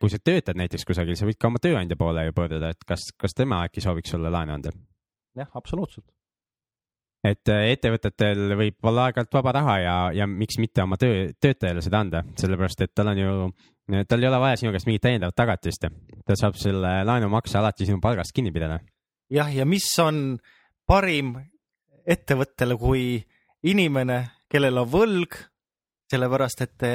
kui 0.00 0.12
sa 0.12 0.20
töötad 0.20 0.58
näiteks 0.60 0.84
kusagil, 0.88 1.16
sa 1.16 1.28
võid 1.28 1.38
ka 1.40 1.48
oma 1.48 1.60
tööandja 1.62 1.96
poole 1.96 2.26
ju 2.26 2.36
pöörduda, 2.36 2.72
et 2.74 2.88
kas, 2.88 3.10
kas 3.16 3.36
tema 3.36 3.62
äkki 3.64 3.82
sooviks 3.84 4.12
sulle 4.12 4.32
laenu 4.32 4.56
anda? 4.58 4.72
jah, 5.38 5.48
absoluutselt. 5.54 6.06
et 7.24 7.48
eh, 7.52 7.70
ettevõtetel 7.74 8.54
võib 8.58 8.90
olla 8.90 9.08
aeg-ajalt 9.08 9.36
vaba 9.38 9.54
raha 9.56 9.76
ja, 9.80 9.96
ja 10.16 10.26
miks 10.28 10.58
mitte 10.60 10.84
oma 10.84 10.98
töö, 11.00 11.30
töötajale 11.40 11.84
seda 11.84 12.00
anda, 12.04 12.22
sellepärast 12.40 12.84
et 12.84 12.94
tal 12.96 13.12
on 13.12 13.20
ju, 13.20 13.34
tal 14.08 14.24
ei 14.24 14.28
ole 14.28 14.40
vaja 14.42 14.60
sinu 14.60 14.72
käest 14.74 14.88
mingit 14.88 15.04
täiendavat 15.06 15.36
tagatist. 15.36 15.88
ta 16.26 16.36
saab 16.36 16.58
selle 16.60 16.94
laenumakse 17.08 17.58
alati 17.58 17.88
sinu 17.88 18.00
palgast 18.00 18.36
kinni 18.36 18.52
pidada. 18.52 18.80
jah, 19.30 19.54
ja 19.54 19.64
mis 19.68 19.88
on 20.02 20.38
parim 20.86 21.36
ettevõttele 22.06 22.76
kui 22.80 23.20
inimene, 23.62 24.22
kellel 24.50 24.80
on 24.82 24.88
võlg, 24.88 25.36
sellepärast 26.10 26.64
et 26.64 26.88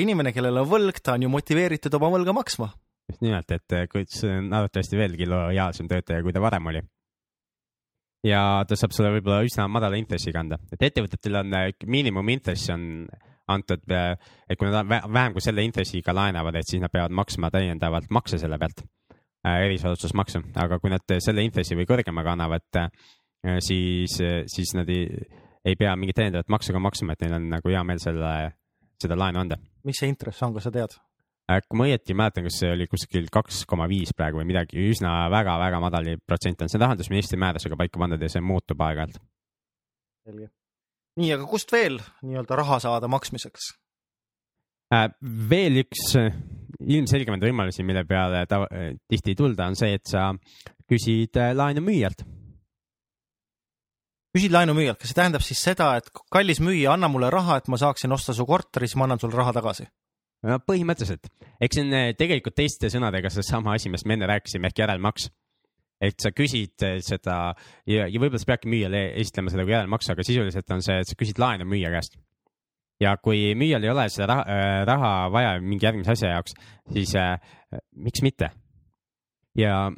inimene, 0.00 0.32
kellel 0.34 0.62
on 0.62 0.68
võlg, 0.68 0.98
ta 1.02 1.18
on 1.18 1.26
ju 1.26 1.30
motiveeritud 1.32 1.94
oma 1.98 2.10
võlga 2.16 2.34
maksma. 2.36 2.70
just 3.10 3.20
nimelt, 3.20 3.50
et 3.52 3.74
kui 3.92 4.06
see 4.08 4.32
on 4.38 4.48
arvatavasti 4.48 4.96
veelgi 4.96 5.28
lojaalsem 5.28 5.88
töötaja, 5.90 6.22
kui 6.24 6.32
ta 6.32 6.40
varem 6.40 6.72
oli. 6.72 6.82
ja 8.24 8.64
ta 8.68 8.78
saab 8.80 8.96
selle 8.96 9.12
võib-olla 9.18 9.44
üsna 9.44 9.68
madala 9.68 10.00
intressiga 10.00 10.40
anda, 10.40 10.58
et 10.72 10.82
ettevõtetel 10.88 11.40
on 11.42 11.54
äh, 11.58 11.70
miinimumintress 11.86 12.72
on 12.72 13.06
antud, 13.52 13.84
äh, 13.92 14.16
et 14.48 14.58
kui 14.58 14.70
nad 14.72 14.88
vähem 14.88 15.36
kui 15.36 15.44
selle 15.44 15.64
intressiga 15.66 16.16
laenavad, 16.16 16.56
et 16.56 16.68
siis 16.68 16.82
nad 16.82 16.92
peavad 16.92 17.12
maksma 17.12 17.52
täiendavalt 17.52 18.08
makse 18.10 18.40
selle 18.40 18.58
pealt, 18.58 18.86
äh, 19.44 19.60
erisoodustusmaksu, 19.68 20.40
aga 20.64 20.80
kui 20.80 20.94
nad 20.94 21.16
selle 21.20 21.44
intressi 21.44 21.76
või 21.76 21.88
kõrgemaga 21.90 22.32
annavad, 22.32 22.84
siis, 23.60 24.16
siis 24.48 24.70
nad 24.72 24.88
ei, 24.88 25.04
ei 25.68 25.76
pea 25.76 25.92
mingit 26.00 26.16
täiendavat 26.16 26.48
maksu 26.48 26.72
ka 26.72 26.80
maksma, 26.80 27.12
et 27.12 27.26
neil 27.26 27.34
on 27.36 27.50
nagu 27.52 27.68
hea 27.68 27.82
meel 27.84 28.00
selle, 28.00 28.30
seda 29.04 29.18
laenu 29.20 29.44
anda 29.44 29.60
mis 29.84 30.00
see 30.00 30.10
intress 30.10 30.42
on, 30.44 30.54
kas 30.56 30.66
sa 30.68 30.72
tead? 30.74 30.96
Äh, 31.52 31.60
kui 31.68 31.76
ma 31.76 31.86
õieti 31.90 32.16
mäletan, 32.16 32.46
kas 32.48 32.58
see 32.62 32.72
oli 32.72 32.88
kuskil 32.88 33.28
kaks 33.32 33.64
koma 33.68 33.86
viis 33.90 34.14
praegu 34.16 34.40
või 34.40 34.48
midagi, 34.48 34.80
üsna 34.94 35.12
väga-väga 35.32 35.80
madali 35.82 36.16
protsent 36.24 36.64
on, 36.64 36.72
see 36.72 36.80
on 36.80 36.86
rahandusministri 36.86 37.38
määrusega 37.40 37.78
paika 37.80 38.00
pandud 38.00 38.22
ja 38.24 38.30
see 38.32 38.44
muutub 38.44 38.80
aeg-ajalt. 38.80 39.20
selge. 40.24 40.48
nii, 41.20 41.32
aga 41.36 41.48
kust 41.48 41.72
veel 41.74 42.00
nii-öelda 42.24 42.60
raha 42.62 42.80
saada 42.86 43.10
maksmiseks 43.12 43.74
äh,? 44.96 45.10
veel 45.50 45.82
üks 45.84 46.14
äh, 46.20 46.32
ilmselgemaid 46.80 47.44
võimalusi, 47.44 47.84
mille 47.84 48.06
peale 48.08 48.46
ta, 48.48 48.64
äh, 48.72 48.94
tihti 49.10 49.34
ei 49.34 49.42
tulda, 49.42 49.68
on 49.68 49.76
see, 49.76 49.98
et 50.00 50.08
sa 50.08 50.30
küsid 50.88 51.36
laenu 51.56 51.84
müüjalt 51.84 52.24
küsid 54.34 54.54
laenu 54.54 54.74
müüjalt, 54.74 54.98
kas 54.98 55.12
see 55.12 55.18
tähendab 55.18 55.44
siis 55.46 55.60
seda, 55.62 55.92
et 56.00 56.10
kallis 56.32 56.60
müüja, 56.64 56.94
anna 56.94 57.10
mulle 57.10 57.30
raha, 57.32 57.60
et 57.60 57.70
ma 57.70 57.78
saaksin 57.80 58.12
osta 58.14 58.34
su 58.34 58.46
korteri, 58.48 58.88
siis 58.90 58.98
ma 58.98 59.06
annan 59.06 59.22
sulle 59.22 59.38
raha 59.38 59.54
tagasi? 59.54 59.86
no 60.44 60.58
põhimõtteliselt, 60.60 61.30
eks 61.62 61.78
see 61.78 61.86
on 61.86 61.96
eh, 61.96 62.10
tegelikult 62.18 62.56
teiste 62.58 62.90
sõnadega 62.92 63.30
seesama 63.32 63.76
asi, 63.78 63.88
millest 63.88 64.08
me 64.08 64.18
enne 64.18 64.28
rääkisime 64.28 64.68
ehk 64.68 64.82
järelmaks. 64.82 65.30
et 66.04 66.20
sa 66.20 66.34
küsid 66.36 66.84
eh, 66.84 66.98
seda 67.00 67.54
ja, 67.88 68.04
ja 68.04 68.20
võib-olla 68.20 68.42
sa 68.42 68.50
peadki 68.50 68.68
müüjale 68.68 69.06
esitlema 69.22 69.54
seda 69.54 69.64
kui 69.64 69.72
järelmaksu, 69.72 70.12
aga 70.12 70.26
sisuliselt 70.26 70.74
on 70.74 70.84
see, 70.84 70.98
et 71.00 71.08
sa 71.08 71.16
küsid 71.16 71.40
laenu 71.40 71.64
müüja 71.70 71.92
käest. 71.94 72.18
ja 73.00 73.16
kui 73.16 73.54
müüjal 73.56 73.86
ei 73.86 73.94
ole 73.94 74.08
seda 74.12 74.28
raha, 74.34 74.44
äh, 74.44 74.80
raha 74.90 75.12
vaja 75.32 75.54
mingi 75.62 75.86
järgmise 75.86 76.18
asja 76.18 76.34
jaoks, 76.34 76.58
siis 76.92 77.14
äh, 77.16 77.38
miks 77.96 78.20
mitte. 78.26 78.50
ja 79.56 79.88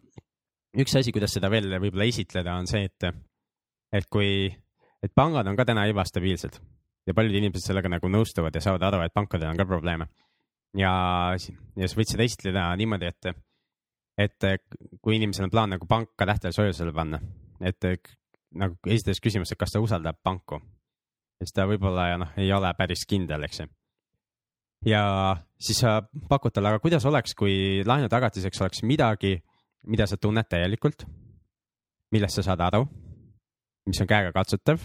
üks 0.77 0.95
asi, 1.01 1.11
kuidas 1.17 1.35
seda 1.35 1.51
veel 1.51 1.73
võib-olla 1.81 2.07
esitleda, 2.07 2.61
on 2.61 2.71
see, 2.71 2.87
et 2.87 3.11
et 3.93 4.07
kui, 4.11 4.49
et 5.03 5.13
pangad 5.15 5.47
on 5.47 5.57
ka 5.59 5.67
täna 5.69 5.87
ebastabiilsed 5.91 6.59
ja 7.07 7.15
paljud 7.15 7.39
inimesed 7.39 7.69
sellega 7.71 7.91
nagu 7.91 8.11
nõustuvad 8.11 8.55
ja 8.55 8.63
saavad 8.65 8.87
aru, 8.89 9.03
et 9.05 9.15
pankadel 9.15 9.51
on 9.53 9.59
ka 9.59 9.67
probleeme. 9.69 10.09
ja, 10.77 10.93
ja 11.77 11.89
sa 11.89 11.99
võid 11.99 12.11
seda 12.11 12.27
esitleda 12.27 12.69
niimoodi, 12.77 13.11
et, 13.13 13.31
et 14.19 14.49
kui 15.01 15.17
inimesel 15.17 15.47
on 15.47 15.55
plaan 15.55 15.75
nagu 15.77 15.87
panka 15.89 16.27
tähtajalise 16.27 16.65
hoiusele 16.65 16.93
panna, 16.93 17.21
et 17.61 17.87
nagu 18.57 18.77
esitades 18.91 19.23
küsimuse, 19.23 19.55
et 19.55 19.61
kas 19.61 19.73
ta 19.73 19.83
usaldab 19.83 20.19
panku, 20.23 20.61
siis 21.41 21.55
ta 21.55 21.67
võib-olla 21.69 22.11
noh, 22.21 22.35
ei 22.41 22.53
ole 22.53 22.73
päris 22.79 23.07
kindel, 23.09 23.47
eks 23.47 23.63
ju. 23.63 23.69
ja 24.91 25.05
siis 25.59 25.85
sa 25.85 26.01
pakud 26.29 26.53
talle, 26.53 26.75
aga 26.75 26.83
kuidas 26.83 27.07
oleks, 27.07 27.35
kui 27.39 27.85
laenu 27.87 28.11
tagatiseks 28.13 28.61
oleks 28.61 28.83
midagi, 28.83 29.37
mida 29.87 30.07
sa 30.07 30.19
tunned 30.19 30.49
täielikult, 30.51 31.07
millest 32.11 32.41
sa 32.41 32.51
saad 32.51 32.67
aru 32.67 32.87
mis 33.87 34.01
on 34.01 34.09
käegakatsutav 34.11 34.83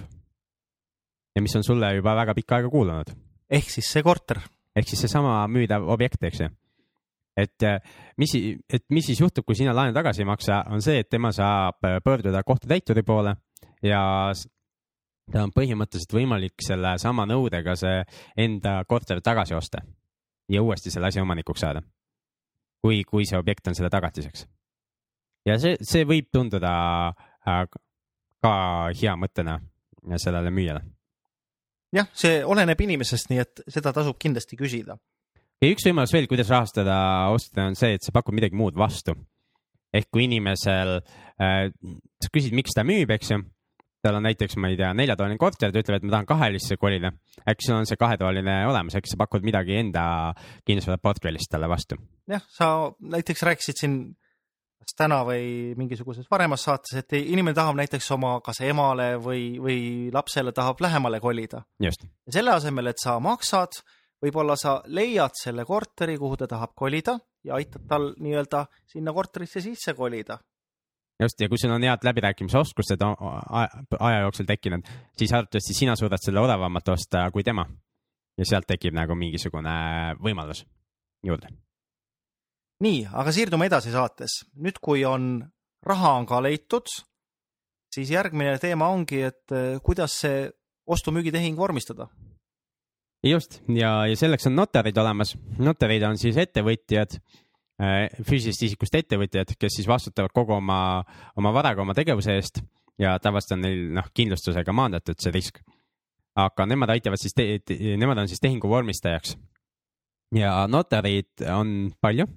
ja 1.35 1.41
mis 1.41 1.55
on 1.55 1.63
sulle 1.63 1.93
juba 1.95 2.15
väga 2.15 2.35
pikka 2.35 2.55
aega 2.55 2.69
kuulunud. 2.69 3.13
ehk 3.49 3.69
siis 3.69 3.91
see 3.91 4.03
korter. 4.03 4.39
ehk 4.75 4.87
siis 4.87 5.01
seesama 5.01 5.47
müüdav 5.47 5.87
objekt, 5.89 6.23
eks 6.23 6.39
ju. 6.39 6.49
et 7.37 7.67
mis, 8.17 8.35
et 8.69 8.85
mis 8.89 9.05
siis 9.05 9.19
juhtub, 9.19 9.45
kui 9.45 9.55
sina 9.55 9.75
laenu 9.75 9.93
tagasi 9.93 10.21
ei 10.21 10.29
maksa, 10.29 10.63
on 10.69 10.81
see, 10.81 10.99
et 10.99 11.09
tema 11.09 11.31
saab 11.31 11.79
pöörduda 12.03 12.43
kohtutäituri 12.43 13.03
poole 13.03 13.35
ja 13.83 14.01
tal 15.31 15.47
on 15.47 15.53
põhimõtteliselt 15.55 16.13
võimalik 16.13 16.63
sellesama 16.65 17.25
nõudega 17.29 17.75
see 17.79 18.03
enda 18.37 18.81
korter 18.87 19.21
tagasi 19.21 19.55
osta 19.55 19.81
ja 20.51 20.61
uuesti 20.61 20.91
selle 20.91 21.07
asja 21.07 21.23
omanikuks 21.23 21.63
saada. 21.63 21.81
kui, 22.81 23.03
kui 23.03 23.25
see 23.29 23.37
objekt 23.37 23.67
on 23.67 23.75
selle 23.77 23.89
tagatiseks. 23.89 24.47
ja 25.45 25.57
see, 25.59 25.77
see 25.81 26.05
võib 26.05 26.27
tunduda 26.33 26.73
äh, 27.47 27.63
ka 28.41 28.53
hea 28.97 29.13
mõttena 29.19 29.59
sellele 30.17 30.51
müüjale. 30.53 30.83
jah, 31.95 32.09
see 32.13 32.41
oleneb 32.47 32.79
inimesest, 32.81 33.29
nii 33.31 33.41
et 33.43 33.63
seda 33.67 33.93
tasub 33.93 34.19
kindlasti 34.21 34.57
küsida. 34.59 34.97
ja 35.61 35.71
üks 35.71 35.85
võimalus 35.87 36.13
veel, 36.15 36.29
kuidas 36.31 36.49
rahastada 36.49 36.95
osta, 37.33 37.67
on 37.67 37.77
see, 37.79 37.95
et 37.97 38.05
sa 38.05 38.13
pakud 38.15 38.35
midagi 38.37 38.57
muud 38.57 38.77
vastu. 38.77 39.15
ehk 39.93 40.07
kui 40.09 40.25
inimesel 40.29 40.99
äh,, 41.41 41.67
sa 42.21 42.31
küsid, 42.31 42.55
miks 42.55 42.75
ta 42.75 42.85
müüb, 42.87 43.11
eks 43.11 43.35
ju 43.35 43.41
tal 44.01 44.17
on 44.17 44.25
näiteks, 44.25 44.57
ma 44.57 44.71
ei 44.71 44.77
tea, 44.79 44.89
neljatoaline 44.97 45.37
korter, 45.37 45.69
ta 45.69 45.81
ütleb, 45.81 45.99
et 45.99 46.05
ma 46.07 46.15
tahan 46.15 46.29
kahelisse 46.29 46.77
kolida. 46.81 47.11
äkki 47.47 47.67
sul 47.67 47.77
on 47.77 47.85
see 47.89 47.99
kahetoaline 48.01 48.55
olemas, 48.69 48.95
äkki 48.97 49.11
sa 49.11 49.19
pakud 49.21 49.45
midagi 49.45 49.77
enda 49.77 50.03
kinnisvaraportfellist 50.65 51.51
talle 51.53 51.69
vastu? 51.69 51.99
jah, 52.29 52.41
sa 52.49 52.71
näiteks 53.13 53.45
rääkisid 53.45 53.81
siin 53.81 53.99
kas 54.81 54.97
täna 54.97 55.21
või 55.27 55.73
mingisuguses 55.77 56.27
varemas 56.31 56.65
saates, 56.65 56.97
et 56.97 57.17
inimene 57.19 57.55
tahab 57.57 57.77
näiteks 57.77 58.11
oma 58.17 58.35
kas 58.45 58.63
emale 58.65 59.13
või, 59.21 59.55
või 59.61 59.79
lapsele 60.13 60.53
tahab 60.57 60.81
lähemale 60.81 61.21
kolida. 61.21 61.63
selle 62.29 62.55
asemel, 62.55 62.91
et 62.91 63.01
sa 63.01 63.19
maksad, 63.19 63.81
võib-olla 64.21 64.57
sa 64.57 64.79
leiad 64.85 65.37
selle 65.37 65.65
korteri, 65.65 66.17
kuhu 66.17 66.37
ta 66.37 66.47
tahab 66.47 66.73
kolida 66.75 67.19
ja 67.45 67.57
aitad 67.57 67.85
tal 67.89 68.13
nii-öelda 68.17 68.65
sinna 68.89 69.13
korterisse 69.13 69.61
sisse 69.61 69.93
kolida 69.97 70.37
just, 71.21 71.41
ja 71.41 71.49
kui 71.49 71.59
sul 71.61 71.73
on 71.73 71.85
head 71.85 72.05
läbirääkimisoskused 72.05 73.01
aja 73.05 74.19
jooksul 74.25 74.47
tekkinud, 74.49 74.85
siis 75.17 75.33
arvatavasti 75.33 75.77
sina 75.77 75.95
suudad 75.95 76.21
selle 76.21 76.41
odavamalt 76.41 76.89
osta 76.89 77.27
kui 77.31 77.43
tema. 77.43 77.65
ja 78.37 78.45
sealt 78.47 78.65
tekib 78.65 78.95
nagu 78.95 79.15
mingisugune 79.15 79.71
võimalus 80.23 80.63
juurde. 81.23 81.51
Nii, 82.81 83.05
aga 83.13 83.33
siirdume 83.35 83.67
edasi 83.69 83.93
saates. 83.93 84.41
nüüd, 84.57 84.79
kui 84.81 85.05
on, 85.05 85.43
raha 85.85 86.15
on 86.19 86.27
ka 86.29 86.41
leitud, 86.41 86.89
siis 87.93 88.11
järgmine 88.11 88.57
teema 88.59 88.89
ongi, 88.89 89.21
et 89.31 89.55
eh, 89.55 89.77
kuidas 89.83 90.19
see 90.23 90.49
ostu-müügitehing 90.91 91.57
vormistada 91.57 92.09
just 93.21 93.59
ja, 93.69 94.07
ja 94.09 94.15
selleks 94.17 94.47
on 94.49 94.55
notarid 94.57 94.97
olemas. 94.97 95.35
notarid 95.61 96.03
on 96.03 96.17
siis 96.17 96.39
ettevõtjad 96.41 97.19
Äh, 97.81 98.11
füüsilisest 98.27 98.67
isikust 98.67 98.95
ettevõtjad, 98.99 99.55
kes 99.57 99.79
siis 99.79 99.87
vastutavad 99.89 100.29
kogu 100.35 100.53
oma, 100.59 101.01
oma 101.39 101.53
varaga, 101.55 101.81
oma 101.81 101.95
tegevuse 101.97 102.35
eest 102.37 102.59
ja 103.01 103.15
tavaliselt 103.23 103.55
on 103.55 103.63
neil 103.65 103.79
noh, 103.95 104.09
kindlustusega 104.13 104.75
maandatud 104.75 105.17
see 105.23 105.33
risk. 105.33 105.63
aga 106.37 106.65
nemad 106.69 106.93
aitavad 106.93 107.19
siis, 107.19 107.33
nemad 107.97 108.21
on 108.21 108.29
siis 108.29 108.39
tehingu 108.39 108.69
vormistajaks. 108.69 109.33
ja 110.35 110.67
notarid 110.67 111.41
on 111.49 111.91
palju. 112.01 112.27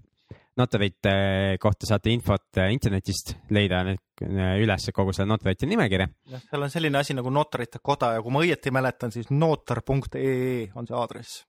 Notarite 0.57 1.15
kohta 1.61 1.89
saate 1.89 2.13
infot 2.15 2.61
internetist 2.71 3.35
leida 3.51 3.83
üles 4.61 4.91
kogu 4.95 5.13
selle 5.13 5.33
notarite 5.33 5.67
nimekirja. 5.67 6.07
jah, 6.31 6.45
seal 6.51 6.69
on 6.69 6.71
selline 6.71 7.01
asi 7.01 7.17
nagu 7.17 7.33
notarite 7.35 7.83
koda 7.83 8.15
ja 8.15 8.23
kui 8.23 8.35
ma 8.35 8.45
õieti 8.45 8.75
mäletan, 8.75 9.13
siis 9.15 9.33
notar.ee 9.35 10.71
on 10.75 10.87
see 10.87 10.97
aadress 10.99 11.43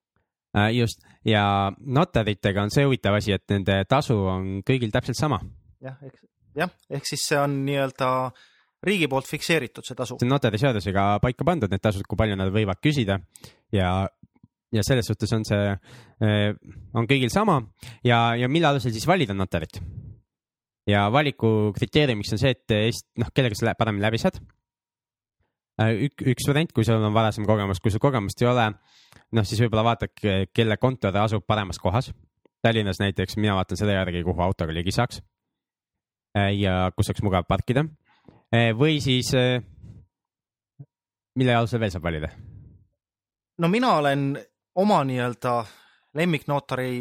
Äh, 0.55 0.71
just 0.71 1.01
ja 1.25 1.71
notaritega 1.79 2.63
on 2.63 2.71
see 2.71 2.85
huvitav 2.87 3.17
asi, 3.17 3.33
et 3.35 3.43
nende 3.51 3.81
tasu 3.91 4.15
on 4.15 4.61
kõigil 4.63 4.93
täpselt 4.93 5.17
sama. 5.19 5.41
jah, 5.83 5.97
eks 6.05 6.21
jah, 6.55 6.71
ehk 6.95 7.09
siis 7.09 7.25
see 7.27 7.39
on 7.39 7.57
nii-öelda 7.65 8.11
riigi 8.87 9.09
poolt 9.11 9.27
fikseeritud, 9.27 9.83
see 9.83 9.97
tasu. 9.99 10.15
see 10.21 10.27
on 10.29 10.31
notariseadusega 10.31 11.07
paika 11.23 11.47
pandud, 11.47 11.73
need 11.73 11.83
tasud, 11.83 12.05
kui 12.07 12.19
palju 12.21 12.37
nad 12.39 12.53
võivad 12.55 12.79
küsida 12.79 13.19
ja, 13.75 13.89
ja 14.73 14.83
selles 14.83 15.07
suhtes 15.07 15.31
on 15.35 15.45
see, 15.47 15.75
äh, 16.25 16.49
on 16.93 17.07
kõigil 17.09 17.29
sama 17.33 17.61
ja, 18.03 18.35
ja 18.39 18.49
mille 18.49 18.67
alusel 18.71 18.93
siis 18.95 19.07
valida 19.07 19.33
notarit. 19.33 19.81
ja 20.87 21.07
valiku 21.11 21.71
kriteeriumiks 21.77 22.33
on 22.33 22.41
see, 22.41 22.55
et 22.55 23.01
noh, 23.21 23.31
kellega 23.33 23.57
sa 23.57 23.77
paremini 23.77 24.05
läbi 24.05 24.21
saad 24.21 24.41
Äh, 25.75 26.05
ük, 26.07 26.21
üks 26.31 26.45
variant, 26.47 26.71
kui 26.71 26.85
sul 26.87 27.03
on 27.03 27.15
varasem 27.15 27.43
kogemus, 27.47 27.81
kui 27.83 27.91
sul 27.91 27.99
kogemust 27.99 28.39
ei 28.39 28.47
ole, 28.47 28.69
noh, 29.35 29.43
siis 29.47 29.59
võib-olla 29.59 29.83
vaata, 29.89 30.07
kelle 30.15 30.77
kontor 30.79 31.17
asub 31.19 31.43
paremas 31.47 31.81
kohas. 31.83 32.13
Tallinnas 32.63 33.01
näiteks 33.01 33.35
mina 33.37 33.57
vaatan 33.57 33.77
selle 33.77 33.97
järgi, 33.97 34.23
kuhu 34.23 34.41
autoga 34.41 34.73
ligi 34.73 34.93
saaks. 34.95 35.19
Äh, 36.37 36.53
ja 36.61 36.77
kus 36.95 37.11
oleks 37.11 37.25
mugav 37.27 37.43
parkida. 37.49 37.83
Äh, 38.55 38.71
või 38.77 39.01
siis, 39.03 39.33
mille 41.35 41.57
alusel 41.59 41.83
veel 41.83 41.95
saab 41.95 42.07
valida? 42.07 42.31
no 43.55 43.69
mina 43.71 43.93
olen 43.95 44.33
oma 44.75 45.03
nii-öelda 45.07 45.55
lemmiknotari 46.15 46.95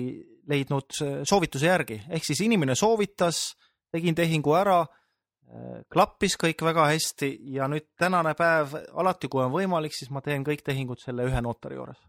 leidnud 0.49 0.97
soovituse 1.25 1.67
järgi, 1.67 2.03
ehk 2.11 2.27
siis 2.27 2.43
inimene 2.45 2.75
soovitas, 2.77 3.55
tegin 3.93 4.15
tehingu 4.15 4.53
ära 4.59 4.83
klappis 5.93 6.37
kõik 6.41 6.63
väga 6.65 6.89
hästi 6.91 7.31
ja 7.55 7.69
nüüd 7.71 7.87
tänane 8.01 8.35
päev, 8.39 8.75
alati 8.99 9.29
kui 9.31 9.45
on 9.45 9.53
võimalik, 9.53 9.95
siis 9.95 10.11
ma 10.11 10.23
teen 10.25 10.45
kõik 10.47 10.65
tehingud 10.67 11.03
selle 11.03 11.27
ühe 11.29 11.43
notari 11.45 11.79
juures. 11.79 12.01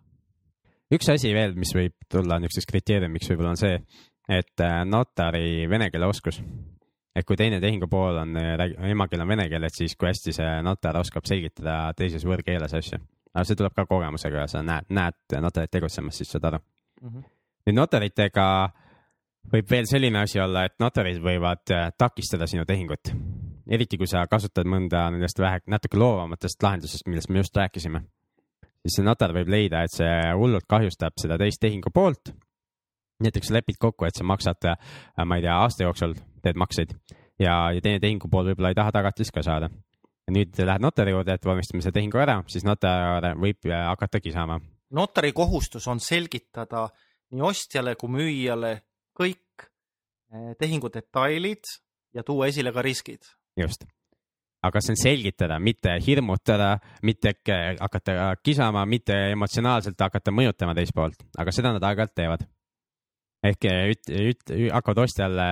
üks 0.93 1.09
asi 1.11 1.34
veel, 1.34 1.55
mis 1.55 1.74
võib 1.76 1.95
tulla 2.09 2.39
niisuguseks 2.39 2.70
kriteeriumiks 2.72 3.30
võib-olla 3.30 3.53
on 3.53 3.61
see, 3.61 3.76
et 4.30 4.63
äh, 4.63 4.80
notari 4.86 5.68
vene 5.70 5.89
keele 5.91 6.07
oskus. 6.07 6.41
et 7.16 7.26
kui 7.26 7.38
teine 7.38 7.61
tehingupool 7.61 8.18
on, 8.24 8.38
äh, 8.38 8.66
emakeel 8.89 9.22
on 9.22 9.34
vene 9.36 9.49
keel, 9.49 9.63
et 9.63 9.78
siis 9.78 9.95
kui 9.95 10.09
hästi 10.09 10.34
see 10.34 10.55
notar 10.63 10.97
oskab 10.97 11.28
selgitada 11.28 11.93
teises 11.97 12.26
võõrkeeles 12.26 12.74
asju. 12.74 12.99
Aga 13.36 13.43
see 13.47 13.59
tuleb 13.59 13.75
ka 13.75 13.86
kogemusega 13.89 14.45
ja 14.45 14.47
sa 14.47 14.63
näed, 14.63 14.88
näed 14.95 15.38
notarit 15.43 15.71
tegutsemas, 15.71 16.17
siis 16.17 16.31
saad 16.31 16.47
aru 16.51 16.59
mm. 16.59 17.09
-hmm. 17.09 17.23
nüüd 17.67 17.77
notaritega 17.81 18.47
võib 19.51 19.69
veel 19.69 19.88
selline 19.89 20.21
asi 20.23 20.39
olla, 20.41 20.65
et 20.65 20.77
notarid 20.79 21.21
võivad 21.23 21.73
äh, 21.73 21.89
takistada 21.97 22.47
sinu 22.47 22.65
tehingut. 22.65 23.11
eriti 23.67 23.97
kui 23.97 24.07
sa 24.07 24.27
kasutad 24.29 24.67
mõnda 24.69 25.09
nendest 25.11 25.39
vähe, 25.39 25.59
natuke 25.67 25.97
loovamatest 25.97 26.63
lahendusest, 26.63 27.07
millest 27.07 27.29
me 27.29 27.39
just 27.39 27.57
rääkisime. 27.57 28.01
siis 28.81 28.97
see 28.97 29.05
notar 29.05 29.33
võib 29.33 29.49
leida, 29.49 29.83
et 29.83 29.91
see 29.91 30.33
hullult 30.38 30.65
kahjustab 30.69 31.13
seda 31.21 31.38
teist 31.38 31.61
tehingu 31.61 31.91
poolt. 31.93 32.33
näiteks 33.19 33.49
lepid 33.49 33.77
kokku, 33.79 34.05
et 34.05 34.15
sa 34.15 34.23
maksad, 34.23 34.65
äh, 34.65 35.25
ma 35.25 35.36
ei 35.36 35.41
tea, 35.41 35.55
aasta 35.55 35.83
jooksul 35.83 36.15
teed 36.41 36.55
makseid 36.55 36.95
ja, 37.39 37.71
ja 37.71 37.81
teine 37.81 37.99
tehingu 37.99 38.29
pool 38.31 38.49
võib-olla 38.49 38.71
ei 38.71 38.77
taha 38.77 38.91
tagatist 38.91 39.33
ka 39.36 39.43
saada. 39.43 39.69
Nüüd 40.32 40.57
lähed 40.57 40.82
notari 40.82 41.13
juurde, 41.13 41.36
et 41.38 41.45
vormistame 41.45 41.84
selle 41.84 41.99
tehingu 41.99 42.17
ära, 42.17 42.39
siis 42.49 42.65
notar 42.65 43.36
võib 43.38 43.67
äh, 43.69 43.84
hakata 43.91 44.19
kisama. 44.19 44.59
notari 44.95 45.32
kohustus 45.34 45.88
on 45.88 45.99
selgitada 45.99 46.88
nii 47.34 47.43
ostjale 47.45 47.95
kui 47.99 48.11
müüjale 48.13 48.71
kõik 49.17 49.65
eh, 49.65 50.53
tehingu 50.59 50.91
detailid 50.93 51.69
ja 52.15 52.23
tuua 52.23 52.49
esile 52.51 52.73
ka 52.76 52.84
riskid. 52.86 53.23
just, 53.59 53.86
aga 54.63 54.82
see 54.82 54.95
on 54.95 55.01
selgitada, 55.01 55.59
mitte 55.59 55.95
hirmutada, 56.05 56.76
mitte 57.03 57.36
hakata 57.80 58.36
kisama, 58.43 58.86
mitte 58.86 59.17
emotsionaalselt 59.34 59.99
hakata 59.99 60.34
mõjutama 60.36 60.76
teist 60.78 60.95
poolt, 60.95 61.26
aga 61.38 61.53
seda 61.55 61.73
nad 61.76 61.84
aeg-ajalt 61.84 62.15
teevad. 62.15 62.45
ehk 63.45 63.65
eh, 63.69 63.82
üt-, 63.93 64.13
üt-, 64.32 64.55
hakkavad 64.73 65.05
ostjale 65.05 65.49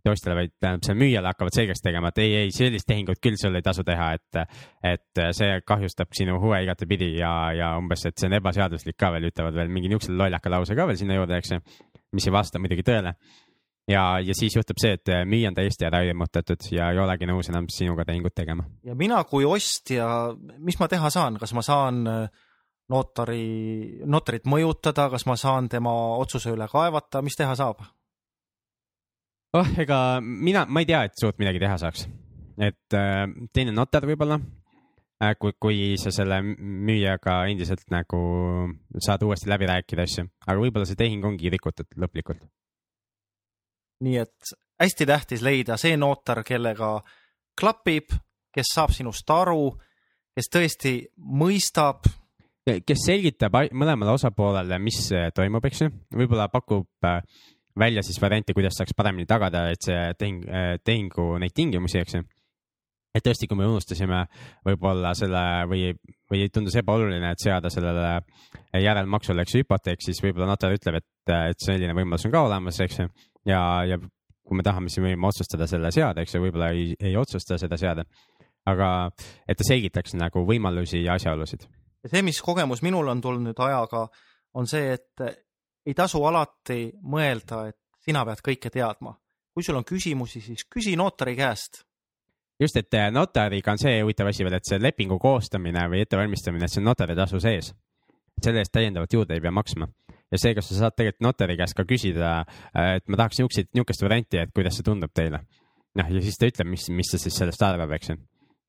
mitte 0.00 0.14
ostjale, 0.14 0.38
vaid 0.40 0.56
tähendab 0.56 0.88
see 0.88 0.96
müüjale 0.98 1.30
hakkavad 1.30 1.54
selgeks 1.54 1.84
tegema, 1.84 2.10
et 2.10 2.22
ei, 2.24 2.34
ei 2.46 2.54
sellist 2.56 2.88
tehingut 2.88 3.20
küll 3.22 3.38
sul 3.40 3.58
ei 3.58 3.64
tasu 3.66 3.84
teha, 3.86 4.10
et, 4.16 4.58
et 4.96 5.22
see 5.36 5.60
kahjustab 5.68 6.16
sinu 6.16 6.40
huve 6.42 6.62
igatepidi 6.64 7.12
ja, 7.20 7.34
ja 7.56 7.70
umbes, 7.78 8.06
et 8.08 8.18
see 8.18 8.30
on 8.30 8.38
ebaseaduslik 8.40 8.98
ka 8.98 9.12
veel, 9.14 9.28
ütlevad 9.30 9.60
veel 9.60 9.70
mingi 9.70 9.92
niisuguse 9.92 10.16
lollaka 10.16 10.52
lause 10.52 10.76
ka 10.78 10.88
veel 10.88 10.98
sinna 10.98 11.20
juurde, 11.20 11.38
eks 11.38 11.54
ju 11.54 11.62
mis 12.16 12.26
ei 12.26 12.34
vasta 12.34 12.58
muidugi 12.58 12.84
tõele. 12.86 13.14
ja, 13.90 14.04
ja 14.22 14.34
siis 14.34 14.54
juhtub 14.56 14.78
see, 14.80 14.94
et 14.98 15.12
müüja 15.26 15.50
on 15.50 15.56
täiesti 15.56 15.86
ära 15.86 16.02
hirmutatud 16.04 16.68
ja 16.74 16.90
ei 16.92 17.00
olegi 17.02 17.28
nõus 17.30 17.50
enam 17.52 17.68
sinuga 17.72 18.04
tehingut 18.08 18.34
tegema. 18.34 18.66
ja 18.84 18.94
mina 18.94 19.22
kui 19.24 19.44
ostja, 19.44 20.34
mis 20.58 20.78
ma 20.80 20.88
teha 20.88 21.10
saan, 21.10 21.38
kas 21.42 21.54
ma 21.54 21.62
saan 21.66 22.02
äh, 22.10 22.26
notari, 22.90 24.00
notarit 24.06 24.46
mõjutada, 24.50 25.08
kas 25.12 25.26
ma 25.26 25.38
saan 25.38 25.70
tema 25.70 25.94
otsuse 26.18 26.54
üle 26.54 26.68
kaevata, 26.70 27.22
mis 27.22 27.38
teha 27.38 27.54
saab? 27.58 27.84
Oh, 29.58 29.74
ega 29.78 30.20
mina, 30.20 30.66
ma 30.68 30.84
ei 30.84 30.88
tea, 30.88 31.04
et 31.08 31.18
suurt 31.20 31.38
midagi 31.42 31.62
teha 31.62 31.76
saaks. 31.80 32.08
et 32.60 32.98
äh, 32.98 33.26
teine 33.52 33.72
notar 33.76 34.06
võib-olla 34.08 34.40
Äh, 35.20 35.34
kui, 35.36 35.52
kui 35.60 35.80
sa 36.00 36.08
selle 36.14 36.38
müüjaga 36.40 37.42
endiselt 37.52 37.82
nagu 37.92 38.20
saad 39.04 39.20
uuesti 39.26 39.50
läbi 39.52 39.66
rääkida 39.68 40.06
asju, 40.08 40.24
aga 40.46 40.62
võib-olla 40.62 40.88
see 40.88 40.96
tehing 40.96 41.26
ongi 41.28 41.52
rikutud 41.52 41.90
lõplikult. 42.00 42.46
nii 44.00 44.16
et 44.16 44.52
hästi 44.80 45.06
tähtis 45.10 45.44
leida 45.44 45.76
see 45.76 45.98
notar, 46.00 46.40
kellega 46.40 46.94
klapib, 47.60 48.16
kes 48.48 48.72
saab 48.72 48.96
sinust 48.96 49.28
aru, 49.28 49.68
kes 50.32 50.48
tõesti 50.48 50.94
mõistab. 51.20 52.08
kes 52.64 53.04
selgitab 53.04 53.60
mõlemale 53.76 54.16
osapoolele, 54.16 54.78
mis 54.80 55.02
toimub, 55.36 55.68
eks 55.68 55.84
ju, 55.84 55.90
võib-olla 56.16 56.48
pakub 56.48 56.88
äh, 57.04 57.20
välja 57.80 58.04
siis 58.06 58.20
variante, 58.22 58.54
kuidas 58.56 58.76
saaks 58.78 58.94
paremini 58.96 59.26
tagada, 59.28 59.68
et 59.72 59.82
see 59.88 60.12
tehing, 60.18 60.44
tehingu 60.84 61.32
neid 61.40 61.56
tingimusi, 61.56 62.02
eks 62.04 62.18
ju 62.18 62.26
et 63.14 63.24
tõesti, 63.26 63.48
kui 63.50 63.58
me 63.58 63.66
unustasime 63.66 64.22
võib-olla 64.66 65.12
selle 65.18 65.42
või, 65.70 65.90
või 66.30 66.46
tundus 66.54 66.76
ebaoluline, 66.78 67.32
et 67.34 67.42
seada 67.42 67.70
sellele 67.72 68.20
järelmaksule, 68.78 69.42
eks 69.42 69.56
ju, 69.56 69.64
hüpoteek, 69.64 70.02
siis 70.04 70.22
võib-olla 70.22 70.50
notar 70.52 70.74
ütleb, 70.76 71.00
et, 71.00 71.34
et 71.50 71.64
selline 71.64 71.96
võimalus 71.96 72.26
on 72.28 72.34
ka 72.34 72.44
olemas, 72.46 72.78
eks 72.84 73.02
ju. 73.02 73.08
ja, 73.50 73.60
ja 73.88 73.98
kui 73.98 74.58
me 74.58 74.66
tahame, 74.66 74.90
siis 74.90 75.02
me 75.02 75.12
võime 75.12 75.30
otsustada 75.30 75.66
selle 75.70 75.92
seada, 75.94 76.22
eks 76.22 76.36
ju, 76.36 76.44
võib-olla 76.44 76.70
ei, 76.74 76.94
ei 76.98 77.16
otsusta 77.18 77.58
seda 77.60 77.78
seada. 77.80 78.06
aga 78.68 79.10
et 79.48 79.56
ta 79.56 79.64
selgitaks 79.64 80.14
nagu 80.20 80.44
võimalusi 80.46 81.02
ja 81.02 81.14
asjaolusid. 81.18 81.66
ja 82.04 82.10
see, 82.12 82.22
mis 82.22 82.40
kogemus 82.42 82.82
minul 82.82 83.08
on 83.08 83.20
tulnud 83.20 83.58
ajaga, 83.58 84.06
on 84.54 84.66
see, 84.70 84.94
et 84.94 85.24
ei 85.86 85.94
tasu 85.94 86.22
alati 86.24 86.90
mõelda, 87.02 87.66
et 87.68 87.78
sina 88.04 88.24
pead 88.24 88.42
kõike 88.44 88.70
teadma. 88.70 89.16
kui 89.54 89.64
sul 89.66 89.76
on 89.76 89.84
küsimusi, 89.84 90.40
siis 90.40 90.64
küsi 90.64 90.96
notari 90.96 91.34
käest 91.36 91.82
just, 92.60 92.76
et 92.76 92.94
äh, 92.94 93.10
notariga 93.12 93.72
on 93.72 93.80
see 93.80 94.00
huvitav 94.02 94.30
asi 94.30 94.44
veel, 94.44 94.58
et 94.58 94.68
see 94.68 94.80
lepingu 94.80 95.18
koostamine 95.20 95.86
või 95.90 96.04
ettevalmistamine, 96.04 96.66
et 96.66 96.72
see 96.72 96.82
on 96.82 96.90
notari 96.90 97.16
tasu 97.18 97.40
sees. 97.40 97.72
selle 98.40 98.62
eest 98.62 98.72
täiendavalt 98.72 99.12
juurde 99.12 99.34
ei 99.36 99.40
pea 99.40 99.52
maksma. 99.52 99.88
ja 100.30 100.38
seega 100.38 100.62
sa 100.62 100.74
saad 100.74 100.96
tegelikult 100.96 101.24
notari 101.26 101.56
käest 101.56 101.74
ka 101.76 101.84
küsida, 101.84 102.40
äh, 102.76 102.96
et 103.00 103.08
ma 103.08 103.16
tahaks 103.16 103.40
niisuguseid, 103.40 103.72
niisugust 103.74 104.02
varianti, 104.02 104.38
et 104.38 104.52
kuidas 104.54 104.76
see 104.76 104.86
tundub 104.86 105.12
teile. 105.14 105.42
noh, 105.94 106.10
ja 106.10 106.22
siis 106.22 106.38
ta 106.38 106.46
ütleb, 106.46 106.70
mis, 106.70 106.88
mis 106.90 107.10
ta 107.10 107.18
siis 107.18 107.36
sellest 107.36 107.62
arvab, 107.62 107.96
eks 107.96 108.12
ju. 108.12 108.20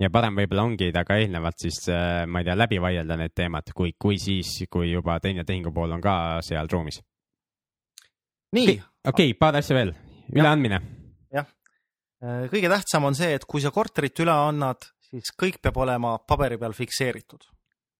Ja 0.02 0.10
parem 0.10 0.40
võib-olla 0.42 0.66
ongi 0.66 0.92
temaga 0.92 1.20
eelnevalt 1.22 1.62
siis, 1.62 1.84
äh, 1.94 2.24
ma 2.28 2.42
ei 2.42 2.50
tea, 2.50 2.58
läbi 2.58 2.82
vaielda 2.82 3.18
need 3.22 3.36
teemad, 3.38 3.74
kui, 3.76 3.94
kui 4.00 4.18
siis, 4.20 4.64
kui 4.70 4.92
juba 4.92 5.20
teine 5.22 5.46
tehingupool 5.46 5.98
on 5.98 6.02
ka 6.02 6.16
seal 6.46 6.72
ruumis. 6.72 7.02
nii. 8.58 8.82
okei 9.08 9.32
okay, 9.32 9.38
paar 9.38 9.62
asja 9.62 9.78
veel, 9.78 9.94
üleandmine 10.34 10.82
Äh, 12.22 12.46
kõige 12.52 12.70
tähtsam 12.70 13.08
on 13.10 13.18
see, 13.18 13.34
et 13.34 13.48
kui 13.50 13.64
sa 13.64 13.72
korterit 13.74 14.20
üle 14.22 14.34
annad, 14.34 14.86
siis 15.08 15.34
kõik 15.34 15.58
peab 15.64 15.80
olema 15.82 16.20
paberi 16.30 16.60
peal 16.62 16.76
fikseeritud. 16.78 17.48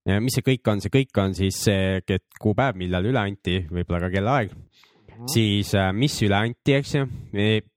ja 0.06 0.20
mis 0.22 0.34
see 0.34 0.46
kõik 0.46 0.68
on, 0.70 0.82
see 0.82 0.94
kõik 0.94 1.18
on 1.18 1.34
siis 1.34 1.58
see 1.66 2.20
kuupäev, 2.42 2.78
millal 2.78 3.06
üle 3.10 3.18
anti, 3.18 3.60
võib-olla 3.66 4.06
ka 4.06 4.12
kellaaeg 4.14 4.54
mm, 4.54 4.62
-hmm. 5.08 5.32
siis 5.34 5.74
äh, 5.74 5.90
mis 5.92 6.20
üle 6.22 6.38
anti, 6.38 6.74
eks 6.78 6.94
ju, 6.94 7.06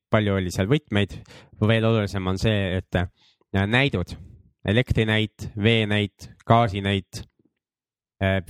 palju 0.10 0.36
oli 0.38 0.54
seal 0.54 0.70
võtmeid. 0.70 1.18
veel 1.62 1.86
olulisem 1.86 2.28
on 2.28 2.38
see, 2.38 2.78
et 2.78 3.02
näidud, 3.56 4.16
elektrinäit, 4.68 5.50
veenäit, 5.64 6.32
gaasinäit, 6.48 7.22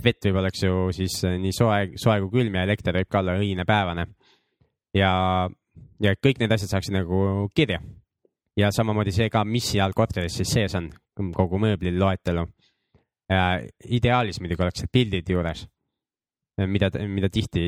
vett 0.02 0.26
võib 0.26 0.40
olla, 0.40 0.50
eks 0.50 0.64
ju, 0.64 0.88
siis 0.94 1.20
nii 1.26 1.54
soe, 1.54 1.92
soe 2.00 2.18
kui 2.24 2.40
külm 2.40 2.58
ja 2.58 2.64
elekter 2.66 2.96
võib 2.96 3.10
ka 3.10 3.22
olla 3.22 3.36
õine 3.40 3.66
päevane. 3.68 4.06
ja 4.96 5.12
ja 6.02 6.16
kõik 6.16 6.40
need 6.40 6.52
asjad 6.52 6.74
saaksid 6.74 6.96
nagu 6.96 7.48
kirja. 7.56 7.80
ja 8.56 8.70
samamoodi 8.72 9.12
see 9.12 9.28
ka, 9.32 9.44
mis 9.44 9.70
seal 9.74 9.92
korteris 9.96 10.38
siis 10.40 10.52
sees 10.52 10.74
on, 10.78 10.90
kogu 11.34 11.60
mööbli 11.60 11.92
loetelu. 11.96 12.46
ideaalis 13.98 14.40
muidugi 14.40 14.62
oleks 14.62 14.84
need 14.84 14.92
pildid 14.92 15.30
juures, 15.30 15.64
mida, 16.70 16.90
mida 17.08 17.28
tihti 17.32 17.64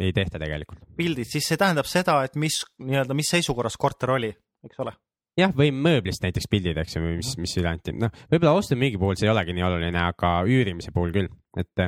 ei 0.00 0.12
tehta 0.12 0.38
tegelikult. 0.38 0.84
pildid, 0.96 1.28
siis 1.28 1.48
see 1.48 1.60
tähendab 1.60 1.88
seda, 1.90 2.22
et 2.24 2.36
mis 2.36 2.62
nii-öelda, 2.78 3.16
mis 3.16 3.32
seisukorras 3.36 3.76
korter 3.80 4.14
oli, 4.16 4.32
eks 4.64 4.80
ole? 4.84 4.94
Jah, 5.38 5.54
või 5.56 5.70
mööblist 5.74 6.22
näiteks 6.24 6.50
pildid, 6.50 6.78
eks 6.82 6.96
ju, 6.96 7.04
mis, 7.04 7.34
mis 7.40 7.56
üle 7.60 7.72
anti, 7.72 7.94
noh, 7.96 8.12
võib-olla 8.32 8.58
ostu-müügi 8.60 9.00
puhul 9.00 9.18
see 9.18 9.28
ei 9.28 9.34
olegi 9.34 9.56
nii 9.56 9.66
oluline, 9.66 10.00
aga 10.00 10.36
üürimise 10.48 10.94
puhul 10.94 11.14
küll, 11.14 11.30
et 11.58 11.86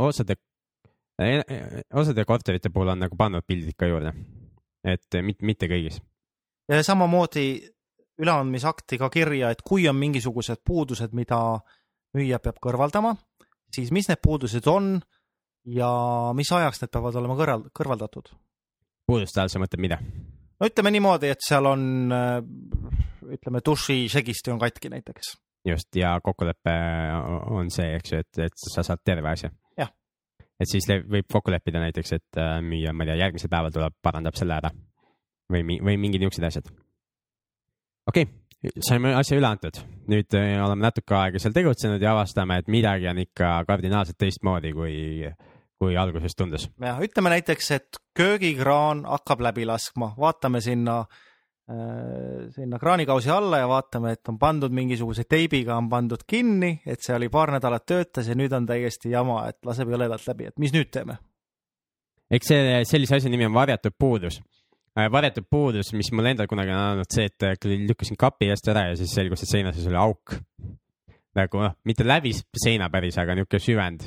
osade, 0.00 0.36
osade 1.96 2.26
korterite 2.28 2.70
puhul 2.70 2.92
on 2.92 3.06
nagu 3.06 3.16
pannud 3.18 3.46
pildid 3.48 3.76
ka 3.78 3.88
juurde 3.90 4.12
et 4.86 5.18
mitte, 5.22 5.46
mitte 5.46 5.68
kõigis. 5.70 5.98
samamoodi 6.86 7.46
üleandmisakti 8.22 8.98
ka 9.00 9.10
kirja, 9.12 9.50
et 9.52 9.62
kui 9.66 9.88
on 9.88 9.98
mingisugused 9.98 10.62
puudused, 10.64 11.12
mida 11.12 11.60
müüja 12.16 12.40
peab 12.40 12.60
kõrvaldama, 12.62 13.16
siis 13.74 13.92
mis 13.92 14.08
need 14.08 14.22
puudused 14.22 14.66
on 14.72 14.96
ja 15.68 15.90
mis 16.36 16.52
ajaks 16.52 16.82
need 16.82 16.94
peavad 16.94 17.18
olema 17.20 17.36
kõrval, 17.38 17.68
kõrvaldatud. 17.76 18.32
puuduste 19.06 19.42
all 19.42 19.52
sa 19.52 19.60
mõtled 19.62 19.82
mida? 19.82 20.00
No 20.60 20.70
ütleme 20.70 20.92
niimoodi, 20.94 21.32
et 21.34 21.44
seal 21.44 21.68
on, 21.68 21.82
ütleme, 23.36 23.62
dušisegisti 23.64 24.54
on 24.54 24.62
katki 24.62 24.92
näiteks. 24.92 25.36
just, 25.66 25.88
ja 25.96 26.16
kokkulepe 26.24 26.74
on 27.52 27.70
see, 27.74 27.92
eks 27.98 28.12
ju, 28.12 28.24
et, 28.24 28.44
et 28.48 28.66
sa 28.74 28.86
saad 28.86 29.04
terve 29.04 29.32
asja 29.32 29.50
et 30.60 30.70
siis 30.70 30.86
võib 30.88 31.28
kokku 31.32 31.52
leppida 31.52 31.80
näiteks, 31.82 32.16
et 32.16 32.40
äh, 32.40 32.58
müüja, 32.64 32.94
ma 32.96 33.04
ei 33.04 33.12
tea, 33.12 33.20
järgmisel 33.26 33.52
päeval 33.52 33.74
tuleb, 33.74 33.96
parandab 34.04 34.38
selle 34.38 34.56
ära 34.56 34.72
või, 35.52 35.62
või 35.84 35.96
mingid 36.00 36.22
niisugused 36.22 36.48
asjad. 36.48 36.70
okei 38.08 38.26
okay,, 38.26 38.84
saime 38.88 39.12
asja 39.18 39.38
üle 39.38 39.50
antud, 39.50 39.82
nüüd 40.10 40.38
äh, 40.38 40.54
oleme 40.64 40.86
natuke 40.86 41.18
aega 41.18 41.42
seal 41.42 41.56
tegutsenud 41.56 42.02
ja 42.02 42.14
avastame, 42.16 42.60
et 42.62 42.72
midagi 42.72 43.10
on 43.12 43.20
ikka 43.26 43.58
kardinaalselt 43.68 44.18
teistmoodi, 44.22 44.72
kui, 44.76 44.96
kui 45.78 45.96
alguses 45.96 46.36
tundus. 46.36 46.68
jah, 46.80 47.00
ütleme 47.04 47.32
näiteks, 47.36 47.70
et 47.76 48.02
köögikraan 48.16 49.04
hakkab 49.08 49.44
läbi 49.44 49.66
laskma, 49.68 50.12
vaatame 50.18 50.60
sinna 50.64 50.98
äh, 51.02 52.48
sinna 52.54 52.78
kraanikausi 52.78 53.30
alla 53.30 53.60
ja 53.62 53.68
vaatame, 53.68 54.16
et 54.16 54.28
on 54.32 54.38
pandud 54.38 54.72
mingisuguse 54.72 55.26
teibiga 55.28 55.76
on 55.76 55.90
pandud 55.92 56.24
kinni, 56.26 56.80
et 56.86 57.04
see 57.04 57.16
oli 57.16 57.28
paar 57.32 57.52
nädalat 57.56 57.86
töötas 57.86 58.28
ja 58.28 58.36
nüüd 58.38 58.54
on 58.56 58.68
täiesti 58.68 59.12
jama, 59.12 59.42
et 59.50 59.58
laseb 59.66 59.90
jõledalt 59.92 60.28
läbi, 60.30 60.50
et 60.52 60.62
mis 60.62 60.74
nüüd 60.76 60.92
teeme? 60.94 61.18
eks 62.30 62.48
see, 62.50 62.78
sellise 62.90 63.20
asja 63.20 63.30
nimi 63.30 63.46
on 63.46 63.54
varjatud 63.54 63.94
puudus. 63.98 64.40
Äh, 64.96 65.10
varjatud 65.12 65.44
puudus, 65.50 65.92
mis 65.92 66.08
mul 66.16 66.32
endal 66.32 66.48
kunagi 66.50 66.72
on 66.72 66.80
olnud 66.96 67.12
see, 67.12 67.28
et 67.28 67.44
äh, 67.44 67.56
lükkasin 67.84 68.16
kapi 68.18 68.48
eest 68.54 68.68
ära 68.72 68.88
ja 68.88 68.96
siis 68.98 69.12
selgus, 69.14 69.44
et 69.44 69.52
seina 69.52 69.72
sees 69.76 69.86
oli 69.90 69.98
auk. 70.00 70.38
nagu 71.36 71.60
noh, 71.60 71.74
mitte 71.84 72.06
läbi 72.06 72.32
seina 72.56 72.88
päris, 72.88 73.18
aga 73.20 73.34
niisugune 73.36 73.60
süvend. 73.60 74.06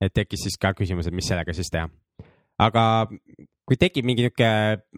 Et 0.00 0.14
tekkis 0.14 0.46
siis 0.46 0.56
ka 0.60 0.72
küsimus, 0.74 1.06
et 1.06 1.14
mis 1.14 1.26
sellega 1.26 1.52
siis 1.52 1.70
teha. 1.70 1.88
aga 2.58 2.84
kui 3.64 3.76
tekib 3.76 4.04
mingi 4.04 4.26
niisugune 4.26 4.88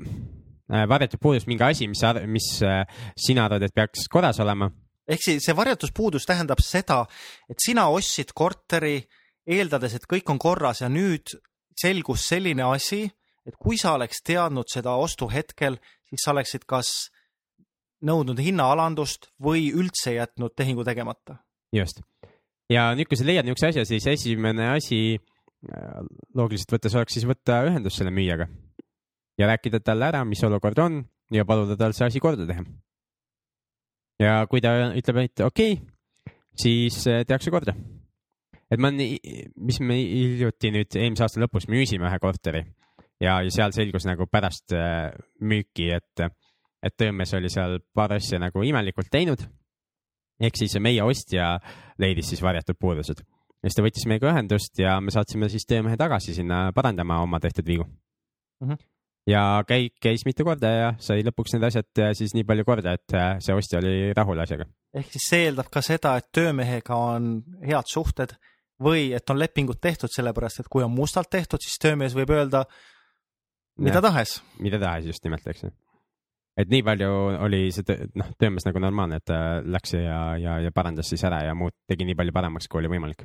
Äh, 0.72 0.88
varjatuspuudus 0.88 1.46
mingi 1.46 1.64
asi, 1.64 1.88
mis, 1.88 2.00
mis 2.26 2.46
äh, 2.62 2.86
sina 3.16 3.44
arvad, 3.44 3.66
et 3.66 3.74
peaks 3.74 4.06
korras 4.08 4.38
olema? 4.40 4.70
ehk 5.12 5.20
siis 5.20 5.44
see 5.44 5.56
varjatuspuudus 5.58 6.24
tähendab 6.24 6.62
seda, 6.64 7.02
et 7.50 7.60
sina 7.60 7.88
ostsid 7.92 8.30
korteri 8.32 9.02
eeldades, 9.44 9.98
et 9.98 10.06
kõik 10.08 10.30
on 10.32 10.38
korras 10.40 10.80
ja 10.80 10.88
nüüd 10.88 11.34
selgus 11.76 12.24
selline 12.30 12.64
asi, 12.64 13.02
et 13.44 13.58
kui 13.58 13.76
sa 13.76 13.96
oleks 13.98 14.22
teadnud 14.24 14.70
seda 14.70 14.94
ostuhetkel, 15.02 15.76
siis 16.08 16.24
sa 16.24 16.32
oleksid 16.32 16.64
kas 16.70 16.94
nõudnud 18.06 18.40
hinnaalandust 18.40 19.28
või 19.42 19.66
üldse 19.74 20.14
jätnud 20.14 20.54
tehingu 20.56 20.86
tegemata. 20.88 21.42
just. 21.74 22.00
Ja 22.72 22.90
nüüd, 22.96 23.10
kui 23.10 23.20
sa 23.20 23.28
leiad 23.28 23.46
niisuguse 23.46 23.72
asja, 23.72 23.86
siis 23.88 24.08
esimene 24.16 24.72
asi 24.72 25.02
äh, 25.14 26.02
loogiliselt 26.34 26.76
võttes 26.78 26.98
oleks 26.98 27.18
siis 27.18 27.28
võtta 27.28 27.62
ühendust 27.68 28.00
selle 28.00 28.14
müüjaga 28.14 28.48
ja 29.38 29.48
rääkida 29.50 29.80
talle 29.80 30.08
ära, 30.10 30.24
mis 30.24 30.42
olukord 30.44 30.78
on 30.78 31.02
ja 31.32 31.44
paluda 31.48 31.76
tal 31.80 31.94
see 31.96 32.08
asi 32.08 32.20
korda 32.20 32.46
teha. 32.48 32.64
ja 34.20 34.34
kui 34.50 34.60
ta 34.60 34.74
ütleb, 34.92 35.24
et 35.24 35.44
okei 35.44 35.78
okay,, 35.78 36.30
siis 36.58 37.00
eh, 37.06 37.24
tehakse 37.28 37.50
korda. 37.50 37.74
et 38.70 38.80
ma, 38.80 38.92
mis 38.92 39.80
me 39.80 39.98
hiljuti 39.98 40.72
nüüd 40.74 41.00
eelmise 41.00 41.26
aasta 41.26 41.42
lõpus 41.42 41.68
müüsime 41.68 42.08
ühe 42.08 42.20
korteri 42.22 42.64
ja, 43.20 43.40
ja 43.40 43.50
seal 43.50 43.74
selgus 43.76 44.06
nagu 44.08 44.28
pärast 44.30 44.74
eh, 44.76 45.10
müüki, 45.40 45.90
et, 45.96 46.26
et 46.82 46.96
töömees 46.96 47.34
oli 47.38 47.50
seal 47.52 47.80
paar 47.94 48.18
asja 48.18 48.40
nagu 48.42 48.64
imelikult 48.66 49.10
teinud. 49.12 49.44
Ehk 50.40 50.56
siis 50.58 50.78
meie 50.80 51.02
ostja 51.02 51.58
leidis 51.98 52.32
siis 52.32 52.42
varjatud 52.42 52.78
puudused 52.80 53.20
ja 53.22 53.68
siis 53.68 53.78
ta 53.78 53.84
võttis 53.84 54.08
meiega 54.10 54.30
ühendust 54.32 54.78
ja 54.78 54.96
me 55.00 55.14
saatsime 55.14 55.50
siis 55.52 55.66
töömehe 55.68 55.98
tagasi 56.00 56.34
sinna 56.34 56.70
parandama 56.74 57.20
oma 57.22 57.40
tehtud 57.40 57.66
vigu 57.66 57.84
mm. 57.84 58.68
-hmm 58.68 58.88
ja 59.26 59.62
käik 59.66 59.94
käis 60.02 60.24
mitu 60.26 60.44
korda 60.46 60.70
ja 60.70 60.94
sai 61.02 61.22
lõpuks 61.22 61.54
need 61.54 61.66
asjad 61.68 62.00
äh, 62.02 62.12
siis 62.18 62.34
nii 62.34 62.46
palju 62.46 62.64
korda, 62.66 62.96
et 62.98 63.14
äh, 63.14 63.36
see 63.44 63.54
ostja 63.54 63.78
oli 63.78 64.12
rahul 64.16 64.40
asjaga. 64.42 64.66
ehk 64.94 65.12
siis 65.14 65.28
see 65.30 65.44
eeldab 65.46 65.70
ka 65.72 65.82
seda, 65.84 66.16
et 66.18 66.30
töömehega 66.34 66.96
on 66.96 67.36
head 67.62 67.86
suhted 67.86 68.34
või 68.82 69.12
et 69.14 69.30
on 69.30 69.38
lepingud 69.38 69.78
tehtud, 69.80 70.10
sellepärast 70.10 70.64
et 70.64 70.72
kui 70.72 70.82
on 70.82 70.90
mustalt 70.90 71.30
tehtud, 71.30 71.62
siis 71.62 71.78
töömees 71.78 72.16
võib 72.18 72.34
öelda 72.34 72.64
mida 73.78 74.00
ja, 74.00 74.06
tahes. 74.08 74.40
mida 74.58 74.80
tahes, 74.82 75.06
just 75.12 75.24
nimelt, 75.24 75.46
eks 75.46 75.68
ju. 75.68 75.72
Et 76.58 76.72
nii 76.72 76.82
palju 76.86 77.12
oli 77.46 77.62
see 77.74 78.08
noh, 78.18 78.32
töömees 78.40 78.66
nagu 78.68 78.82
normaalne, 78.82 79.20
et 79.20 79.28
ta 79.28 79.38
läks 79.64 79.96
ja, 79.96 80.18
ja, 80.40 80.58
ja 80.66 80.72
parandas 80.74 81.08
siis 81.12 81.24
ära 81.28 81.42
ja 81.46 81.54
muud 81.58 81.76
tegi 81.88 82.06
nii 82.08 82.18
palju 82.18 82.34
paremaks, 82.34 82.68
kui 82.68 82.82
oli 82.82 82.92
võimalik. 82.92 83.24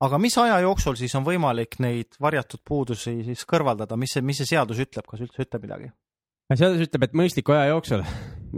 Aga 0.00 0.16
mis 0.16 0.36
aja 0.40 0.60
jooksul 0.64 0.96
siis 0.96 1.12
on 1.18 1.26
võimalik 1.26 1.76
neid 1.84 2.16
varjatud 2.20 2.62
puudusi 2.64 3.18
siis 3.26 3.42
kõrvaldada, 3.48 3.98
mis 4.00 4.14
see, 4.16 4.24
mis 4.24 4.38
see 4.40 4.54
seadus 4.54 4.80
ütleb, 4.80 5.04
kas 5.08 5.20
üldse 5.26 5.44
ütleb 5.44 5.66
midagi? 5.66 5.90
seadus 6.56 6.82
ütleb, 6.82 7.04
et 7.06 7.12
mõistliku 7.14 7.54
aja 7.54 7.68
jooksul. 7.70 8.02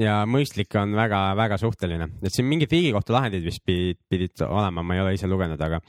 Ja 0.01 0.23
mõistlik 0.25 0.73
on 0.81 0.95
väga-väga 0.97 1.59
suhteline, 1.61 2.07
et 2.25 2.33
siin 2.33 2.47
mingid 2.49 2.71
Riigikohtu 2.73 3.13
lahendid 3.13 3.45
vist 3.45 3.61
pidid, 3.69 3.99
pidid 4.09 4.41
olema, 4.47 4.81
ma 4.81 4.97
ei 4.97 5.03
ole 5.03 5.13
ise 5.19 5.29
lugenud, 5.29 5.61
aga 5.61 5.83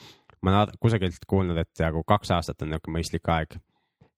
ma 0.44 0.52
olen 0.52 0.82
kusagilt 0.84 1.24
kuulnud, 1.30 1.62
et 1.62 1.84
nagu 1.86 2.04
kaks 2.04 2.34
aastat 2.36 2.66
on 2.66 2.74
niisugune 2.74 2.98
mõistlik 2.98 3.32
aeg, 3.32 3.56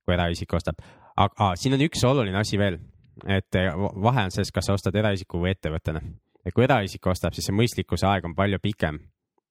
kui 0.02 0.16
eraisik 0.16 0.56
ostab. 0.58 0.82
aga 1.14 1.52
ah, 1.52 1.54
siin 1.60 1.78
on 1.78 1.84
üks 1.86 2.02
oluline 2.08 2.40
asi 2.42 2.58
veel, 2.58 2.80
et 3.24 3.56
eh, 3.56 3.72
vahe 3.76 4.28
on 4.28 4.34
selles, 4.34 4.52
kas 4.52 4.68
sa 4.68 4.76
ostad 4.76 4.96
eraisiku 4.96 5.40
või 5.42 5.54
ettevõttena. 5.56 6.02
et 6.46 6.54
kui 6.54 6.64
eraisik 6.64 7.08
ostab, 7.08 7.34
siis 7.34 7.48
see 7.50 7.56
mõistlikkuse 7.56 8.08
aeg 8.08 8.26
on 8.26 8.36
palju 8.36 8.60
pikem 8.62 9.00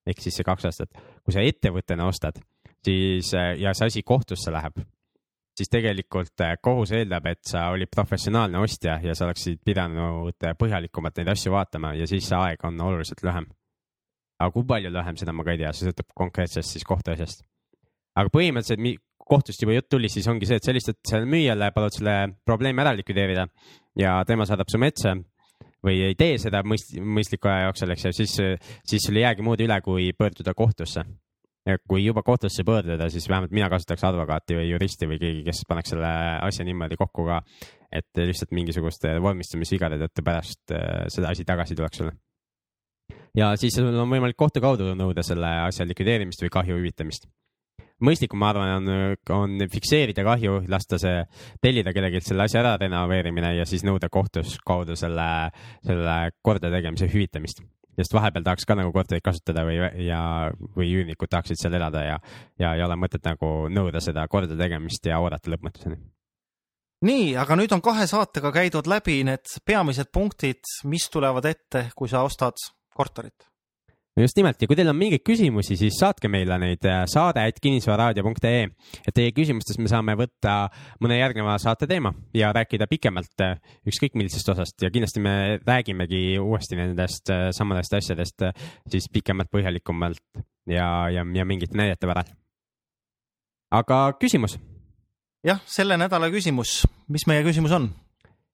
ehk 0.06 0.20
siis 0.20 0.36
see 0.36 0.46
kaks 0.46 0.68
aastat. 0.68 0.90
kui 1.24 1.32
sa 1.32 1.40
ettevõttena 1.40 2.06
ostad, 2.06 2.40
siis 2.84 3.32
eh, 3.34 3.54
ja 3.62 3.74
see 3.74 3.86
asi 3.86 4.02
kohtusse 4.02 4.52
läheb, 4.52 4.82
siis 5.56 5.70
tegelikult 5.72 6.40
eh, 6.44 6.56
kohus 6.62 6.92
eeldab, 6.92 7.26
et 7.26 7.42
sa 7.48 7.68
olid 7.72 7.90
professionaalne 7.90 8.58
ostja 8.58 8.98
ja 9.02 9.14
sa 9.14 9.28
oleksid 9.28 9.62
pidanud 9.64 10.48
põhjalikumalt 10.60 11.20
neid 11.20 11.32
asju 11.34 11.52
vaatama 11.54 11.94
ja 11.98 12.06
siis 12.10 12.28
see 12.28 12.38
aeg 12.38 12.64
on 12.64 12.80
oluliselt 12.80 13.24
lühem. 13.24 13.48
aga 14.38 14.50
kui 14.52 14.64
palju 14.66 14.90
lühem, 14.90 15.16
seda 15.16 15.32
ma 15.32 15.44
ka 15.44 15.54
ei 15.54 15.62
tea, 15.62 15.72
see 15.72 15.88
sõltub 15.88 16.12
konkreetsest 16.14 16.76
siis 16.76 16.84
kohtuasjast. 16.84 17.44
aga 18.14 18.28
põhimõtteliselt 18.28 18.82
kohtust 19.28 19.62
juba 19.62 19.76
jutt 19.78 19.88
tuli, 19.90 20.08
siis 20.12 20.26
ongi 20.30 20.48
see, 20.48 20.58
et 20.60 20.66
sa 20.66 20.72
helistad 20.72 20.98
sellele 21.08 21.30
müüjale, 21.30 21.70
palud 21.74 21.94
selle 21.94 22.16
probleemi 22.46 22.84
ära 22.84 22.94
likvideerida 22.96 23.46
ja 23.98 24.16
tema 24.28 24.46
saadab 24.48 24.70
su 24.70 24.80
metsa 24.80 25.14
või 25.84 26.00
ei 26.08 26.16
tee 26.18 26.38
seda 26.40 26.62
mõist-, 26.66 26.94
mõistliku 26.96 27.50
aja 27.50 27.68
jooksul, 27.68 27.92
eks 27.94 28.08
ju, 28.08 28.14
siis, 28.22 28.34
siis 28.88 29.04
sul 29.04 29.20
ei 29.20 29.26
jäägi 29.26 29.44
muud 29.46 29.60
üle, 29.64 29.78
kui 29.84 30.10
pöörduda 30.16 30.54
kohtusse. 30.56 31.04
ja 31.64 31.78
kui 31.88 32.02
juba 32.04 32.22
kohtusse 32.22 32.64
pöörduda, 32.64 33.08
siis 33.10 33.28
vähemalt 33.28 33.52
mina 33.56 33.70
kasutaks 33.72 34.04
advokaati 34.04 34.58
või 34.58 34.66
juristi 34.68 35.06
või 35.08 35.16
keegi, 35.20 35.44
kes 35.46 35.62
paneks 35.68 35.94
selle 35.94 36.10
asja 36.44 36.64
niimoodi 36.64 36.98
kokku 37.00 37.24
ka, 37.24 37.38
et 37.92 38.20
lihtsalt 38.20 38.52
mingisuguste 38.52 39.14
vormistamisvigade 39.24 39.96
tõttu 40.02 40.24
pärast 40.26 40.74
äh, 40.76 41.06
seda 41.08 41.32
asi 41.32 41.44
tagasi 41.48 41.76
tuleks 41.78 42.02
sulle. 42.02 42.12
ja 43.36 43.54
siis 43.56 43.76
sul 43.76 43.88
on 43.88 44.10
võimalik 44.10 44.36
kohtu 44.36 44.60
kaudu 44.60 44.92
nõuda 44.94 45.24
selle 45.24 45.54
asja 45.64 45.88
likvideerimist 45.88 46.44
või 46.44 46.52
kahju 46.52 46.76
hüvitamist 46.76 47.28
mõistlikum, 48.02 48.40
ma 48.40 48.50
arvan, 48.52 48.72
on, 48.78 49.14
on 49.34 49.68
fikseerida 49.70 50.24
kahju, 50.26 50.64
lasta 50.70 50.98
see, 51.00 51.22
tellida 51.62 51.94
kellelgi 51.94 52.22
selle 52.24 52.48
asja 52.48 52.62
ära 52.64 52.74
renoveerimine 52.80 53.54
ja 53.58 53.68
siis 53.68 53.84
nõuda 53.86 54.10
kohtus 54.12 54.58
kaudu 54.66 54.96
selle, 54.98 55.28
selle 55.86 56.18
kordategemise 56.42 57.08
hüvitamist 57.12 57.62
sest 57.94 58.14
vahepeal 58.14 58.42
tahaks 58.42 58.66
ka 58.66 58.74
nagu 58.74 58.90
korterit 58.94 59.22
kasutada 59.22 59.62
või, 59.66 59.76
ja, 60.02 60.20
või 60.74 60.90
üürnikud 60.96 61.30
tahaksid 61.30 61.60
seal 61.60 61.76
elada 61.78 62.02
ja, 62.02 62.18
ja 62.58 62.74
ei 62.74 62.82
ole 62.82 62.96
mõtet 62.98 63.22
nagu 63.22 63.68
nõuda 63.70 64.02
seda 64.02 64.26
kordategemist 64.30 65.06
ja 65.06 65.20
oodata 65.22 65.52
lõpmatuseni. 65.52 66.00
nii, 67.06 67.34
aga 67.38 67.58
nüüd 67.60 67.72
on 67.76 67.84
kahe 67.84 68.08
saatega 68.10 68.50
käidud 68.54 68.90
läbi 68.90 69.20
need 69.28 69.58
peamised 69.66 70.10
punktid, 70.10 70.66
mis 70.90 71.06
tulevad 71.06 71.46
ette, 71.46 71.88
kui 71.94 72.10
sa 72.10 72.26
ostad 72.26 72.58
korterit 72.94 73.46
just 74.22 74.36
nimelt 74.38 74.60
ja 74.62 74.68
kui 74.70 74.76
teil 74.78 74.90
on 74.90 74.98
mingeid 74.98 75.24
küsimusi, 75.26 75.76
siis 75.78 75.96
saatke 75.98 76.28
meile 76.30 76.56
neid 76.62 76.86
äh, 76.86 77.02
saade 77.10 77.42
et 77.48 77.58
kinnisvararaadio.ee, 77.62 78.68
et 79.02 79.16
teie 79.16 79.32
küsimustest 79.34 79.80
me 79.82 79.90
saame 79.90 80.14
võtta 80.18 80.68
mõne 81.02 81.18
järgneva 81.18 81.56
saate 81.62 81.88
teema 81.90 82.14
ja 82.36 82.52
rääkida 82.54 82.86
pikemalt 82.90 83.44
äh, 83.44 83.58
ükskõik 83.90 84.14
millisest 84.18 84.52
osast 84.54 84.86
ja 84.86 84.92
kindlasti 84.94 85.22
me 85.24 85.34
räägimegi 85.66 86.38
uuesti 86.38 86.78
nendest 86.78 87.34
äh, 87.34 87.48
samadest 87.56 87.98
asjadest 87.98 88.46
siis 88.90 89.10
pikemalt, 89.12 89.50
põhjalikumalt 89.50 90.22
ja, 90.70 91.10
ja, 91.10 91.26
ja 91.26 91.48
mingite 91.48 91.76
näidete 91.78 92.06
varal. 92.06 92.30
aga 93.74 94.00
küsimus? 94.22 94.60
jah, 95.44 95.58
selle 95.66 95.98
nädala 95.98 96.30
küsimus, 96.30 96.84
mis 97.10 97.26
meie 97.26 97.42
küsimus 97.46 97.74
on? 97.74 97.90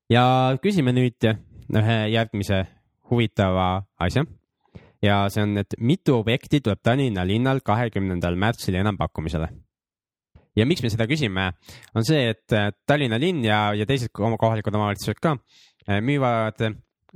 ja 0.09 0.57
küsime 0.65 0.97
nüüd 0.97 1.33
ühe 1.71 2.03
järgmise 2.17 2.65
huvitava 3.11 3.75
asja 4.01 4.25
ja 5.03 5.24
see 5.32 5.44
on, 5.44 5.57
et 5.62 5.76
mitu 5.80 6.18
objekti 6.20 6.61
tuleb 6.61 6.80
Tallinna 6.84 7.24
linnal 7.26 7.62
kahekümnendal 7.64 8.36
märtsil 8.36 8.76
enampakkumisele. 8.80 9.48
ja 10.57 10.66
miks 10.66 10.82
me 10.82 10.90
seda 10.92 11.07
küsime, 11.09 11.51
on 11.94 12.05
see, 12.05 12.34
et 12.34 12.57
Tallinna 12.86 13.18
linn 13.20 13.44
ja, 13.44 13.70
ja 13.74 13.86
teised 13.86 14.12
oma 14.18 14.36
kohalikud 14.40 14.74
omavalitsused 14.74 15.20
ka 15.22 15.36
eh, 15.86 16.01
müüvad 16.05 16.61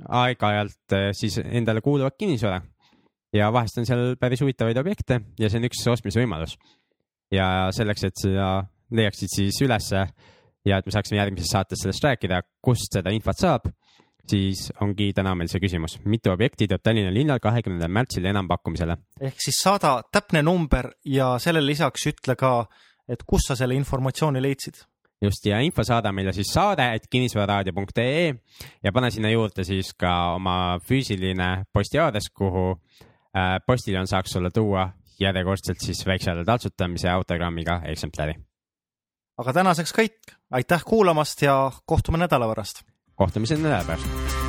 aeg-ajalt 0.05 0.95
eh, 0.95 1.11
siis 1.15 1.37
endale 1.43 1.81
kuuluvat 1.81 2.17
kinnisvara 2.19 2.61
ja 3.35 3.51
vahest 3.53 3.77
on 3.79 3.87
seal 3.87 4.15
päris 4.19 4.41
huvitavaid 4.41 4.77
objekte 4.79 5.19
ja 5.39 5.49
see 5.49 5.61
on 5.61 5.69
üks 5.69 5.83
ostmise 5.91 6.21
võimalus. 6.21 6.55
ja 7.33 7.69
selleks, 7.75 8.03
et 8.07 8.21
seda 8.21 8.49
leiaksid 8.95 9.31
siis 9.33 9.61
ülesse 9.65 10.05
ja 10.65 10.77
et 10.77 10.85
me 10.85 10.93
saaksime 10.93 11.19
järgmises 11.19 11.51
saates 11.51 11.81
sellest 11.83 12.03
rääkida, 12.05 12.41
kust 12.63 12.93
seda 12.93 13.13
infot 13.13 13.37
saab 13.37 13.69
siis 14.29 14.69
ongi 14.81 15.11
täna 15.15 15.35
meil 15.37 15.49
see 15.51 15.61
küsimus, 15.63 15.99
mitu 16.09 16.31
objekti 16.33 16.67
tuleb 16.69 16.83
Tallinna 16.83 17.13
linnal 17.13 17.39
kahekümnendal 17.43 17.91
märtsil 17.93 18.25
enampakkumisele? 18.31 18.97
ehk 19.21 19.39
siis 19.41 19.61
saada 19.61 19.99
täpne 20.11 20.41
number 20.45 20.91
ja 21.05 21.35
sellele 21.41 21.73
lisaks 21.73 22.07
ütle 22.11 22.35
ka, 22.39 22.65
et 23.09 23.23
kust 23.27 23.51
sa 23.51 23.57
selle 23.59 23.77
informatsiooni 23.77 24.41
leidsid. 24.41 24.81
just 25.21 25.45
ja 25.45 25.59
info 25.59 25.83
saada 25.83 26.11
meile 26.11 26.33
siis 26.33 26.51
saade, 26.53 26.87
et 26.95 27.07
kinnisvararaadio.ee 27.11 28.33
ja 28.83 28.91
pane 28.91 29.11
sinna 29.11 29.29
juurde 29.29 29.63
siis 29.63 29.93
ka 29.93 30.35
oma 30.35 30.79
füüsiline 30.87 31.65
postiaadress, 31.73 32.33
kuhu 32.33 32.71
äh, 32.71 33.59
postiljon 33.67 34.07
saaks 34.07 34.37
sulle 34.37 34.51
tuua 34.51 34.89
järjekordselt 35.19 35.79
siis 35.79 36.05
väiksele 36.05 36.43
taltsutamise 36.45 37.09
autogrammiga 37.09 37.81
eksemplari. 37.85 38.35
aga 39.37 39.53
tänaseks 39.53 39.93
kõik, 39.93 40.35
aitäh 40.51 40.83
kuulamast 40.85 41.41
ja 41.41 41.71
kohtume 41.85 42.17
nädala 42.17 42.47
pärast 42.47 42.83
kohtumiseni 43.15 43.63
nädala 43.63 43.83
pärast 43.83 44.44